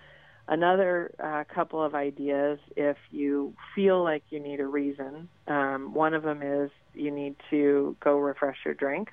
Another 0.49 1.13
uh, 1.21 1.43
couple 1.53 1.83
of 1.83 1.93
ideas, 1.93 2.57
if 2.77 2.95
you 3.11 3.53
feel 3.75 4.01
like 4.01 4.23
you 4.29 4.39
need 4.39 4.61
a 4.61 4.65
reason, 4.65 5.27
um, 5.47 5.93
one 5.93 6.13
of 6.13 6.23
them 6.23 6.41
is 6.41 6.71
you 6.93 7.11
need 7.11 7.35
to 7.49 7.97
go 7.99 8.17
refresh 8.17 8.57
your 8.63 8.73
drink, 8.73 9.09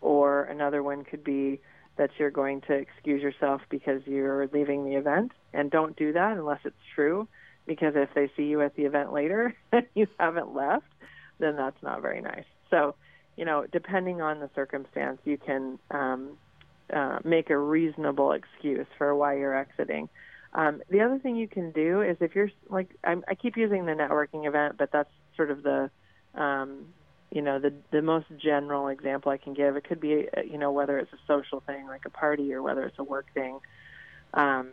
or 0.00 0.44
another 0.44 0.82
one 0.82 1.02
could 1.02 1.24
be 1.24 1.60
that 1.96 2.10
you're 2.18 2.30
going 2.30 2.60
to 2.62 2.74
excuse 2.74 3.22
yourself 3.22 3.60
because 3.70 4.02
you're 4.06 4.48
leaving 4.52 4.84
the 4.84 4.94
event. 4.94 5.32
And 5.52 5.70
don't 5.70 5.96
do 5.96 6.12
that 6.12 6.36
unless 6.36 6.60
it's 6.64 6.76
true, 6.94 7.26
because 7.66 7.94
if 7.96 8.10
they 8.14 8.30
see 8.36 8.44
you 8.44 8.62
at 8.62 8.76
the 8.76 8.84
event 8.84 9.12
later 9.12 9.54
and 9.72 9.86
you 9.94 10.06
haven't 10.18 10.54
left, 10.54 10.86
then 11.38 11.56
that's 11.56 11.82
not 11.82 12.02
very 12.02 12.20
nice. 12.20 12.44
So, 12.70 12.94
you 13.36 13.44
know, 13.44 13.66
depending 13.70 14.20
on 14.20 14.38
the 14.38 14.48
circumstance, 14.54 15.18
you 15.24 15.38
can 15.38 15.78
um, 15.90 16.38
uh, 16.92 17.18
make 17.24 17.50
a 17.50 17.58
reasonable 17.58 18.32
excuse 18.32 18.86
for 18.96 19.14
why 19.14 19.36
you're 19.36 19.56
exiting. 19.56 20.08
Um, 20.54 20.82
the 20.90 21.00
other 21.00 21.18
thing 21.18 21.36
you 21.36 21.48
can 21.48 21.70
do 21.70 22.02
is 22.02 22.16
if 22.20 22.34
you're 22.34 22.50
like, 22.68 22.90
I'm, 23.04 23.24
I 23.26 23.34
keep 23.34 23.56
using 23.56 23.86
the 23.86 23.92
networking 23.92 24.46
event, 24.46 24.76
but 24.76 24.92
that's 24.92 25.10
sort 25.36 25.50
of 25.50 25.62
the 25.62 25.90
um, 26.34 26.86
you 27.30 27.40
know 27.40 27.58
the 27.58 27.72
the 27.90 28.02
most 28.02 28.26
general 28.36 28.88
example 28.88 29.32
I 29.32 29.38
can 29.38 29.54
give. 29.54 29.76
It 29.76 29.84
could 29.84 30.00
be 30.00 30.28
uh, 30.36 30.42
you 30.42 30.58
know 30.58 30.70
whether 30.70 30.98
it's 30.98 31.12
a 31.12 31.18
social 31.26 31.60
thing 31.60 31.86
like 31.86 32.04
a 32.04 32.10
party 32.10 32.52
or 32.52 32.62
whether 32.62 32.84
it's 32.84 32.98
a 32.98 33.04
work 33.04 33.26
thing. 33.32 33.60
Um, 34.34 34.72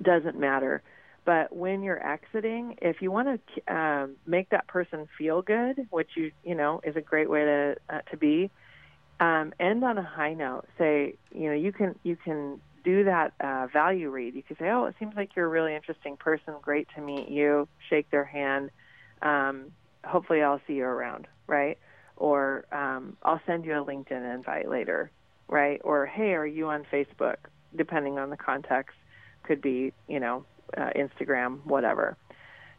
doesn't 0.00 0.38
matter. 0.38 0.82
But 1.24 1.54
when 1.54 1.82
you're 1.82 2.04
exiting, 2.04 2.78
if 2.82 3.00
you 3.00 3.12
want 3.12 3.40
to 3.54 3.74
um, 3.74 4.16
make 4.26 4.50
that 4.50 4.66
person 4.66 5.08
feel 5.18 5.42
good, 5.42 5.86
which 5.90 6.10
you 6.14 6.30
you 6.44 6.54
know 6.54 6.80
is 6.84 6.94
a 6.96 7.00
great 7.00 7.28
way 7.28 7.44
to 7.44 7.76
uh, 7.88 8.00
to 8.10 8.16
be, 8.16 8.50
um, 9.18 9.52
end 9.58 9.84
on 9.84 9.98
a 9.98 10.02
high 10.02 10.34
note. 10.34 10.66
Say 10.78 11.16
you 11.32 11.48
know 11.48 11.54
you 11.54 11.72
can 11.72 11.98
you 12.04 12.16
can 12.16 12.60
do 12.84 13.04
that 13.04 13.32
uh, 13.40 13.66
value 13.72 14.10
read. 14.10 14.34
You 14.34 14.42
can 14.42 14.56
say, 14.56 14.70
oh, 14.70 14.86
it 14.86 14.94
seems 14.98 15.14
like 15.16 15.30
you're 15.36 15.46
a 15.46 15.50
really 15.50 15.74
interesting 15.74 16.16
person. 16.16 16.54
Great 16.60 16.88
to 16.96 17.00
meet 17.00 17.28
you. 17.28 17.68
Shake 17.88 18.10
their 18.10 18.24
hand. 18.24 18.70
Um, 19.22 19.72
hopefully 20.04 20.42
I'll 20.42 20.60
see 20.66 20.74
you 20.74 20.84
around, 20.84 21.26
right? 21.46 21.78
Or 22.16 22.64
um, 22.72 23.16
I'll 23.22 23.40
send 23.46 23.64
you 23.64 23.72
a 23.72 23.84
LinkedIn 23.84 24.34
invite 24.34 24.68
later, 24.68 25.10
right? 25.48 25.80
Or 25.84 26.06
hey, 26.06 26.32
are 26.34 26.46
you 26.46 26.68
on 26.68 26.84
Facebook? 26.92 27.36
Depending 27.74 28.18
on 28.18 28.28
the 28.30 28.36
context, 28.36 28.96
could 29.44 29.62
be 29.62 29.92
you 30.06 30.20
know 30.20 30.44
uh, 30.76 30.90
Instagram, 30.94 31.64
whatever. 31.64 32.16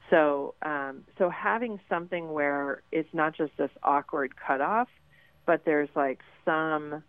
So 0.09 0.53
um, 0.61 1.03
so 1.17 1.29
having 1.29 1.79
something 1.89 2.31
where 2.31 2.83
it's 2.91 3.09
not 3.13 3.35
just 3.35 3.53
this 3.57 3.71
awkward 3.81 4.33
cutoff, 4.35 4.87
but 5.45 5.65
there's 5.65 5.89
like 5.95 6.19
some 6.45 7.03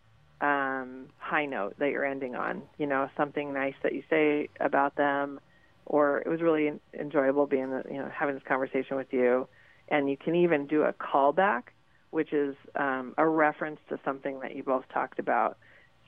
um, 0.44 1.06
high 1.18 1.46
note 1.46 1.78
that 1.78 1.90
you're 1.90 2.04
ending 2.04 2.34
on. 2.34 2.62
You 2.78 2.86
know, 2.86 3.08
something 3.16 3.52
nice 3.52 3.74
that 3.82 3.94
you 3.94 4.02
say 4.10 4.48
about 4.60 4.96
them, 4.96 5.40
or 5.86 6.18
it 6.18 6.28
was 6.28 6.40
really 6.42 6.72
enjoyable 6.92 7.46
being 7.46 7.70
you 7.90 7.98
know 7.98 8.10
having 8.12 8.34
this 8.34 8.44
conversation 8.44 8.96
with 8.96 9.12
you 9.12 9.48
and 9.88 10.08
you 10.08 10.16
can 10.16 10.34
even 10.34 10.66
do 10.66 10.82
a 10.82 10.92
callback, 10.92 11.64
which 12.10 12.32
is 12.32 12.56
um, 12.74 13.14
a 13.18 13.26
reference 13.26 13.80
to 13.88 13.98
something 14.04 14.40
that 14.40 14.54
you 14.54 14.62
both 14.62 14.84
talked 14.92 15.18
about. 15.18 15.58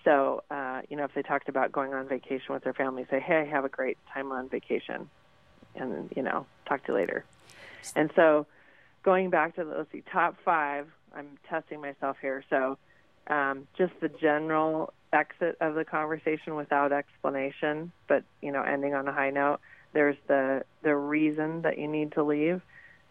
So, 0.05 0.45
uh, 0.51 0.83
you 0.89 0.97
know, 0.97 1.05
if 1.05 1.15
they 1.15 1.23
talked 1.23 1.49
about 1.49 1.73
going 1.73 1.93
on 1.93 2.09
vacation 2.09 2.55
with 2.55 2.63
their 2.63 2.75
family, 2.75 3.07
say, 3.11 3.21
"Hey, 3.21 3.47
have 3.51 3.65
a 3.65 3.69
great 3.69 3.99
time 4.15 4.31
on 4.31 4.49
vacation," 4.49 5.11
and 5.75 6.13
you 6.17 6.23
know, 6.23 6.47
talk 6.67 6.85
to 6.85 6.93
you 6.93 6.95
later. 6.95 7.25
And 7.97 8.11
so, 8.15 8.47
going 9.03 9.31
back 9.31 9.57
to 9.57 9.65
the, 9.65 9.75
let's 9.79 9.93
see, 9.93 10.03
top 10.13 10.37
five. 10.45 10.89
I'm 11.15 11.39
testing 11.49 11.81
myself 11.81 12.19
here. 12.21 12.45
So, 12.51 12.79
um, 13.29 13.67
just 13.77 13.93
the 14.01 14.09
general 14.09 14.93
exit 15.13 15.57
of 15.61 15.75
the 15.75 15.85
conversation 15.85 16.57
without 16.57 16.93
explanation, 16.93 17.93
but 18.09 18.25
you 18.43 18.53
know, 18.53 18.63
ending 18.63 18.95
on 18.95 19.09
a 19.09 19.13
high 19.13 19.31
note. 19.31 19.59
There's 19.93 20.17
the 20.27 20.65
the 20.83 20.95
reason 20.95 21.63
that 21.63 21.79
you 21.79 21.89
need 21.89 22.13
to 22.13 22.23
leave 22.23 22.61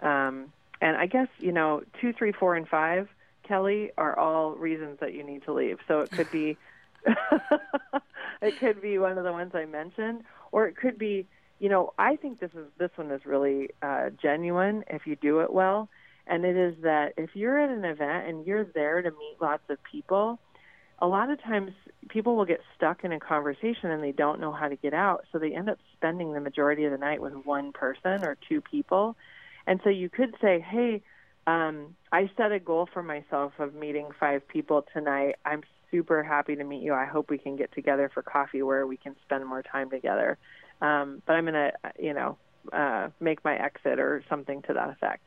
um, 0.01 0.51
and 0.82 0.97
I 0.97 1.05
guess, 1.05 1.28
you 1.39 1.51
know, 1.51 1.84
two, 2.01 2.13
three, 2.13 2.32
four, 2.32 2.55
and 2.55 2.68
five, 2.68 3.07
Kelly, 3.47 3.91
are 3.97 4.18
all 4.18 4.51
reasons 4.51 4.99
that 4.99 5.13
you 5.13 5.24
need 5.24 5.43
to 5.45 5.53
leave. 5.53 5.78
So 5.88 6.01
it 6.01 6.11
could 6.11 6.30
be. 6.32 6.57
it 8.41 8.59
could 8.59 8.82
be 8.82 8.97
one 8.97 9.18
of 9.18 9.24
the 9.24 9.32
ones 9.32 9.51
I 9.53 9.66
mentioned, 9.66 10.24
or 10.51 10.66
it 10.66 10.76
could 10.76 10.97
be, 10.97 11.28
you 11.59 11.70
know, 11.70 11.93
I 11.99 12.16
think 12.16 12.39
this 12.39 12.49
is 12.55 12.66
this 12.80 12.89
one 12.95 13.11
is 13.11 13.26
really 13.26 13.70
uh, 13.84 14.09
genuine 14.20 14.84
if 14.89 15.05
you 15.05 15.16
do 15.16 15.41
it 15.41 15.53
well, 15.53 15.88
and 16.28 16.45
it 16.45 16.55
is 16.55 16.76
that 16.84 17.13
if 17.17 17.32
you're 17.34 17.59
at 17.59 17.69
an 17.69 17.86
event 17.86 18.28
and 18.28 18.45
you're 18.45 18.63
there 18.63 19.01
to 19.01 19.11
meet 19.11 19.38
lots 19.41 19.63
of 19.69 19.78
people, 19.84 20.39
a 20.99 21.07
lot 21.07 21.30
of 21.30 21.41
times 21.41 21.71
people 22.09 22.36
will 22.36 22.45
get 22.45 22.61
stuck 22.76 23.03
in 23.03 23.11
a 23.11 23.19
conversation 23.19 23.91
and 23.91 24.03
they 24.03 24.11
don't 24.11 24.39
know 24.39 24.51
how 24.51 24.67
to 24.67 24.76
get 24.76 24.93
out, 24.93 25.26
so 25.32 25.39
they 25.39 25.53
end 25.53 25.69
up 25.69 25.78
spending 25.93 26.34
the 26.34 26.39
majority 26.39 26.86
of 26.86 26.91
the 26.91 26.97
night 26.97 27.21
with 27.21 27.34
one 27.45 27.71
person 27.73 28.23
or 28.23 28.38
two 28.47 28.61
people, 28.61 29.15
and 29.67 29.80
so 29.84 29.89
you 29.89 30.09
could 30.09 30.36
say, 30.41 30.59
hey, 30.59 31.01
um, 31.47 31.95
I 32.11 32.30
set 32.38 32.51
a 32.51 32.59
goal 32.59 32.88
for 32.91 33.03
myself 33.03 33.53
of 33.59 33.76
meeting 33.76 34.09
five 34.19 34.47
people 34.47 34.86
tonight. 34.93 35.36
I'm 35.45 35.61
super 35.91 36.23
happy 36.23 36.55
to 36.55 36.63
meet 36.63 36.82
you. 36.82 36.93
I 36.93 37.05
hope 37.05 37.30
we 37.30 37.38
can 37.38 37.55
get 37.55 37.71
together 37.73 38.09
for 38.13 38.23
coffee 38.23 38.63
where 38.63 38.88
we 38.88 38.97
can 38.97 39.15
spend 39.23 39.45
more 39.45 39.61
time 39.61 39.89
together. 39.89 40.38
Um, 40.82 41.21
but 41.26 41.34
I'm 41.34 41.45
going 41.45 41.53
to, 41.53 41.71
you 41.99 42.13
know, 42.13 42.38
uh, 42.73 43.09
make 43.19 43.43
my 43.45 43.55
exit 43.55 43.99
or 43.99 44.23
something 44.28 44.61
to 44.63 44.73
that 44.73 44.89
effect. 44.89 45.21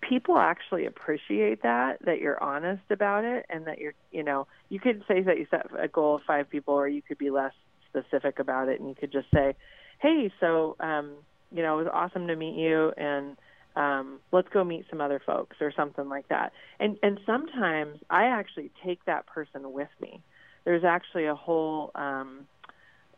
People 0.00 0.38
actually 0.38 0.86
appreciate 0.86 1.62
that 1.62 1.98
that 2.04 2.20
you're 2.20 2.42
honest 2.42 2.82
about 2.90 3.24
it 3.24 3.46
and 3.48 3.66
that 3.66 3.78
you're 3.78 3.94
you 4.12 4.22
know 4.22 4.46
you 4.68 4.78
could 4.78 5.02
say 5.08 5.22
that 5.22 5.38
you 5.38 5.46
set 5.50 5.66
a 5.78 5.88
goal 5.88 6.16
of 6.16 6.22
five 6.26 6.48
people 6.48 6.74
or 6.74 6.86
you 6.86 7.02
could 7.02 7.18
be 7.18 7.30
less 7.30 7.52
specific 7.88 8.38
about 8.38 8.68
it 8.68 8.78
and 8.80 8.88
you 8.88 8.94
could 8.94 9.10
just 9.10 9.30
say 9.32 9.54
hey 9.98 10.30
so 10.40 10.76
um 10.80 11.12
you 11.50 11.62
know 11.62 11.78
it 11.78 11.84
was 11.84 11.92
awesome 11.92 12.26
to 12.26 12.36
meet 12.36 12.54
you 12.54 12.92
and 12.96 13.36
um 13.76 14.18
let's 14.32 14.48
go 14.48 14.64
meet 14.64 14.84
some 14.90 15.00
other 15.00 15.20
folks 15.24 15.56
or 15.60 15.72
something 15.72 16.08
like 16.08 16.28
that. 16.28 16.52
And 16.80 16.98
and 17.02 17.18
sometimes 17.24 17.98
i 18.10 18.24
actually 18.24 18.70
take 18.84 19.04
that 19.06 19.26
person 19.26 19.72
with 19.72 19.88
me. 20.00 20.20
There's 20.64 20.84
actually 20.84 21.26
a 21.26 21.34
whole 21.34 21.92
um 21.94 22.46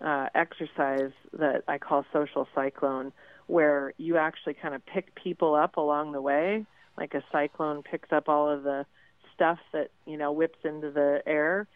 uh 0.01 0.29
exercise 0.35 1.13
that 1.33 1.65
i 1.67 1.79
call 1.79 2.05
social 2.13 2.47
cyclone 2.55 3.13
where 3.51 3.93
you 3.99 4.17
actually 4.17 4.55
kind 4.55 4.75
of 4.75 4.87
pick 4.87 5.15
people 5.17 5.55
up 5.55 5.77
along 5.77 6.13
the 6.13 6.21
way, 6.21 6.65
like 6.97 7.15
a 7.15 7.23
cyclone 7.33 7.83
picks 7.83 8.13
up 8.13 8.29
all 8.29 8.49
of 8.49 8.63
the 8.63 8.87
stuff 9.35 9.59
that 9.73 9.91
you 10.07 10.17
know 10.17 10.31
whips 10.31 10.59
into 10.65 10.91
the 10.91 11.21
air, 11.27 11.67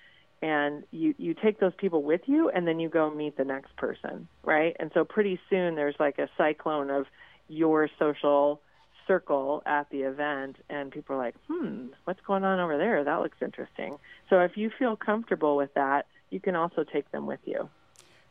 and 0.40 0.84
you 0.92 1.14
you 1.18 1.34
take 1.34 1.58
those 1.58 1.74
people 1.76 2.02
with 2.02 2.20
you, 2.26 2.48
and 2.48 2.66
then 2.66 2.78
you 2.78 2.88
go 2.88 3.10
meet 3.10 3.36
the 3.36 3.44
next 3.44 3.74
person, 3.76 4.28
right? 4.44 4.76
And 4.78 4.92
so 4.94 5.04
pretty 5.04 5.40
soon 5.50 5.74
there's 5.74 5.96
like 5.98 6.18
a 6.18 6.28
cyclone 6.38 6.90
of 6.90 7.06
your 7.48 7.90
social 7.98 8.60
circle 9.06 9.62
at 9.66 9.90
the 9.90 10.00
event 10.00 10.56
and 10.70 10.90
people 10.90 11.14
are 11.16 11.18
like, 11.18 11.34
"Hmm, 11.46 11.88
what's 12.04 12.22
going 12.22 12.42
on 12.42 12.58
over 12.58 12.78
there? 12.78 13.04
That 13.04 13.20
looks 13.20 13.36
interesting." 13.42 13.98
So 14.30 14.40
if 14.40 14.56
you 14.56 14.70
feel 14.70 14.96
comfortable 14.96 15.56
with 15.56 15.74
that, 15.74 16.06
you 16.30 16.40
can 16.40 16.56
also 16.56 16.84
take 16.84 17.10
them 17.10 17.26
with 17.26 17.40
you. 17.44 17.68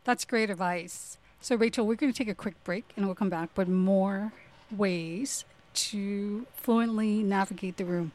That's 0.03 0.25
great 0.25 0.49
advice. 0.49 1.17
So, 1.43 1.57
Rachel, 1.57 1.85
we're 1.85 1.95
going 1.95 2.09
to 2.09 2.17
take 2.17 2.29
a 2.29 2.35
quick 2.35 2.63
break 2.63 2.93
and 2.95 3.05
we'll 3.05 3.15
come 3.15 3.29
back 3.29 3.49
with 3.57 3.67
more 3.67 4.31
ways 4.71 5.43
to 5.73 6.47
fluently 6.55 7.21
navigate 7.21 7.75
the 7.75 7.83
room. 7.83 8.13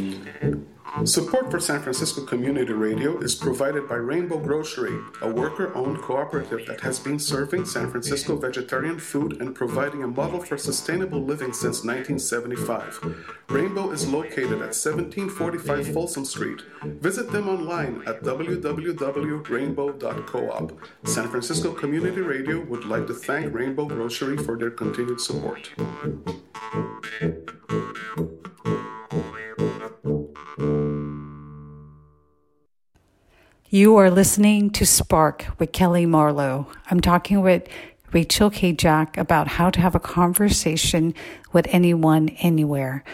Mm-hmm. 0.00 1.04
Support 1.04 1.52
for 1.52 1.60
San 1.60 1.80
Francisco 1.80 2.24
Community 2.24 2.72
Radio 2.72 3.20
is 3.20 3.36
provided 3.36 3.88
by 3.88 3.94
Rainbow 3.94 4.38
Grocery, 4.38 4.98
a 5.22 5.30
worker 5.30 5.72
owned 5.74 6.02
cooperative 6.02 6.66
that 6.66 6.80
has 6.80 6.98
been 6.98 7.20
serving 7.20 7.64
San 7.64 7.88
Francisco 7.90 8.36
vegetarian 8.36 8.98
food 8.98 9.40
and 9.40 9.54
providing 9.54 10.02
a 10.02 10.08
model 10.08 10.40
for 10.40 10.58
sustainable 10.58 11.22
living 11.22 11.52
since 11.52 11.84
1975. 11.84 13.14
Rainbow 13.48 13.92
is 13.92 14.08
located 14.08 14.60
at 14.60 14.74
1745 14.74 15.94
Folsom 15.94 16.24
Street. 16.24 16.62
Visit 16.82 17.30
them 17.30 17.48
online 17.48 18.02
at 18.06 18.24
www.rainbow.coop. 18.24 20.88
San 21.04 21.28
Francisco 21.28 21.72
Community 21.72 22.20
Radio 22.20 22.64
would 22.64 22.84
like 22.84 23.06
to 23.06 23.14
thank 23.14 23.54
Rainbow 23.54 23.84
Grocery 23.86 24.36
for 24.36 24.58
their 24.58 24.70
continued 24.70 25.20
support. 25.20 25.70
You 33.72 33.96
are 33.98 34.10
listening 34.10 34.70
to 34.70 34.84
Spark 34.84 35.46
with 35.60 35.70
Kelly 35.70 36.04
Marlowe. 36.04 36.66
I'm 36.90 37.00
talking 37.00 37.40
with 37.40 37.68
Rachel 38.12 38.50
Kajak 38.50 39.16
about 39.16 39.46
how 39.46 39.70
to 39.70 39.80
have 39.80 39.94
a 39.94 40.00
conversation 40.00 41.14
with 41.52 41.68
anyone, 41.70 42.30
anywhere. 42.40 43.04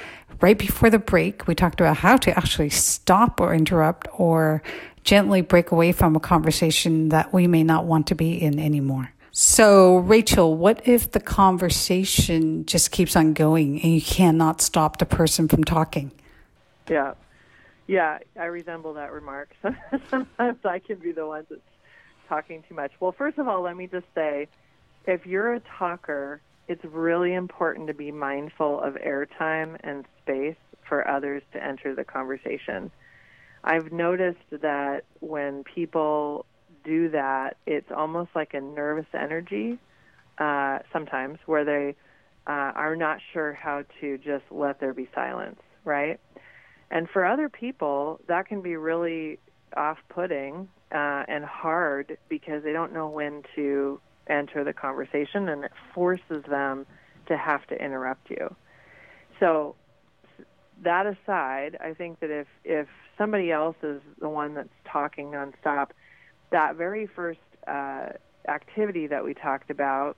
Right 0.41 0.59
before 0.59 0.89
the 0.89 0.99
break, 0.99 1.47
we 1.47 1.55
talked 1.55 1.81
about 1.81 1.99
how 1.99 2.16
to 2.16 2.35
actually 2.37 2.70
stop 2.70 3.39
or 3.41 3.55
interrupt 3.55 4.09
or 4.14 4.62
gently 5.05 5.43
break 5.43 5.70
away 5.70 5.93
from 5.93 6.16
a 6.16 6.20
conversation 6.20 7.11
that 7.11 7.33
we 7.33 7.47
may 7.47 7.62
not 7.62 7.85
want 7.85 8.07
to 8.07 8.14
be 8.14 8.41
in 8.41 8.59
anymore. 8.59 9.12
So, 9.33 9.99
Rachel, 9.99 10.57
what 10.57 10.89
if 10.89 11.11
the 11.11 11.20
conversation 11.20 12.64
just 12.64 12.91
keeps 12.91 13.14
on 13.14 13.35
going 13.35 13.83
and 13.83 13.93
you 13.93 14.01
cannot 14.01 14.62
stop 14.62 14.97
the 14.97 15.05
person 15.05 15.49
from 15.49 15.64
talking? 15.64 16.12
Yeah. 16.89 17.14
Yeah, 17.87 18.18
I 18.39 18.45
resemble 18.45 18.95
that 18.95 19.12
remark. 19.12 19.51
Sometimes 20.11 20.59
I 20.64 20.80
can 20.80 20.99
be 20.99 21.12
the 21.12 21.26
one 21.26 21.47
that's 21.49 21.61
talking 22.28 22.62
too 22.68 22.74
much. 22.74 22.93
Well, 23.01 23.14
first 23.16 23.39
of 23.39 23.47
all, 23.49 23.62
let 23.62 23.76
me 23.76 23.87
just 23.87 24.07
say 24.14 24.49
if 25.07 25.24
you're 25.24 25.55
a 25.55 25.61
talker, 25.78 26.43
it's 26.68 26.84
really 26.84 27.34
important 27.34 27.87
to 27.87 27.95
be 27.95 28.11
mindful 28.11 28.80
of 28.80 28.95
airtime 28.95 29.76
and 29.84 30.05
space 30.22 30.57
for 30.89 31.09
others 31.09 31.43
to 31.53 31.62
enter 31.64 31.95
the 31.95 32.05
conversation. 32.05 32.91
I've 33.62 33.93
noticed 33.93 34.39
that 34.51 35.03
when 35.20 35.62
people 35.62 36.47
do 36.84 37.11
that, 37.11 37.57
it's 37.66 37.91
almost 37.95 38.30
like 38.34 38.55
a 38.55 38.61
nervous 38.61 39.07
energy 39.14 39.78
uh, 40.39 40.80
sometimes 40.93 41.39
where 41.47 41.64
they 41.64 41.95
uh, 42.47 42.72
are 42.74 42.97
not 42.97 43.18
sure 43.32 43.53
how 43.53 43.82
to 44.01 44.18
just 44.18 44.45
let 44.51 44.80
there 44.80 44.95
be 44.95 45.09
silence, 45.14 45.61
right? 45.84 46.20
And 46.91 47.09
for 47.09 47.24
other 47.24 47.49
people, 47.49 48.20
that 48.28 48.47
can 48.47 48.61
be 48.61 48.76
really 48.76 49.39
off 49.76 49.99
putting 50.09 50.68
uh, 50.93 51.24
and 51.28 51.45
hard 51.45 52.16
because 52.28 52.62
they 52.62 52.72
don't 52.72 52.93
know 52.93 53.09
when 53.09 53.43
to 53.57 54.01
enter 54.28 54.64
the 54.64 54.72
conversation 54.72 55.49
and 55.49 55.64
it 55.64 55.72
forces 55.95 56.43
them 56.49 56.87
to 57.26 57.37
have 57.37 57.66
to 57.66 57.74
interrupt 57.74 58.30
you. 58.30 58.55
So, 59.41 59.74
that 60.82 61.07
aside, 61.07 61.78
I 61.80 61.95
think 61.95 62.20
that 62.20 62.30
if, 62.30 62.47
if 62.62 62.87
somebody 63.16 63.51
else 63.51 63.76
is 63.82 64.01
the 64.20 64.28
one 64.28 64.55
that's 64.55 64.68
talking 64.91 65.28
nonstop, 65.28 65.89
that 66.51 66.76
very 66.76 67.07
first 67.07 67.41
uh, 67.66 68.09
activity 68.47 69.07
that 69.07 69.24
we 69.24 69.32
talked 69.32 69.70
about, 69.70 70.16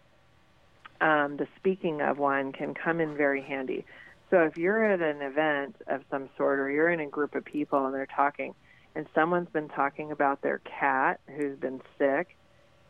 um, 1.00 1.36
the 1.36 1.46
speaking 1.56 2.00
of 2.00 2.18
one, 2.18 2.52
can 2.52 2.74
come 2.74 3.00
in 3.00 3.16
very 3.16 3.40
handy. 3.40 3.86
So 4.30 4.42
if 4.42 4.56
you're 4.56 4.84
at 4.84 5.00
an 5.00 5.22
event 5.22 5.76
of 5.86 6.02
some 6.10 6.28
sort 6.36 6.58
or 6.60 6.70
you're 6.70 6.90
in 6.90 7.00
a 7.00 7.06
group 7.06 7.34
of 7.34 7.44
people 7.44 7.86
and 7.86 7.94
they're 7.94 8.06
talking 8.06 8.54
and 8.94 9.06
someone's 9.14 9.48
been 9.50 9.68
talking 9.68 10.12
about 10.12 10.42
their 10.42 10.58
cat 10.58 11.20
who's 11.34 11.58
been 11.58 11.80
sick 11.98 12.36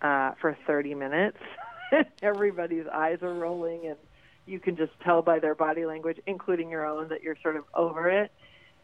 uh, 0.02 0.32
for 0.40 0.56
30 0.66 0.94
minutes, 0.94 1.38
everybody's 2.22 2.86
eyes 2.92 3.18
are 3.22 3.34
rolling 3.34 3.86
and 3.86 3.96
you 4.46 4.58
can 4.58 4.76
just 4.76 4.92
tell 5.04 5.22
by 5.22 5.38
their 5.38 5.54
body 5.54 5.84
language, 5.84 6.18
including 6.26 6.70
your 6.70 6.86
own, 6.86 7.08
that 7.08 7.22
you're 7.22 7.36
sort 7.42 7.56
of 7.56 7.64
over 7.74 8.08
it. 8.08 8.32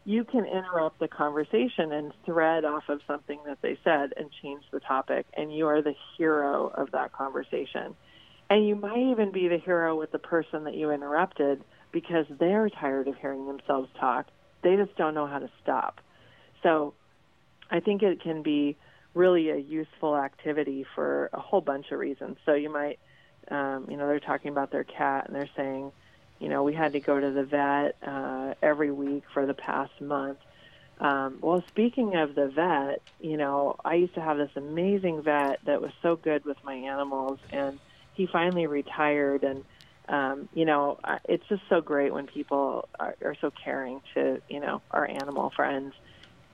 You 0.05 0.23
can 0.23 0.45
interrupt 0.45 0.99
the 0.99 1.07
conversation 1.07 1.91
and 1.91 2.13
thread 2.25 2.63
off 2.63 2.83
of 2.87 3.01
something 3.07 3.39
that 3.47 3.57
they 3.61 3.77
said 3.83 4.13
and 4.15 4.29
change 4.43 4.63
the 4.71 4.79
topic, 4.79 5.25
and 5.35 5.53
you 5.53 5.67
are 5.67 5.81
the 5.81 5.95
hero 6.15 6.67
of 6.67 6.91
that 6.91 7.11
conversation. 7.11 7.95
And 8.51 8.67
you 8.67 8.75
might 8.75 8.99
even 8.99 9.31
be 9.31 9.47
the 9.47 9.57
hero 9.57 9.97
with 9.97 10.11
the 10.11 10.19
person 10.19 10.65
that 10.65 10.75
you 10.75 10.91
interrupted 10.91 11.63
because 11.95 12.25
they're 12.41 12.69
tired 12.69 13.07
of 13.07 13.15
hearing 13.15 13.47
themselves 13.47 13.87
talk. 13.97 14.27
They 14.63 14.75
just 14.75 14.93
don't 14.97 15.13
know 15.13 15.27
how 15.27 15.39
to 15.39 15.49
stop. 15.63 16.01
So 16.61 16.93
I 17.71 17.79
think 17.79 18.03
it 18.03 18.21
can 18.21 18.43
be 18.43 18.75
really 19.13 19.49
a 19.49 19.55
useful 19.55 20.17
activity 20.17 20.85
for 20.93 21.29
a 21.31 21.39
whole 21.39 21.61
bunch 21.61 21.93
of 21.93 21.99
reasons. 21.99 22.35
So 22.45 22.53
you 22.53 22.69
might, 22.69 22.99
um, 23.49 23.87
you 23.89 23.95
know, 23.95 24.07
they're 24.07 24.19
talking 24.19 24.51
about 24.51 24.73
their 24.73 24.83
cat 24.83 25.27
and 25.27 25.35
they're 25.37 25.49
saying, 25.55 25.93
you 26.41 26.49
know, 26.49 26.63
we 26.63 26.73
had 26.73 26.91
to 26.93 26.99
go 26.99 27.17
to 27.17 27.31
the 27.31 27.45
vet 27.45 27.95
uh, 28.05 28.55
every 28.61 28.91
week 28.91 29.23
for 29.33 29.45
the 29.45 29.53
past 29.53 30.01
month. 30.01 30.39
Um, 30.99 31.37
well, 31.39 31.63
speaking 31.69 32.17
of 32.17 32.35
the 32.35 32.47
vet, 32.49 33.01
you 33.21 33.37
know, 33.37 33.77
I 33.85 33.95
used 33.95 34.15
to 34.15 34.21
have 34.21 34.35
this 34.35 34.51
amazing 34.57 35.21
vet 35.21 35.63
that 35.65 35.81
was 35.81 35.91
so 36.01 36.17
good 36.17 36.43
with 36.43 36.57
my 36.65 36.73
animals, 36.73 37.39
and 37.53 37.79
he 38.15 38.27
finally 38.27 38.67
retired. 38.67 39.45
And 39.45 39.63
um, 40.07 40.49
you 40.53 40.65
know, 40.65 40.99
it's 41.25 41.47
just 41.47 41.63
so 41.69 41.81
great 41.81 42.13
when 42.13 42.27
people 42.27 42.87
are, 42.99 43.15
are 43.23 43.35
so 43.41 43.51
caring 43.63 44.01
to, 44.13 44.41
you 44.49 44.59
know, 44.59 44.81
our 44.91 45.09
animal 45.09 45.51
friends 45.55 45.93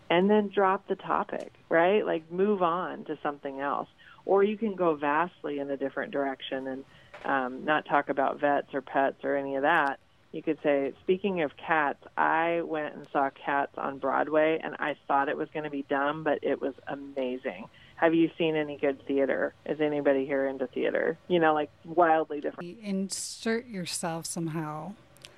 and 0.09 0.29
then 0.29 0.49
drop 0.49 0.87
the 0.87 0.95
topic, 0.95 1.53
right? 1.69 2.05
Like 2.05 2.31
move 2.31 2.61
on 2.61 3.05
to 3.05 3.17
something 3.23 3.59
else. 3.59 3.87
Or 4.25 4.43
you 4.43 4.57
can 4.57 4.75
go 4.75 4.95
vastly 4.95 5.59
in 5.59 5.69
a 5.71 5.77
different 5.77 6.11
direction 6.11 6.67
and 6.67 6.85
um, 7.25 7.65
not 7.65 7.85
talk 7.85 8.09
about 8.09 8.39
vets 8.39 8.73
or 8.73 8.81
pets 8.81 9.23
or 9.23 9.35
any 9.35 9.55
of 9.55 9.63
that. 9.63 9.99
You 10.31 10.41
could 10.41 10.59
say, 10.63 10.93
speaking 11.01 11.41
of 11.41 11.51
cats, 11.57 12.03
I 12.17 12.61
went 12.61 12.95
and 12.95 13.07
saw 13.11 13.29
cats 13.31 13.73
on 13.77 13.97
Broadway 13.97 14.59
and 14.63 14.75
I 14.79 14.95
thought 15.07 15.27
it 15.27 15.37
was 15.37 15.49
going 15.53 15.65
to 15.65 15.69
be 15.69 15.85
dumb, 15.89 16.23
but 16.23 16.39
it 16.41 16.61
was 16.61 16.73
amazing 16.87 17.67
have 18.01 18.15
you 18.15 18.31
seen 18.35 18.55
any 18.55 18.77
good 18.77 19.05
theater? 19.05 19.53
Is 19.63 19.79
anybody 19.79 20.25
here 20.25 20.47
into 20.47 20.65
theater? 20.65 21.19
You 21.27 21.39
know, 21.39 21.53
like 21.53 21.69
wildly 21.85 22.41
different. 22.41 22.79
Insert 22.81 23.67
yourself 23.67 24.25
somehow. 24.25 24.93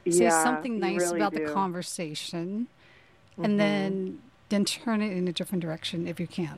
Say 0.09 0.23
yeah, 0.23 0.43
something 0.43 0.79
nice 0.79 1.01
really 1.01 1.17
about 1.17 1.33
do. 1.33 1.45
the 1.45 1.53
conversation, 1.53 2.67
mm-hmm. 3.33 3.43
and 3.43 3.59
then 3.59 4.19
then 4.47 4.63
turn 4.63 5.01
it 5.01 5.11
in 5.11 5.27
a 5.27 5.33
different 5.33 5.61
direction 5.61 6.07
if 6.07 6.21
you 6.21 6.27
can. 6.27 6.57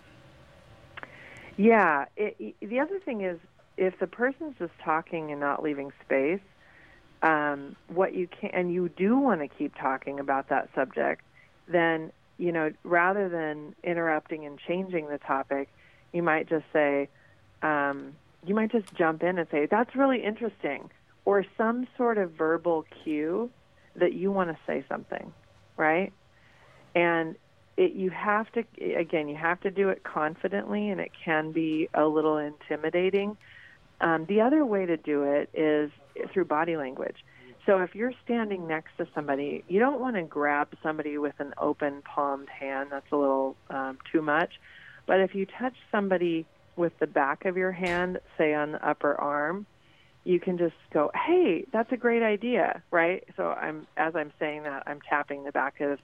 Yeah. 1.58 2.06
It, 2.16 2.56
the 2.60 2.80
other 2.80 2.99
thing 2.99 3.22
is, 3.22 3.39
if 3.78 3.97
the 3.99 4.08
person's 4.08 4.56
just 4.60 4.74
talking 4.84 5.32
and 5.32 5.39
not 5.39 5.64
leaving 5.64 5.91
space, 6.03 6.41
um, 7.24 7.76
what 7.88 8.14
you 8.14 8.28
can 8.28 8.51
and 8.51 8.72
you 8.72 8.89
do 8.89 9.18
want 9.18 9.41
to 9.41 9.47
keep 9.47 9.74
talking 9.76 10.20
about 10.20 10.49
that 10.49 10.70
subject, 10.76 11.24
then 11.68 12.12
you 12.38 12.51
know 12.51 12.72
rather 12.84 13.28
than 13.28 13.74
interrupting 13.84 14.45
and 14.45 14.60
changing 14.68 15.08
the 15.08 15.18
topic 15.18 15.68
you 16.16 16.24
might 16.24 16.47
just 16.47 16.66
say, 16.72 17.09
um, 17.61 18.13
you 18.45 18.55
might 18.55 18.72
just 18.72 18.93
jump 18.95 19.22
in 19.22 19.38
and 19.38 19.47
say, 19.51 19.68
that's 19.70 19.95
really 19.95 20.24
interesting, 20.24 20.89
or 21.26 21.45
some 21.57 21.88
sort 21.97 22.18
of 22.18 22.32
verbal 22.32 22.86
cue 23.03 23.49
that 23.95 24.13
you 24.13 24.32
want 24.32 24.49
to 24.49 24.57
say 24.66 24.86
something, 24.88 25.34
right? 25.78 26.13
And 26.95 27.36
it, 27.76 27.91
you 27.93 28.09
have 28.11 28.49
to 28.53 28.63
again, 28.95 29.28
you 29.28 29.36
have 29.36 29.59
to 29.61 29.72
do 29.72 29.89
it 29.89 30.03
confidently, 30.03 30.89
and 30.89 31.01
it 31.01 31.11
can 31.26 31.51
be 31.51 31.89
a 31.93 32.05
little 32.05 32.38
intimidating. 32.38 33.38
Um, 33.99 34.26
the 34.26 34.41
other 34.41 34.66
way 34.66 34.86
to 34.86 34.97
do 34.97 35.24
it 35.24 35.49
is 35.53 35.91
through 36.32 36.45
body 36.45 36.78
language. 36.78 37.18
So 37.66 37.80
if 37.80 37.95
you're 37.95 38.13
standing 38.24 38.68
next 38.68 38.95
to 38.97 39.07
somebody, 39.16 39.63
you 39.68 39.80
don't 39.80 39.99
want 39.99 40.16
to 40.16 40.22
grab 40.22 40.70
somebody 40.84 41.18
with 41.18 41.39
an 41.39 41.53
open 41.57 42.03
palmed 42.03 42.47
hand. 42.47 42.89
That's 42.91 43.11
a 43.11 43.18
little 43.18 43.55
um, 43.70 43.97
too 44.11 44.22
much. 44.22 44.59
But 45.06 45.20
if 45.20 45.36
you 45.36 45.45
touch 45.45 45.76
somebody 45.91 46.45
with 46.76 46.97
the 46.99 47.08
back 47.08 47.45
of 47.45 47.58
your 47.58 47.72
hand, 47.72 48.20
say 48.38 48.53
on 48.53 48.74
the 48.74 48.88
upper 48.88 49.16
arm, 49.16 49.66
you 50.24 50.39
can 50.39 50.58
just 50.58 50.76
go, 50.91 51.12
"Hey, 51.14 51.66
that's 51.72 51.91
a 51.91 51.97
great 51.97 52.24
idea," 52.24 52.82
right? 52.91 53.24
So 53.38 53.51
I'm 53.51 53.88
as 53.95 54.16
I'm 54.16 54.32
saying 54.39 54.64
that, 54.64 54.84
I'm 54.88 54.99
tapping 55.01 55.43
the 55.43 55.51
back 55.51 55.80
of 55.82 55.99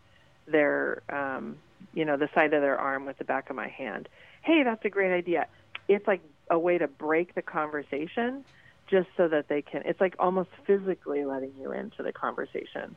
their, 0.47 1.01
um, 1.09 1.57
you 1.93 2.05
know, 2.05 2.17
the 2.17 2.29
side 2.33 2.53
of 2.53 2.61
their 2.61 2.77
arm 2.77 3.05
with 3.05 3.17
the 3.17 3.23
back 3.23 3.49
of 3.49 3.55
my 3.55 3.67
hand. 3.67 4.07
Hey, 4.41 4.63
that's 4.63 4.83
a 4.85 4.89
great 4.89 5.11
idea. 5.11 5.47
It's 5.87 6.07
like 6.07 6.21
a 6.49 6.59
way 6.59 6.77
to 6.77 6.87
break 6.87 7.33
the 7.33 7.41
conversation, 7.41 8.45
just 8.87 9.07
so 9.17 9.27
that 9.27 9.47
they 9.47 9.61
can. 9.61 9.81
It's 9.85 10.01
like 10.01 10.15
almost 10.19 10.49
physically 10.65 11.25
letting 11.25 11.53
you 11.59 11.71
into 11.71 12.03
the 12.03 12.11
conversation. 12.11 12.95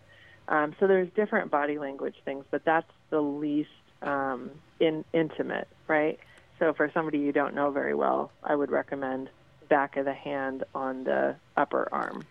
Um, 0.49 0.75
so 0.79 0.87
there's 0.87 1.09
different 1.15 1.51
body 1.51 1.79
language 1.79 2.17
things, 2.25 2.45
but 2.51 2.65
that's 2.65 2.91
the 3.11 3.21
least 3.21 3.71
um, 4.03 4.51
in, 4.81 5.05
intimate, 5.13 5.69
right? 5.89 6.19
So 6.59 6.73
for 6.73 6.91
somebody 6.93 7.19
you 7.19 7.33
don't 7.33 7.55
know 7.55 7.71
very 7.71 7.95
well, 7.95 8.31
I 8.43 8.55
would 8.55 8.71
recommend 8.71 9.31
back 9.69 9.97
of 9.97 10.05
the 10.05 10.15
hand 10.15 10.65
on 10.75 11.05
the 11.05 11.37
upper 11.57 11.89
arm. 11.91 12.25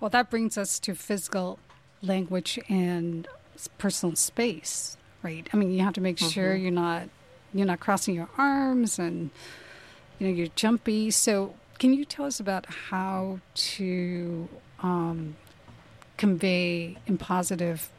Well, 0.00 0.10
that 0.10 0.30
brings 0.30 0.56
us 0.56 0.78
to 0.80 0.94
physical 0.94 1.58
language 2.02 2.58
and 2.68 3.26
personal 3.78 4.14
space, 4.16 4.96
right? 5.22 5.48
I 5.52 5.56
mean, 5.56 5.72
you 5.72 5.80
have 5.80 5.94
to 5.94 6.00
make 6.00 6.16
mm-hmm. 6.16 6.28
sure 6.28 6.54
you're 6.54 6.70
not 6.70 7.08
you're 7.54 7.66
not 7.66 7.80
crossing 7.80 8.14
your 8.14 8.28
arms 8.36 8.98
and 8.98 9.30
you 10.18 10.26
know 10.26 10.32
you're 10.32 10.48
jumpy. 10.54 11.10
So, 11.10 11.54
can 11.78 11.92
you 11.94 12.04
tell 12.04 12.26
us 12.26 12.40
about 12.40 12.66
how 12.66 13.40
to 13.54 14.48
um, 14.82 15.36
convey 16.16 16.96
in 17.06 17.18
positive 17.18 17.90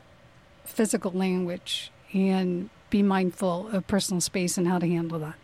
physical 0.66 1.12
language 1.12 1.92
and 2.14 2.70
be 2.90 3.04
mindful 3.04 3.68
of 3.70 3.88
personal 3.88 4.22
space 4.22 4.58
and 4.58 4.68
how 4.68 4.80
to 4.80 4.88
handle 4.88 5.20
that? 5.20 5.36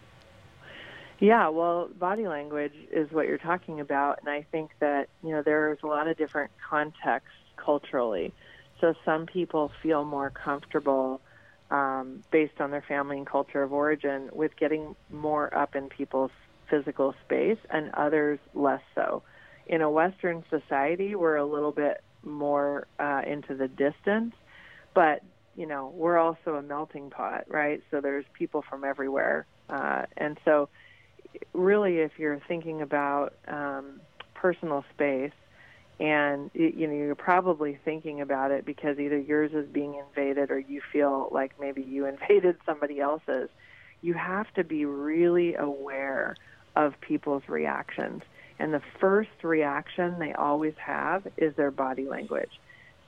Yeah, 1.19 1.47
well, 1.49 1.87
body 1.97 2.27
language 2.27 2.73
is 2.91 3.09
what 3.11 3.27
you're 3.27 3.37
talking 3.37 3.79
about, 3.79 4.19
and 4.19 4.29
I 4.29 4.45
think 4.51 4.71
that 4.79 5.07
you 5.23 5.31
know 5.31 5.41
there's 5.41 5.79
a 5.81 5.87
lot 5.87 6.07
of 6.07 6.17
different 6.17 6.51
contexts 6.69 7.31
culturally. 7.55 8.33
So 8.81 8.93
some 9.05 9.25
people 9.25 9.71
feel 9.81 10.03
more 10.03 10.29
comfortable 10.29 11.21
um, 11.71 12.23
based 12.31 12.59
on 12.59 12.71
their 12.71 12.81
family 12.81 13.17
and 13.17 13.25
culture 13.25 13.63
of 13.63 13.71
origin 13.71 14.29
with 14.33 14.57
getting 14.57 14.95
more 15.09 15.55
up 15.57 15.75
in 15.75 15.87
people's 15.87 16.31
physical 16.69 17.15
space, 17.23 17.57
and 17.69 17.91
others 17.93 18.39
less 18.53 18.81
so. 18.93 19.23
In 19.67 19.81
a 19.81 19.89
Western 19.89 20.43
society, 20.49 21.15
we're 21.15 21.37
a 21.37 21.45
little 21.45 21.71
bit 21.71 22.03
more 22.23 22.87
uh, 22.99 23.21
into 23.25 23.55
the 23.55 23.67
distance, 23.67 24.35
but 24.93 25.21
you 25.55 25.65
know 25.65 25.91
we're 25.95 26.17
also 26.17 26.55
a 26.55 26.61
melting 26.61 27.09
pot, 27.09 27.45
right? 27.47 27.81
So 27.91 28.01
there's 28.01 28.25
people 28.33 28.63
from 28.69 28.83
everywhere, 28.83 29.45
uh, 29.69 30.03
and 30.17 30.37
so 30.45 30.69
really, 31.53 31.97
if 31.97 32.11
you're 32.17 32.41
thinking 32.47 32.81
about 32.81 33.33
um, 33.47 34.01
personal 34.33 34.83
space, 34.93 35.31
and 35.99 36.51
you 36.53 36.87
know 36.87 36.93
you're 36.93 37.15
probably 37.15 37.79
thinking 37.85 38.21
about 38.21 38.51
it 38.51 38.65
because 38.65 38.99
either 38.99 39.17
yours 39.17 39.51
is 39.53 39.67
being 39.71 39.95
invaded 39.95 40.51
or 40.51 40.59
you 40.59 40.81
feel 40.91 41.29
like 41.31 41.59
maybe 41.59 41.81
you 41.81 42.05
invaded 42.07 42.57
somebody 42.65 42.99
else's. 42.99 43.49
You 44.01 44.13
have 44.13 44.53
to 44.53 44.63
be 44.63 44.85
really 44.85 45.55
aware 45.55 46.35
of 46.75 46.99
people's 47.01 47.43
reactions. 47.47 48.21
And 48.59 48.73
the 48.73 48.81
first 48.99 49.43
reaction 49.43 50.19
they 50.19 50.33
always 50.33 50.75
have 50.77 51.27
is 51.37 51.55
their 51.55 51.71
body 51.71 52.05
language. 52.07 52.59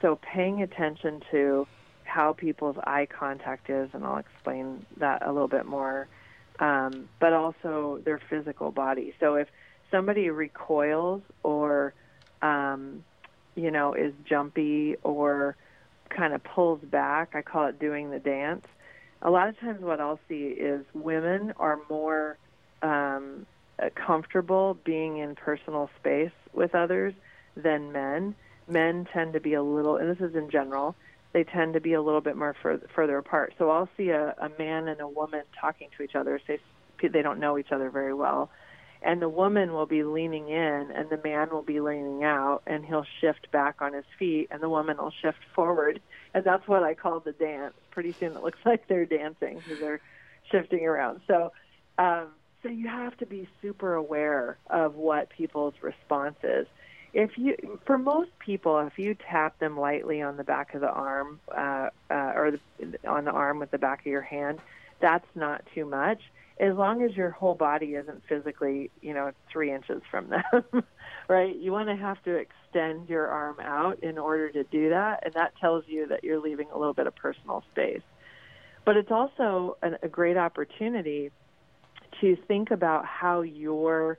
So 0.02 0.20
paying 0.22 0.62
attention 0.62 1.22
to 1.32 1.68
how 2.08 2.34
people's 2.34 2.78
eye 2.84 3.08
contact 3.08 3.70
is, 3.70 3.90
and 3.94 4.04
I'll 4.04 4.18
explain 4.18 4.86
that 4.98 5.26
a 5.26 5.32
little 5.32 5.48
bit 5.48 5.66
more 5.66 6.08
um, 6.60 7.10
but 7.20 7.34
also 7.34 8.02
their 8.04 8.20
physical 8.30 8.72
body. 8.72 9.14
So 9.20 9.36
if 9.36 9.48
somebody 9.92 10.30
recoils 10.30 11.22
or, 11.44 11.94
um, 12.42 13.04
you 13.56 13.72
know, 13.72 13.94
is 13.94 14.14
jumpy 14.28 14.96
or 15.04 15.56
kind 16.10 16.34
of 16.34 16.44
pulls 16.44 16.82
back, 16.82 17.36
I 17.36 17.42
call 17.42 17.68
it 17.68 17.80
doing 17.80 18.10
the 18.10 18.20
dance. 18.20 18.66
A 19.22 19.30
lot 19.30 19.50
of 19.50 19.60
times, 19.60 19.82
what 19.82 20.00
I'll 20.00 20.20
see 20.30 20.46
is 20.46 20.86
women 20.94 21.54
are 21.58 21.80
more 21.90 22.38
um, 22.82 23.46
comfortable 23.96 24.78
being 24.84 25.18
in 25.18 25.36
personal 25.36 25.90
space 26.00 26.32
with 26.54 26.76
others 26.76 27.14
than 27.56 27.92
men. 27.92 28.36
Men 28.68 29.08
tend 29.12 29.34
to 29.34 29.40
be 29.40 29.54
a 29.54 29.64
little, 29.64 29.98
and 29.98 30.10
this 30.10 30.22
is 30.22 30.36
in 30.36 30.50
general, 30.52 30.96
they 31.38 31.44
tend 31.44 31.76
to 31.76 31.80
be 31.80 31.94
a 31.94 32.02
little 32.02 32.22
bit 32.22 32.36
more 32.36 32.56
further, 32.64 32.88
further 32.96 33.20
apart. 33.20 33.54
So 33.60 33.70
I'll 33.70 33.90
see 33.96 34.10
a, 34.10 34.34
a 34.40 34.50
man 34.58 34.88
and 34.88 35.00
a 35.00 35.08
woman 35.08 35.44
talking 35.62 35.90
to 35.96 36.04
each 36.04 36.16
other. 36.16 36.42
Say 36.48 36.60
they 37.00 37.22
don't 37.22 37.40
know 37.40 37.60
each 37.60 37.72
other 37.72 37.92
very 37.92 38.16
well, 38.16 38.50
and 39.04 39.22
the 39.22 39.30
woman 39.30 39.72
will 39.72 39.86
be 39.86 40.04
leaning 40.04 40.50
in, 40.50 40.90
and 40.96 41.12
the 41.12 41.20
man 41.24 41.50
will 41.52 41.62
be 41.62 41.80
leaning 41.80 42.24
out, 42.24 42.64
and 42.66 42.84
he'll 42.84 43.06
shift 43.22 43.52
back 43.52 43.84
on 43.84 43.94
his 43.94 44.06
feet, 44.18 44.48
and 44.50 44.64
the 44.64 44.70
woman 44.70 44.98
will 44.98 45.14
shift 45.22 45.38
forward, 45.54 46.02
and 46.34 46.44
that's 46.44 46.68
what 46.68 46.82
I 46.82 46.96
call 46.96 47.20
the 47.20 47.34
dance. 47.34 47.76
Pretty 47.92 48.14
soon 48.14 48.36
it 48.36 48.42
looks 48.42 48.60
like 48.66 48.88
they're 48.88 49.06
dancing 49.06 49.60
because 49.60 49.80
they're 49.80 50.02
shifting 50.52 50.86
around. 50.86 51.22
So. 51.28 51.52
Um, 52.00 52.30
so 52.64 52.70
you 52.70 52.88
have 52.88 53.16
to 53.18 53.26
be 53.28 53.48
super 53.62 53.94
aware 53.94 54.58
of 54.68 54.96
what 54.96 55.30
people's 55.30 55.76
response 55.82 56.38
is 56.44 56.66
if 57.14 57.38
you 57.38 57.80
for 57.86 57.98
most 57.98 58.32
people 58.40 58.78
if 58.80 58.98
you 58.98 59.16
tap 59.16 59.58
them 59.60 59.80
lightly 59.80 60.22
on 60.22 60.38
the 60.38 60.44
back 60.44 60.74
of 60.74 60.82
the 60.82 60.90
arm 60.90 61.40
uh, 61.56 61.90
uh, 62.10 62.34
or 62.36 62.52
the, 62.80 63.08
on 63.08 63.26
the 63.26 63.32
arm 63.32 63.60
with 63.60 63.72
the 63.72 63.78
back 63.78 64.02
of 64.02 64.06
your 64.08 64.22
hand 64.22 64.60
that's 65.00 65.28
not 65.36 65.64
too 65.76 65.86
much. 65.86 66.20
As 66.60 66.76
long 66.76 67.04
as 67.04 67.16
your 67.16 67.30
whole 67.30 67.54
body 67.54 67.94
isn't 67.94 68.24
physically 68.28 68.90
you 69.02 69.14
know 69.14 69.32
three 69.52 69.72
inches 69.72 70.02
from 70.10 70.30
them 70.30 70.84
right? 71.28 71.56
You 71.56 71.72
want 71.72 71.90
to 71.90 71.96
have 71.96 72.22
to 72.24 72.36
extend 72.36 73.10
your 73.10 73.28
arm 73.28 73.58
out 73.60 74.00
in 74.00 74.18
order 74.18 74.50
to 74.52 74.64
do 74.64 74.90
that 74.90 75.24
and 75.26 75.34
that 75.34 75.54
tells 75.60 75.84
you 75.88 76.08
that 76.08 76.24
you're 76.24 76.40
leaving 76.40 76.68
a 76.72 76.78
little 76.78 76.94
bit 76.94 77.08
of 77.08 77.16
personal 77.16 77.64
space. 77.72 78.02
But 78.86 78.96
it's 78.98 79.12
also 79.12 79.78
an, 79.82 79.98
a 80.02 80.08
great 80.08 80.38
opportunity 80.38 81.32
to 82.22 82.36
think 82.48 82.72
about 82.72 83.06
how 83.06 83.42
you're 83.42 84.18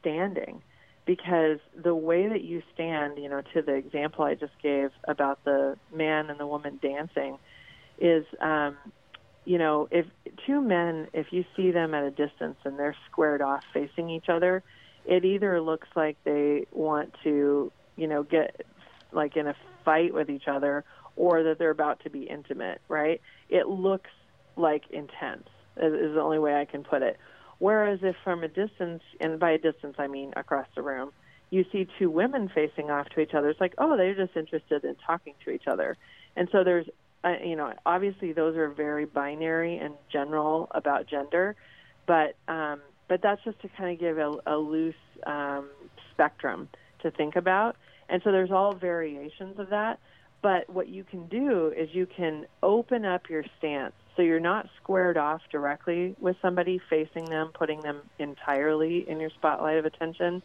standing 0.00 0.62
because 1.06 1.58
the 1.76 1.94
way 1.94 2.28
that 2.28 2.42
you 2.42 2.62
stand, 2.72 3.18
you 3.18 3.28
know, 3.28 3.42
to 3.52 3.62
the 3.62 3.74
example 3.74 4.24
I 4.24 4.34
just 4.34 4.52
gave 4.62 4.90
about 5.06 5.44
the 5.44 5.76
man 5.92 6.30
and 6.30 6.40
the 6.40 6.46
woman 6.46 6.78
dancing, 6.82 7.38
is, 7.98 8.24
um, 8.40 8.76
you 9.44 9.58
know, 9.58 9.88
if 9.90 10.06
two 10.46 10.60
men, 10.60 11.08
if 11.12 11.32
you 11.32 11.44
see 11.54 11.70
them 11.70 11.94
at 11.94 12.04
a 12.04 12.10
distance 12.10 12.56
and 12.64 12.78
they're 12.78 12.96
squared 13.10 13.42
off 13.42 13.62
facing 13.72 14.08
each 14.08 14.28
other, 14.28 14.62
it 15.04 15.24
either 15.24 15.60
looks 15.60 15.88
like 15.94 16.16
they 16.24 16.66
want 16.72 17.14
to, 17.24 17.70
you 17.96 18.06
know, 18.06 18.22
get 18.22 18.64
like 19.12 19.36
in 19.36 19.46
a 19.46 19.54
fight 19.84 20.14
with 20.14 20.30
each 20.30 20.48
other 20.48 20.84
or 21.16 21.42
that 21.44 21.58
they're 21.58 21.70
about 21.70 22.00
to 22.00 22.10
be 22.10 22.22
intimate, 22.22 22.80
right? 22.88 23.20
It 23.48 23.68
looks 23.68 24.10
like 24.56 24.84
intense, 24.90 25.48
is 25.76 26.14
the 26.14 26.20
only 26.20 26.38
way 26.38 26.54
I 26.54 26.64
can 26.64 26.82
put 26.82 27.02
it. 27.02 27.18
Whereas 27.58 28.00
if 28.02 28.16
from 28.24 28.42
a 28.42 28.48
distance, 28.48 29.02
and 29.20 29.38
by 29.38 29.52
a 29.52 29.58
distance 29.58 29.96
I 29.98 30.06
mean 30.06 30.32
across 30.36 30.66
the 30.74 30.82
room, 30.82 31.12
you 31.50 31.64
see 31.70 31.86
two 31.98 32.10
women 32.10 32.50
facing 32.52 32.90
off 32.90 33.08
to 33.10 33.20
each 33.20 33.34
other, 33.34 33.48
it's 33.50 33.60
like, 33.60 33.74
oh, 33.78 33.96
they're 33.96 34.14
just 34.14 34.36
interested 34.36 34.84
in 34.84 34.96
talking 35.06 35.34
to 35.44 35.50
each 35.50 35.66
other. 35.66 35.96
And 36.36 36.48
so 36.50 36.64
there's, 36.64 36.86
uh, 37.22 37.34
you 37.44 37.54
know, 37.54 37.72
obviously 37.86 38.32
those 38.32 38.56
are 38.56 38.68
very 38.68 39.04
binary 39.04 39.78
and 39.78 39.94
general 40.12 40.68
about 40.72 41.06
gender, 41.06 41.54
but 42.06 42.34
um, 42.48 42.80
but 43.08 43.20
that's 43.22 43.42
just 43.44 43.60
to 43.60 43.68
kind 43.68 43.92
of 43.92 44.00
give 44.00 44.18
a, 44.18 44.32
a 44.46 44.56
loose 44.56 44.94
um, 45.26 45.68
spectrum 46.12 46.68
to 47.02 47.10
think 47.10 47.36
about. 47.36 47.76
And 48.08 48.22
so 48.24 48.32
there's 48.32 48.50
all 48.50 48.74
variations 48.74 49.58
of 49.58 49.70
that. 49.70 50.00
But 50.42 50.68
what 50.68 50.88
you 50.88 51.04
can 51.04 51.26
do 51.26 51.72
is 51.76 51.88
you 51.92 52.06
can 52.06 52.46
open 52.62 53.04
up 53.04 53.30
your 53.30 53.44
stance 53.58 53.94
so 54.16 54.22
you're 54.22 54.40
not 54.40 54.68
squared 54.80 55.16
off 55.16 55.40
directly 55.50 56.14
with 56.20 56.36
somebody, 56.40 56.80
facing 56.88 57.24
them, 57.24 57.50
putting 57.52 57.80
them 57.80 58.00
entirely 58.18 59.08
in 59.08 59.20
your 59.20 59.30
spotlight 59.30 59.78
of 59.78 59.84
attention, 59.84 60.42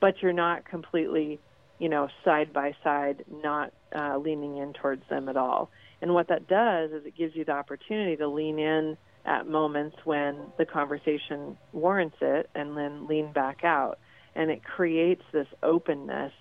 but 0.00 0.20
you're 0.20 0.32
not 0.32 0.64
completely, 0.64 1.38
you 1.78 1.88
know, 1.88 2.08
side 2.24 2.52
by 2.52 2.74
side, 2.82 3.24
not 3.42 3.72
uh, 3.94 4.16
leaning 4.18 4.56
in 4.58 4.72
towards 4.72 5.02
them 5.08 5.28
at 5.28 5.36
all. 5.36 5.70
And 6.00 6.14
what 6.14 6.28
that 6.28 6.48
does 6.48 6.90
is 6.90 7.06
it 7.06 7.16
gives 7.16 7.36
you 7.36 7.44
the 7.44 7.52
opportunity 7.52 8.16
to 8.16 8.28
lean 8.28 8.58
in 8.58 8.96
at 9.24 9.46
moments 9.46 9.96
when 10.04 10.36
the 10.58 10.64
conversation 10.64 11.56
warrants 11.72 12.16
it 12.20 12.50
and 12.54 12.76
then 12.76 13.06
lean 13.06 13.32
back 13.32 13.62
out. 13.62 14.00
And 14.34 14.50
it 14.50 14.64
creates 14.64 15.22
this 15.32 15.46
openness 15.62 16.32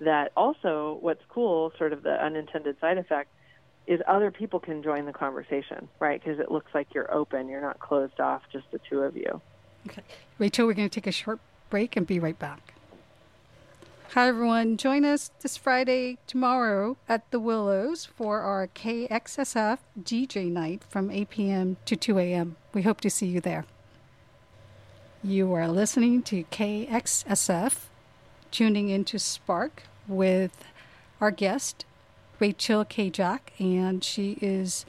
that 0.00 0.30
also 0.36 0.98
what's 1.00 1.22
cool, 1.28 1.72
sort 1.78 1.92
of 1.92 2.04
the 2.04 2.12
unintended 2.24 2.76
side 2.80 2.98
effect, 2.98 3.30
is 3.88 4.00
other 4.06 4.30
people 4.30 4.60
can 4.60 4.82
join 4.82 5.06
the 5.06 5.12
conversation, 5.12 5.88
right? 5.98 6.22
Because 6.22 6.38
it 6.38 6.50
looks 6.50 6.70
like 6.74 6.92
you're 6.94 7.12
open, 7.12 7.48
you're 7.48 7.62
not 7.62 7.80
closed 7.80 8.20
off, 8.20 8.42
just 8.52 8.70
the 8.70 8.78
two 8.88 9.00
of 9.00 9.16
you. 9.16 9.40
Okay. 9.86 10.02
Rachel, 10.38 10.66
we're 10.66 10.74
going 10.74 10.88
to 10.90 10.94
take 10.94 11.06
a 11.06 11.12
short 11.12 11.40
break 11.70 11.96
and 11.96 12.06
be 12.06 12.20
right 12.20 12.38
back. 12.38 12.74
Hi, 14.12 14.28
everyone. 14.28 14.76
Join 14.76 15.06
us 15.06 15.30
this 15.40 15.56
Friday, 15.56 16.18
tomorrow 16.26 16.98
at 17.08 17.30
the 17.30 17.40
Willows 17.40 18.04
for 18.04 18.40
our 18.40 18.66
KXSF 18.66 19.78
DJ 19.98 20.50
night 20.50 20.82
from 20.86 21.10
8 21.10 21.30
p.m. 21.30 21.76
to 21.86 21.96
2 21.96 22.18
a.m. 22.18 22.56
We 22.74 22.82
hope 22.82 23.00
to 23.00 23.10
see 23.10 23.26
you 23.26 23.40
there. 23.40 23.64
You 25.24 25.52
are 25.54 25.66
listening 25.66 26.22
to 26.24 26.44
KXSF, 26.44 27.84
tuning 28.50 28.90
into 28.90 29.18
Spark 29.18 29.84
with 30.06 30.64
our 31.22 31.30
guest, 31.30 31.86
Rachel 32.40 32.84
Kajak, 32.84 33.40
and 33.58 34.02
she 34.02 34.38
is 34.40 34.86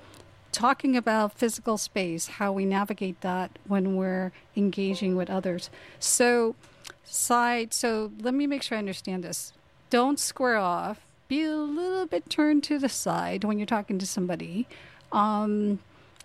talking 0.51 0.95
about 0.95 1.37
physical 1.37 1.77
space, 1.77 2.27
how 2.27 2.51
we 2.51 2.65
navigate 2.65 3.21
that 3.21 3.57
when 3.67 3.95
we're 3.95 4.31
engaging 4.55 5.15
with 5.15 5.29
others. 5.29 5.69
So, 5.99 6.55
side, 7.03 7.73
so 7.73 8.11
let 8.19 8.33
me 8.33 8.47
make 8.47 8.63
sure 8.63 8.77
I 8.77 8.79
understand 8.79 9.23
this. 9.23 9.53
Don't 9.89 10.19
square 10.19 10.57
off. 10.57 11.05
Be 11.27 11.43
a 11.43 11.55
little 11.55 12.05
bit 12.05 12.29
turned 12.29 12.63
to 12.65 12.79
the 12.79 12.89
side 12.89 13.43
when 13.43 13.59
you're 13.59 13.65
talking 13.65 13.99
to 13.99 14.05
somebody. 14.05 14.67
Um, 15.11 15.79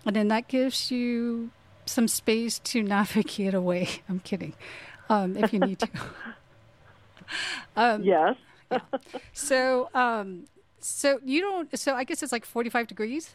and 0.05 0.15
then 0.15 0.27
that 0.29 0.47
gives 0.47 0.91
you 0.91 1.51
some 1.85 2.07
space 2.07 2.59
to 2.59 2.83
navigate 2.95 3.53
away. 3.53 3.89
I'm 4.09 4.19
kidding. 4.19 4.53
Um, 5.09 5.37
if 5.37 5.53
you 5.53 5.59
need 5.59 5.79
to. 5.79 5.89
um, 7.75 8.03
yes. 8.03 8.35
yeah. 8.71 8.79
So, 9.33 9.89
um, 9.93 10.47
so 10.85 11.19
you 11.25 11.41
don't. 11.41 11.77
So 11.77 11.95
I 11.95 12.03
guess 12.03 12.21
it's 12.21 12.31
like 12.31 12.45
45 12.45 12.87
degrees. 12.87 13.31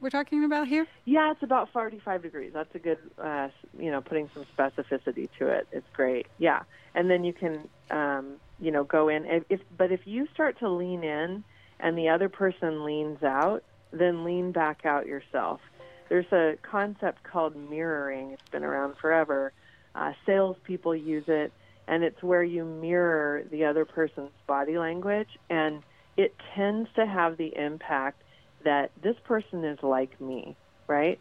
We're 0.00 0.10
talking 0.10 0.44
about 0.44 0.68
here. 0.68 0.86
Yeah, 1.04 1.30
it's 1.30 1.42
about 1.42 1.72
45 1.72 2.22
degrees. 2.22 2.50
That's 2.52 2.74
a 2.74 2.78
good, 2.78 2.98
uh, 3.18 3.48
you 3.78 3.90
know, 3.90 4.00
putting 4.00 4.28
some 4.34 4.44
specificity 4.56 5.28
to 5.38 5.48
it. 5.48 5.68
It's 5.70 5.86
great. 5.92 6.26
Yeah, 6.38 6.62
and 6.94 7.08
then 7.10 7.24
you 7.24 7.32
can, 7.32 7.68
um, 7.90 8.34
you 8.60 8.70
know, 8.70 8.84
go 8.84 9.08
in. 9.08 9.24
If, 9.26 9.44
if 9.48 9.60
but 9.76 9.92
if 9.92 10.00
you 10.06 10.28
start 10.32 10.58
to 10.60 10.68
lean 10.68 11.04
in 11.04 11.44
and 11.80 11.98
the 11.98 12.08
other 12.08 12.28
person 12.28 12.84
leans 12.84 13.22
out, 13.22 13.62
then 13.92 14.24
lean 14.24 14.52
back 14.52 14.84
out 14.84 15.06
yourself. 15.06 15.60
There's 16.08 16.30
a 16.32 16.56
concept 16.62 17.24
called 17.24 17.56
mirroring. 17.56 18.32
It's 18.32 18.48
been 18.50 18.64
around 18.64 18.96
forever. 19.00 19.52
Uh, 19.94 20.12
salespeople 20.24 20.96
use 20.96 21.24
it, 21.26 21.52
and 21.86 22.04
it's 22.04 22.22
where 22.22 22.42
you 22.42 22.64
mirror 22.64 23.44
the 23.50 23.64
other 23.64 23.84
person's 23.84 24.30
body 24.46 24.78
language 24.78 25.28
and 25.50 25.82
it 26.16 26.34
tends 26.54 26.88
to 26.96 27.06
have 27.06 27.36
the 27.36 27.56
impact 27.56 28.22
that 28.64 28.90
this 29.02 29.16
person 29.24 29.64
is 29.64 29.78
like 29.82 30.20
me, 30.20 30.56
right? 30.86 31.18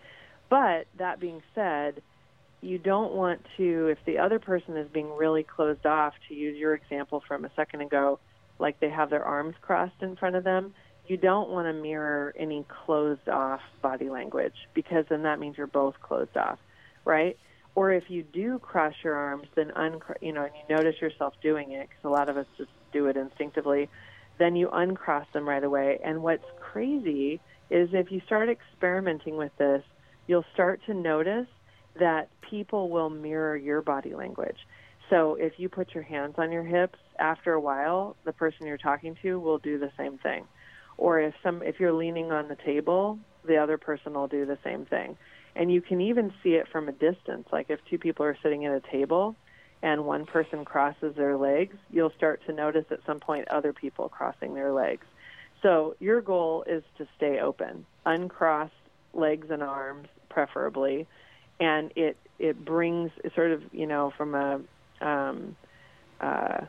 But 0.49 0.87
that 0.97 1.19
being 1.19 1.41
said, 1.55 2.01
you 2.61 2.77
don't 2.77 3.13
want 3.13 3.41
to, 3.57 3.87
if 3.87 3.97
the 4.05 4.19
other 4.19 4.39
person 4.39 4.77
is 4.77 4.87
being 4.93 5.11
really 5.15 5.43
closed 5.43 5.85
off, 5.85 6.13
to 6.27 6.35
use 6.35 6.57
your 6.57 6.75
example 6.75 7.23
from 7.27 7.45
a 7.45 7.51
second 7.55 7.81
ago, 7.81 8.19
like 8.59 8.79
they 8.79 8.89
have 8.89 9.09
their 9.09 9.23
arms 9.23 9.55
crossed 9.61 10.01
in 10.01 10.15
front 10.15 10.35
of 10.35 10.43
them, 10.43 10.73
you 11.07 11.17
don't 11.17 11.49
want 11.49 11.67
to 11.67 11.73
mirror 11.73 12.33
any 12.37 12.65
closed 12.85 13.27
off 13.27 13.61
body 13.81 14.09
language 14.09 14.53
because 14.73 15.05
then 15.09 15.23
that 15.23 15.39
means 15.39 15.57
you're 15.57 15.67
both 15.67 15.95
closed 16.01 16.37
off, 16.37 16.59
right? 17.05 17.37
Or 17.73 17.91
if 17.91 18.03
you 18.09 18.21
do 18.21 18.59
cross 18.59 18.93
your 19.03 19.15
arms, 19.15 19.47
then 19.55 19.71
un, 19.71 19.99
you 20.21 20.33
know, 20.33 20.43
and 20.43 20.53
you 20.53 20.75
notice 20.75 21.01
yourself 21.01 21.33
doing 21.41 21.71
it 21.71 21.89
because 21.89 22.03
a 22.03 22.09
lot 22.09 22.29
of 22.29 22.37
us 22.37 22.45
just 22.57 22.69
do 22.93 23.07
it 23.07 23.17
instinctively 23.17 23.89
then 24.41 24.55
you 24.55 24.69
uncross 24.73 25.27
them 25.33 25.47
right 25.47 25.63
away. 25.63 25.99
And 26.03 26.23
what's 26.23 26.45
crazy 26.59 27.39
is 27.69 27.89
if 27.93 28.11
you 28.11 28.21
start 28.25 28.49
experimenting 28.49 29.37
with 29.37 29.55
this, 29.57 29.83
you'll 30.27 30.45
start 30.53 30.81
to 30.87 30.93
notice 30.93 31.47
that 31.99 32.29
people 32.49 32.89
will 32.89 33.09
mirror 33.09 33.55
your 33.55 33.81
body 33.81 34.15
language. 34.15 34.57
So 35.09 35.35
if 35.35 35.53
you 35.57 35.69
put 35.69 35.93
your 35.93 36.03
hands 36.03 36.35
on 36.37 36.51
your 36.51 36.63
hips, 36.63 36.97
after 37.19 37.53
a 37.53 37.59
while, 37.59 38.15
the 38.23 38.33
person 38.33 38.65
you're 38.65 38.77
talking 38.77 39.15
to 39.21 39.39
will 39.39 39.59
do 39.59 39.77
the 39.77 39.91
same 39.97 40.17
thing. 40.17 40.45
Or 40.97 41.19
if 41.19 41.33
some 41.43 41.61
if 41.61 41.79
you're 41.79 41.93
leaning 41.93 42.31
on 42.31 42.47
the 42.47 42.55
table, 42.55 43.19
the 43.45 43.57
other 43.57 43.77
person 43.77 44.13
will 44.13 44.27
do 44.27 44.45
the 44.45 44.57
same 44.63 44.85
thing. 44.85 45.17
And 45.55 45.71
you 45.71 45.81
can 45.81 46.01
even 46.01 46.33
see 46.41 46.51
it 46.51 46.67
from 46.71 46.87
a 46.87 46.93
distance. 46.93 47.47
Like 47.51 47.69
if 47.69 47.79
two 47.89 47.97
people 47.97 48.25
are 48.25 48.37
sitting 48.41 48.65
at 48.65 48.73
a 48.73 48.81
table, 48.91 49.35
and 49.81 50.05
one 50.05 50.25
person 50.25 50.63
crosses 50.63 51.15
their 51.15 51.37
legs, 51.37 51.75
you'll 51.89 52.11
start 52.11 52.41
to 52.45 52.53
notice 52.53 52.85
at 52.91 52.99
some 53.05 53.19
point 53.19 53.47
other 53.47 53.73
people 53.73 54.09
crossing 54.09 54.53
their 54.53 54.71
legs. 54.71 55.05
So 55.61 55.95
your 55.99 56.21
goal 56.21 56.63
is 56.67 56.83
to 56.97 57.07
stay 57.17 57.39
open, 57.39 57.85
uncross 58.05 58.71
legs 59.13 59.47
and 59.49 59.61
arms 59.61 60.07
preferably, 60.29 61.07
and 61.59 61.91
it 61.95 62.17
it 62.39 62.63
brings 62.65 63.11
sort 63.35 63.51
of 63.51 63.61
you 63.71 63.85
know 63.85 64.11
from 64.17 64.35
a 64.35 64.61
um, 65.05 65.55
uh, 66.19 66.61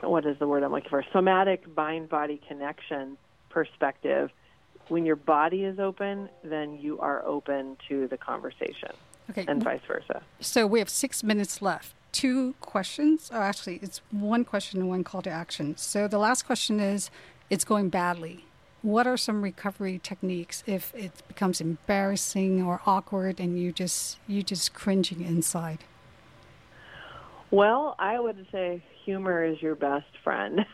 what 0.00 0.24
is 0.26 0.38
the 0.38 0.46
word 0.46 0.62
I'm 0.62 0.72
looking 0.72 0.90
for 0.90 1.04
somatic 1.12 1.64
mind 1.76 2.08
body 2.08 2.40
connection 2.46 3.16
perspective. 3.50 4.30
When 4.88 5.06
your 5.06 5.16
body 5.16 5.64
is 5.64 5.78
open, 5.78 6.28
then 6.42 6.78
you 6.78 6.98
are 7.00 7.24
open 7.24 7.76
to 7.88 8.08
the 8.08 8.16
conversation. 8.16 8.90
Okay. 9.30 9.44
And 9.48 9.62
vice 9.62 9.80
versa. 9.86 10.22
So 10.40 10.66
we 10.66 10.78
have 10.78 10.88
six 10.88 11.22
minutes 11.22 11.62
left. 11.62 11.94
Two 12.12 12.54
questions. 12.60 13.30
Oh, 13.32 13.40
actually, 13.40 13.78
it's 13.82 14.00
one 14.10 14.44
question 14.44 14.80
and 14.80 14.88
one 14.88 15.04
call 15.04 15.22
to 15.22 15.30
action. 15.30 15.76
So 15.76 16.06
the 16.06 16.18
last 16.18 16.44
question 16.44 16.80
is 16.80 17.10
it's 17.48 17.64
going 17.64 17.88
badly. 17.88 18.44
What 18.82 19.06
are 19.06 19.16
some 19.16 19.42
recovery 19.42 20.00
techniques 20.02 20.64
if 20.66 20.92
it 20.94 21.12
becomes 21.28 21.60
embarrassing 21.60 22.62
or 22.62 22.80
awkward 22.84 23.38
and 23.38 23.58
you 23.58 23.72
just 23.72 24.18
you 24.26 24.42
just 24.42 24.74
cringing 24.74 25.22
inside? 25.22 25.84
Well, 27.50 27.94
I 27.98 28.18
would 28.18 28.46
say 28.50 28.82
humor 29.04 29.44
is 29.44 29.60
your 29.60 29.74
best 29.74 30.06
friend, 30.24 30.64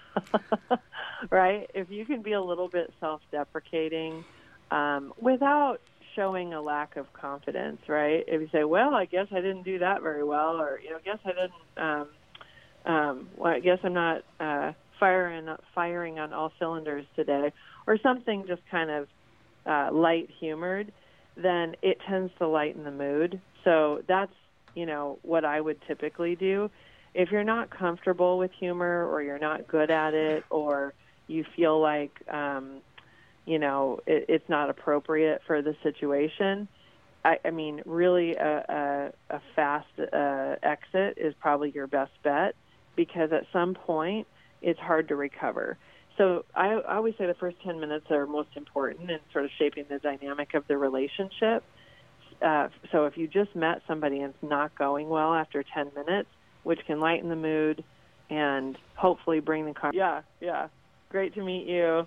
right? 1.31 1.71
If 1.75 1.91
you 1.91 2.07
can 2.07 2.23
be 2.23 2.33
a 2.33 2.41
little 2.41 2.69
bit 2.69 2.93
self-deprecating 3.01 4.25
um, 4.71 5.13
without 5.21 5.81
showing 6.19 6.53
a 6.53 6.61
lack 6.61 6.97
of 6.97 7.13
confidence, 7.13 7.81
right? 7.87 8.25
If 8.27 8.41
you 8.41 8.49
say, 8.51 8.65
"Well, 8.65 8.93
I 8.93 9.05
guess 9.05 9.29
I 9.31 9.37
didn't 9.37 9.63
do 9.63 9.79
that 9.79 10.03
very 10.03 10.25
well," 10.25 10.61
or 10.61 10.81
you 10.83 10.91
know, 10.91 10.99
"Guess 11.05 11.21
I 11.25 11.29
didn't," 11.29 11.53
um, 11.77 12.09
um, 12.93 13.29
well, 13.37 13.53
I 13.53 13.61
guess 13.61 13.79
I'm 13.85 13.95
not 13.95 14.25
uh, 14.41 14.73
firing 14.99 15.49
firing 15.77 16.19
on 16.19 16.33
all 16.33 16.53
cylinders 16.59 17.07
today, 17.15 17.53
or 17.87 17.99
something 17.99 18.47
just 18.49 18.63
kind 18.69 18.91
of 18.91 19.09
uh, 19.65 19.91
light 19.93 20.29
humored, 20.41 20.93
then 21.37 21.77
it 21.83 21.99
tends 22.09 22.33
to 22.39 22.49
lighten 22.49 22.83
the 22.83 22.91
mood. 22.91 23.41
So 23.63 24.03
that's 24.09 24.35
you 24.75 24.87
know 24.87 25.21
what 25.23 25.45
I 25.45 25.61
would 25.61 25.81
typically 25.87 26.35
do. 26.35 26.69
If 27.15 27.31
you're 27.31 27.45
not 27.45 27.71
comfortable 27.71 28.39
with 28.39 28.51
humor, 28.59 29.07
or 29.07 29.23
you're 29.23 29.39
not 29.39 29.69
good 29.69 29.93
at 29.93 30.15
it, 30.15 30.43
or 30.51 30.95
you 31.29 31.45
feel 31.55 31.81
like 31.81 32.11
um, 32.29 32.81
you 33.49 33.59
know 33.59 34.01
it, 34.07 34.27
it's 34.29 34.49
not 34.49 34.71
appropriate 34.71 35.41
for 35.47 35.63
the 35.63 35.75
situation. 35.83 36.69
I, 37.25 37.39
I 37.45 37.51
mean, 37.51 37.83
really, 37.85 38.37
a, 38.37 39.13
a, 39.31 39.37
a 39.37 39.41
fast 39.57 39.89
uh, 39.99 40.57
exit 40.63 41.19
is 41.19 41.35
probably 41.41 41.71
your 41.71 41.87
best 41.87 42.13
bet 42.23 42.55
because 42.95 43.33
at 43.33 43.45
some 43.53 43.75
point 43.75 44.27
it's 44.63 44.79
hard 44.79 45.09
to 45.09 45.17
recover. 45.17 45.79
So 46.17 46.45
I, 46.55 46.75
I 46.75 46.97
always 46.97 47.15
say 47.17 47.27
the 47.27 47.35
first 47.35 47.57
10 47.65 47.81
minutes 47.81 48.07
are 48.11 48.27
most 48.27 48.51
important 48.57 49.11
in 49.11 49.19
sort 49.33 49.45
of 49.45 49.51
shaping 49.59 49.85
the 49.89 49.99
dynamic 49.99 50.55
of 50.55 50.67
the 50.69 50.77
relationship. 50.77 51.65
Uh, 52.43 52.69
so 52.93 53.07
if 53.07 53.17
you 53.17 53.27
just 53.27 53.55
met 53.55 53.83
somebody 53.87 54.21
and 54.21 54.35
it's 54.35 54.51
not 54.51 54.77
going 54.77 55.09
well 55.09 55.35
after 55.35 55.65
10 55.75 55.93
minutes, 55.97 56.29
which 56.65 56.81
can 56.87 57.01
lighten 57.01 57.29
the 57.29 57.37
mood 57.37 57.85
and 58.31 58.77
hopefully 58.95 59.41
bring 59.41 59.65
the 59.65 59.75
car. 59.75 59.93
Yeah, 59.95 60.23
yeah. 60.41 60.69
Great 61.09 61.35
to 61.35 61.43
meet 61.43 61.67
you. 61.67 62.07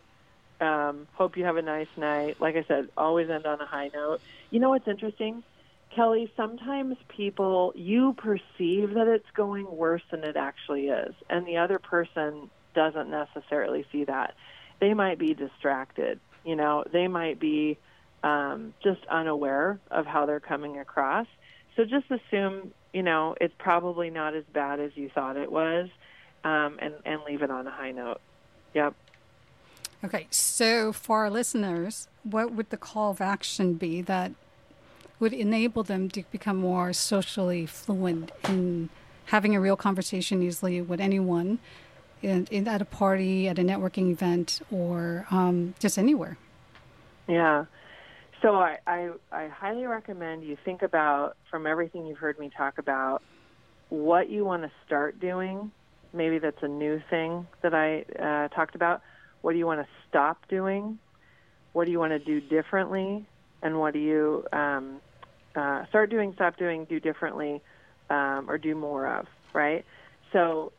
Um, 0.62 1.08
hope 1.14 1.38
you 1.38 1.44
have 1.46 1.58
a 1.58 1.62
nice 1.62 1.88
night. 1.98 2.40
Like 2.40 2.56
I 2.56 2.64
said, 2.68 2.90
always 2.96 3.30
end 3.30 3.46
on 3.46 3.60
a 3.60 3.66
high 3.66 3.90
note. 3.94 4.22
You 4.52 4.60
know 4.60 4.70
what's 4.70 4.88
interesting? 4.88 5.44
Kelly, 5.96 6.32
sometimes 6.38 6.96
people, 7.10 7.74
you 7.76 8.14
perceive 8.14 8.94
that 8.94 9.08
it's 9.08 9.30
going 9.34 9.70
worse 9.76 10.04
than 10.12 10.24
it 10.24 10.38
actually 10.38 10.88
is, 10.88 11.14
and 11.30 11.46
the 11.46 11.58
other 11.58 11.80
person 11.80 12.50
doesn't 12.74 13.10
necessarily 13.10 13.86
see 13.92 14.06
that. 14.06 14.36
They 14.80 14.94
might 14.94 15.20
be 15.20 15.34
distracted. 15.34 16.20
You 16.46 16.56
know, 16.56 16.86
they 16.92 17.08
might 17.08 17.40
be 17.40 17.78
um, 18.24 18.74
just 18.84 19.06
unaware 19.08 19.80
of 19.90 20.06
how 20.06 20.26
they're 20.26 20.40
coming 20.40 20.80
across. 20.80 21.28
So 21.76 21.84
just 21.84 22.06
assume, 22.10 22.72
you 22.94 23.04
know, 23.04 23.36
it's 23.42 23.54
probably 23.58 24.10
not 24.10 24.36
as 24.36 24.44
bad 24.54 24.80
as 24.80 24.92
you 24.96 25.10
thought 25.10 25.38
it 25.38 25.52
was, 25.52 25.90
um, 26.44 26.78
and 26.80 26.94
and 27.06 27.22
leave 27.28 27.42
it 27.42 27.52
on 27.52 27.68
a 27.68 27.72
high 27.72 27.92
note. 27.92 28.22
Yep. 28.74 28.96
Okay, 30.04 30.26
so 30.32 30.92
for 30.92 31.20
our 31.20 31.30
listeners, 31.30 32.08
what 32.24 32.52
would 32.54 32.72
the 32.72 32.78
call 32.78 33.12
of 33.12 33.22
action 33.22 33.76
be 33.76 34.02
that 34.02 34.32
would 35.20 35.34
enable 35.34 35.84
them 35.84 36.10
to 36.10 36.24
become 36.32 36.58
more 36.58 36.92
socially 36.92 37.68
fluent 37.68 38.32
in 38.46 38.90
having 39.26 39.56
a 39.56 39.62
real 39.62 39.76
conversation 39.76 40.42
easily 40.42 40.82
with 40.82 41.00
anyone 41.00 41.60
in, 42.24 42.48
in, 42.50 42.68
at 42.68 42.82
a 42.82 42.86
party, 42.86 43.48
at 43.48 43.60
a 43.60 43.62
networking 43.62 44.12
event, 44.12 44.62
or 44.72 45.28
um, 45.30 45.76
just 45.80 46.00
anywhere. 46.00 46.38
Yeah. 47.28 47.66
So 48.42 48.56
I, 48.56 48.80
I, 48.88 49.12
I 49.32 49.48
highly 49.50 49.86
recommend 49.86 50.44
you 50.44 50.58
think 50.66 50.82
about, 50.82 51.38
from 51.52 51.68
everything 51.68 52.08
you've 52.08 52.18
heard 52.18 52.40
me 52.40 52.50
talk 52.56 52.80
about, 52.80 53.22
what 53.90 54.32
you 54.32 54.44
want 54.44 54.64
to 54.64 54.72
start 54.86 55.20
doing. 55.20 55.72
Maybe 56.12 56.40
that's 56.40 56.64
a 56.64 56.68
new 56.68 57.02
thing 57.12 57.48
that 57.62 57.76
I 57.76 58.02
uh, 58.20 58.48
talked 58.48 58.74
about. 58.74 59.02
What 59.42 59.54
do 59.54 59.58
you 59.58 59.66
want 59.66 59.82
to 59.82 59.88
stop 60.10 60.48
doing? 60.48 61.00
What 61.74 61.86
do 61.86 61.92
you 61.92 62.00
want 62.00 62.12
to 62.12 62.20
do 62.20 62.42
differently? 62.42 63.26
And 63.62 63.80
what 63.80 63.94
do 63.94 64.00
you 64.00 64.46
um, 64.52 65.02
uh, 65.56 65.86
start 65.88 66.10
doing, 66.10 66.34
stop 66.34 66.58
doing, 66.58 66.86
do 66.86 67.00
differently, 67.00 67.62
um, 68.10 68.50
or 68.50 68.58
do 68.58 68.76
more 68.76 69.08
of, 69.08 69.28
right? 69.54 69.86
So 70.34 70.72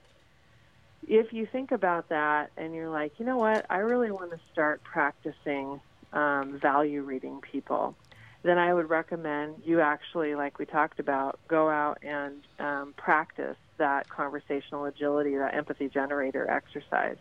if 1.07 1.33
you 1.33 1.47
think 1.47 1.73
about 1.73 2.09
that 2.09 2.51
and 2.57 2.75
you're 2.75 2.91
like, 2.91 3.13
you 3.19 3.27
know 3.27 3.37
what, 3.37 3.67
I 3.71 3.79
really 3.79 4.11
want 4.11 4.31
to 4.31 4.41
start 4.53 4.83
practicing 4.85 5.81
um, 6.13 6.59
value 6.61 7.03
reading 7.03 7.41
people, 7.41 7.95
then 8.43 8.59
I 8.59 8.75
would 8.75 8.91
recommend 8.91 9.63
you 9.65 9.81
actually, 9.81 10.35
like 10.35 10.59
we 10.59 10.67
talked 10.67 10.99
about, 10.99 11.39
go 11.49 11.69
out 11.69 11.99
and 12.03 12.43
um, 12.59 12.95
practice 12.97 13.57
that 13.79 14.09
conversational 14.09 14.85
agility, 14.85 15.37
that 15.37 15.55
empathy 15.55 15.89
generator 15.89 16.49
exercise. 16.51 17.17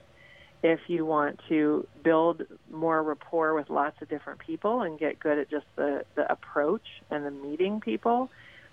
If 0.63 0.81
you 0.87 1.05
want 1.05 1.39
to 1.49 1.87
build 2.03 2.43
more 2.69 3.01
rapport 3.01 3.55
with 3.55 3.69
lots 3.69 4.01
of 4.01 4.09
different 4.09 4.39
people 4.39 4.81
and 4.81 4.99
get 4.99 5.19
good 5.19 5.39
at 5.39 5.49
just 5.49 5.65
the, 5.75 6.05
the 6.15 6.31
approach 6.31 6.85
and 7.09 7.25
the 7.25 7.31
meeting 7.31 7.81
people, 7.81 8.29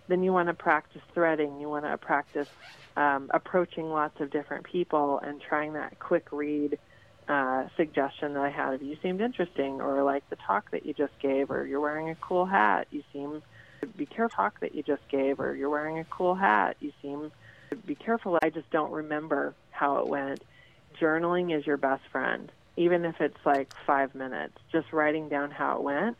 then 0.06 0.22
you 0.22 0.32
want 0.32 0.48
to 0.48 0.54
practice 0.54 1.02
threading. 1.14 1.60
You 1.60 1.68
want 1.68 1.84
to 1.86 1.96
practice 1.96 2.48
um, 2.96 3.30
approaching 3.32 3.90
lots 3.90 4.20
of 4.20 4.30
different 4.30 4.64
people 4.64 5.18
and 5.20 5.40
trying 5.40 5.74
that 5.74 5.98
quick 5.98 6.26
read 6.32 6.78
uh, 7.28 7.68
suggestion 7.76 8.34
that 8.34 8.42
I 8.42 8.50
had 8.50 8.74
of 8.74 8.82
you 8.82 8.96
seemed 9.02 9.20
interesting, 9.20 9.80
or 9.80 10.02
like 10.02 10.28
the 10.30 10.36
talk 10.36 10.70
that 10.70 10.86
you 10.86 10.94
just 10.94 11.18
gave, 11.20 11.50
or 11.50 11.66
you're 11.66 11.80
wearing 11.80 12.08
a 12.08 12.14
cool 12.16 12.46
hat. 12.46 12.88
You 12.90 13.02
seem 13.12 13.42
be 13.96 14.06
careful 14.06 14.34
talk 14.34 14.60
that 14.60 14.74
you 14.74 14.82
just 14.82 15.06
gave, 15.08 15.38
or 15.38 15.54
you're 15.54 15.70
wearing 15.70 15.98
a 15.98 16.04
cool 16.04 16.34
hat. 16.34 16.76
You 16.80 16.92
seem 17.02 17.30
be 17.86 17.94
careful. 17.94 18.38
I 18.42 18.50
just 18.50 18.70
don't 18.70 18.90
remember 18.90 19.54
how 19.70 19.98
it 19.98 20.08
went. 20.08 20.42
Journaling 21.00 21.56
is 21.56 21.66
your 21.66 21.76
best 21.76 22.02
friend, 22.10 22.50
even 22.76 23.04
if 23.04 23.16
it's 23.20 23.38
like 23.44 23.68
five 23.86 24.14
minutes. 24.14 24.54
Just 24.72 24.92
writing 24.92 25.28
down 25.28 25.50
how 25.50 25.76
it 25.76 25.82
went. 25.82 26.16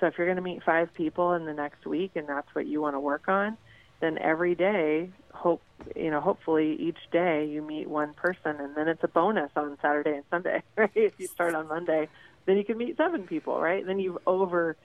So 0.00 0.06
if 0.06 0.14
you're 0.18 0.26
going 0.26 0.36
to 0.36 0.42
meet 0.42 0.62
five 0.64 0.92
people 0.94 1.34
in 1.34 1.44
the 1.44 1.52
next 1.52 1.86
week, 1.86 2.12
and 2.16 2.28
that's 2.28 2.48
what 2.54 2.66
you 2.66 2.80
want 2.80 2.96
to 2.96 3.00
work 3.00 3.28
on, 3.28 3.56
then 4.02 4.18
every 4.18 4.54
day 4.54 5.08
hope 5.32 5.62
you 5.96 6.10
know 6.10 6.20
hopefully 6.20 6.76
each 6.78 6.98
day 7.10 7.46
you 7.46 7.62
meet 7.62 7.88
one 7.88 8.12
person 8.14 8.60
and 8.60 8.76
then 8.76 8.88
it's 8.88 9.02
a 9.02 9.08
bonus 9.08 9.50
on 9.56 9.78
saturday 9.80 10.14
and 10.14 10.24
sunday 10.28 10.62
right 10.76 10.90
if 10.94 11.14
you 11.18 11.28
start 11.34 11.54
on 11.54 11.66
monday 11.68 12.08
then 12.44 12.56
you 12.56 12.64
can 12.64 12.76
meet 12.76 12.96
seven 12.96 13.26
people 13.26 13.60
right 13.60 13.86
then 13.86 13.98
you've 13.98 14.18
over 14.26 14.76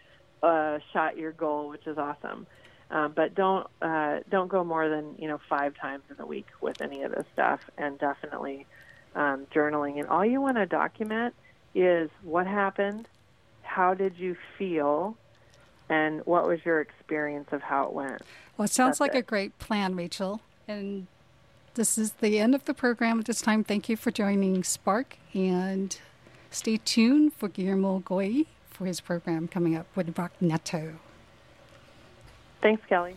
uh, 0.43 0.77
shot 0.93 1.17
your 1.17 1.31
goal 1.31 1.67
which 1.67 1.85
is 1.87 1.97
awesome 1.97 2.45
um, 2.91 3.11
but 3.15 3.33
don't 3.33 3.67
uh, 3.81 4.19
don't 4.29 4.49
go 4.49 4.63
more 4.63 4.87
than 4.87 5.15
you 5.17 5.27
know 5.27 5.39
five 5.49 5.73
times 5.81 6.03
in 6.09 6.23
a 6.23 6.25
week 6.25 6.45
with 6.61 6.79
any 6.79 7.01
of 7.01 7.11
this 7.11 7.25
stuff 7.33 7.59
and 7.77 7.97
definitely 7.97 8.65
um, 9.18 9.45
journaling 9.53 9.99
and 9.99 10.07
all 10.07 10.26
you 10.26 10.39
want 10.39 10.55
to 10.55 10.65
document 10.65 11.36
is 11.76 12.09
what 12.24 12.47
happened 12.47 13.09
how 13.63 13.93
did 13.93 14.18
you 14.18 14.38
feel 14.57 15.18
and 15.89 16.26
what 16.26 16.47
was 16.47 16.59
your 16.65 16.80
experience 16.80 17.49
of 17.51 17.61
how 17.61 17.84
it 17.84 17.93
went 17.93 18.22
well, 18.57 18.65
it 18.65 18.72
sounds 18.72 18.97
That's 18.97 19.01
like 19.01 19.15
it. 19.15 19.20
a 19.20 19.22
great 19.22 19.57
plan, 19.59 19.95
Rachel. 19.95 20.41
And 20.68 21.07
this 21.76 21.97
is 21.97 22.13
the 22.13 22.39
end 22.39 22.55
of 22.55 22.65
the 22.65 22.74
program 22.74 23.20
at 23.20 23.26
this 23.26 23.41
time. 23.41 23.63
Thank 23.63 23.88
you 23.88 23.95
for 23.95 24.09
joining 24.09 24.63
Spark 24.63 25.18
and 25.34 25.97
stay 26.49 26.78
tuned 26.78 27.34
for 27.34 27.47
Guillermo 27.49 27.99
Goy 27.99 28.45
for 28.70 28.86
his 28.86 28.99
program 28.99 29.47
coming 29.47 29.76
up 29.76 29.86
with 29.95 30.18
Rock 30.18 30.32
Neto. 30.41 30.93
Thanks, 32.61 32.84
Kelly. 32.89 33.15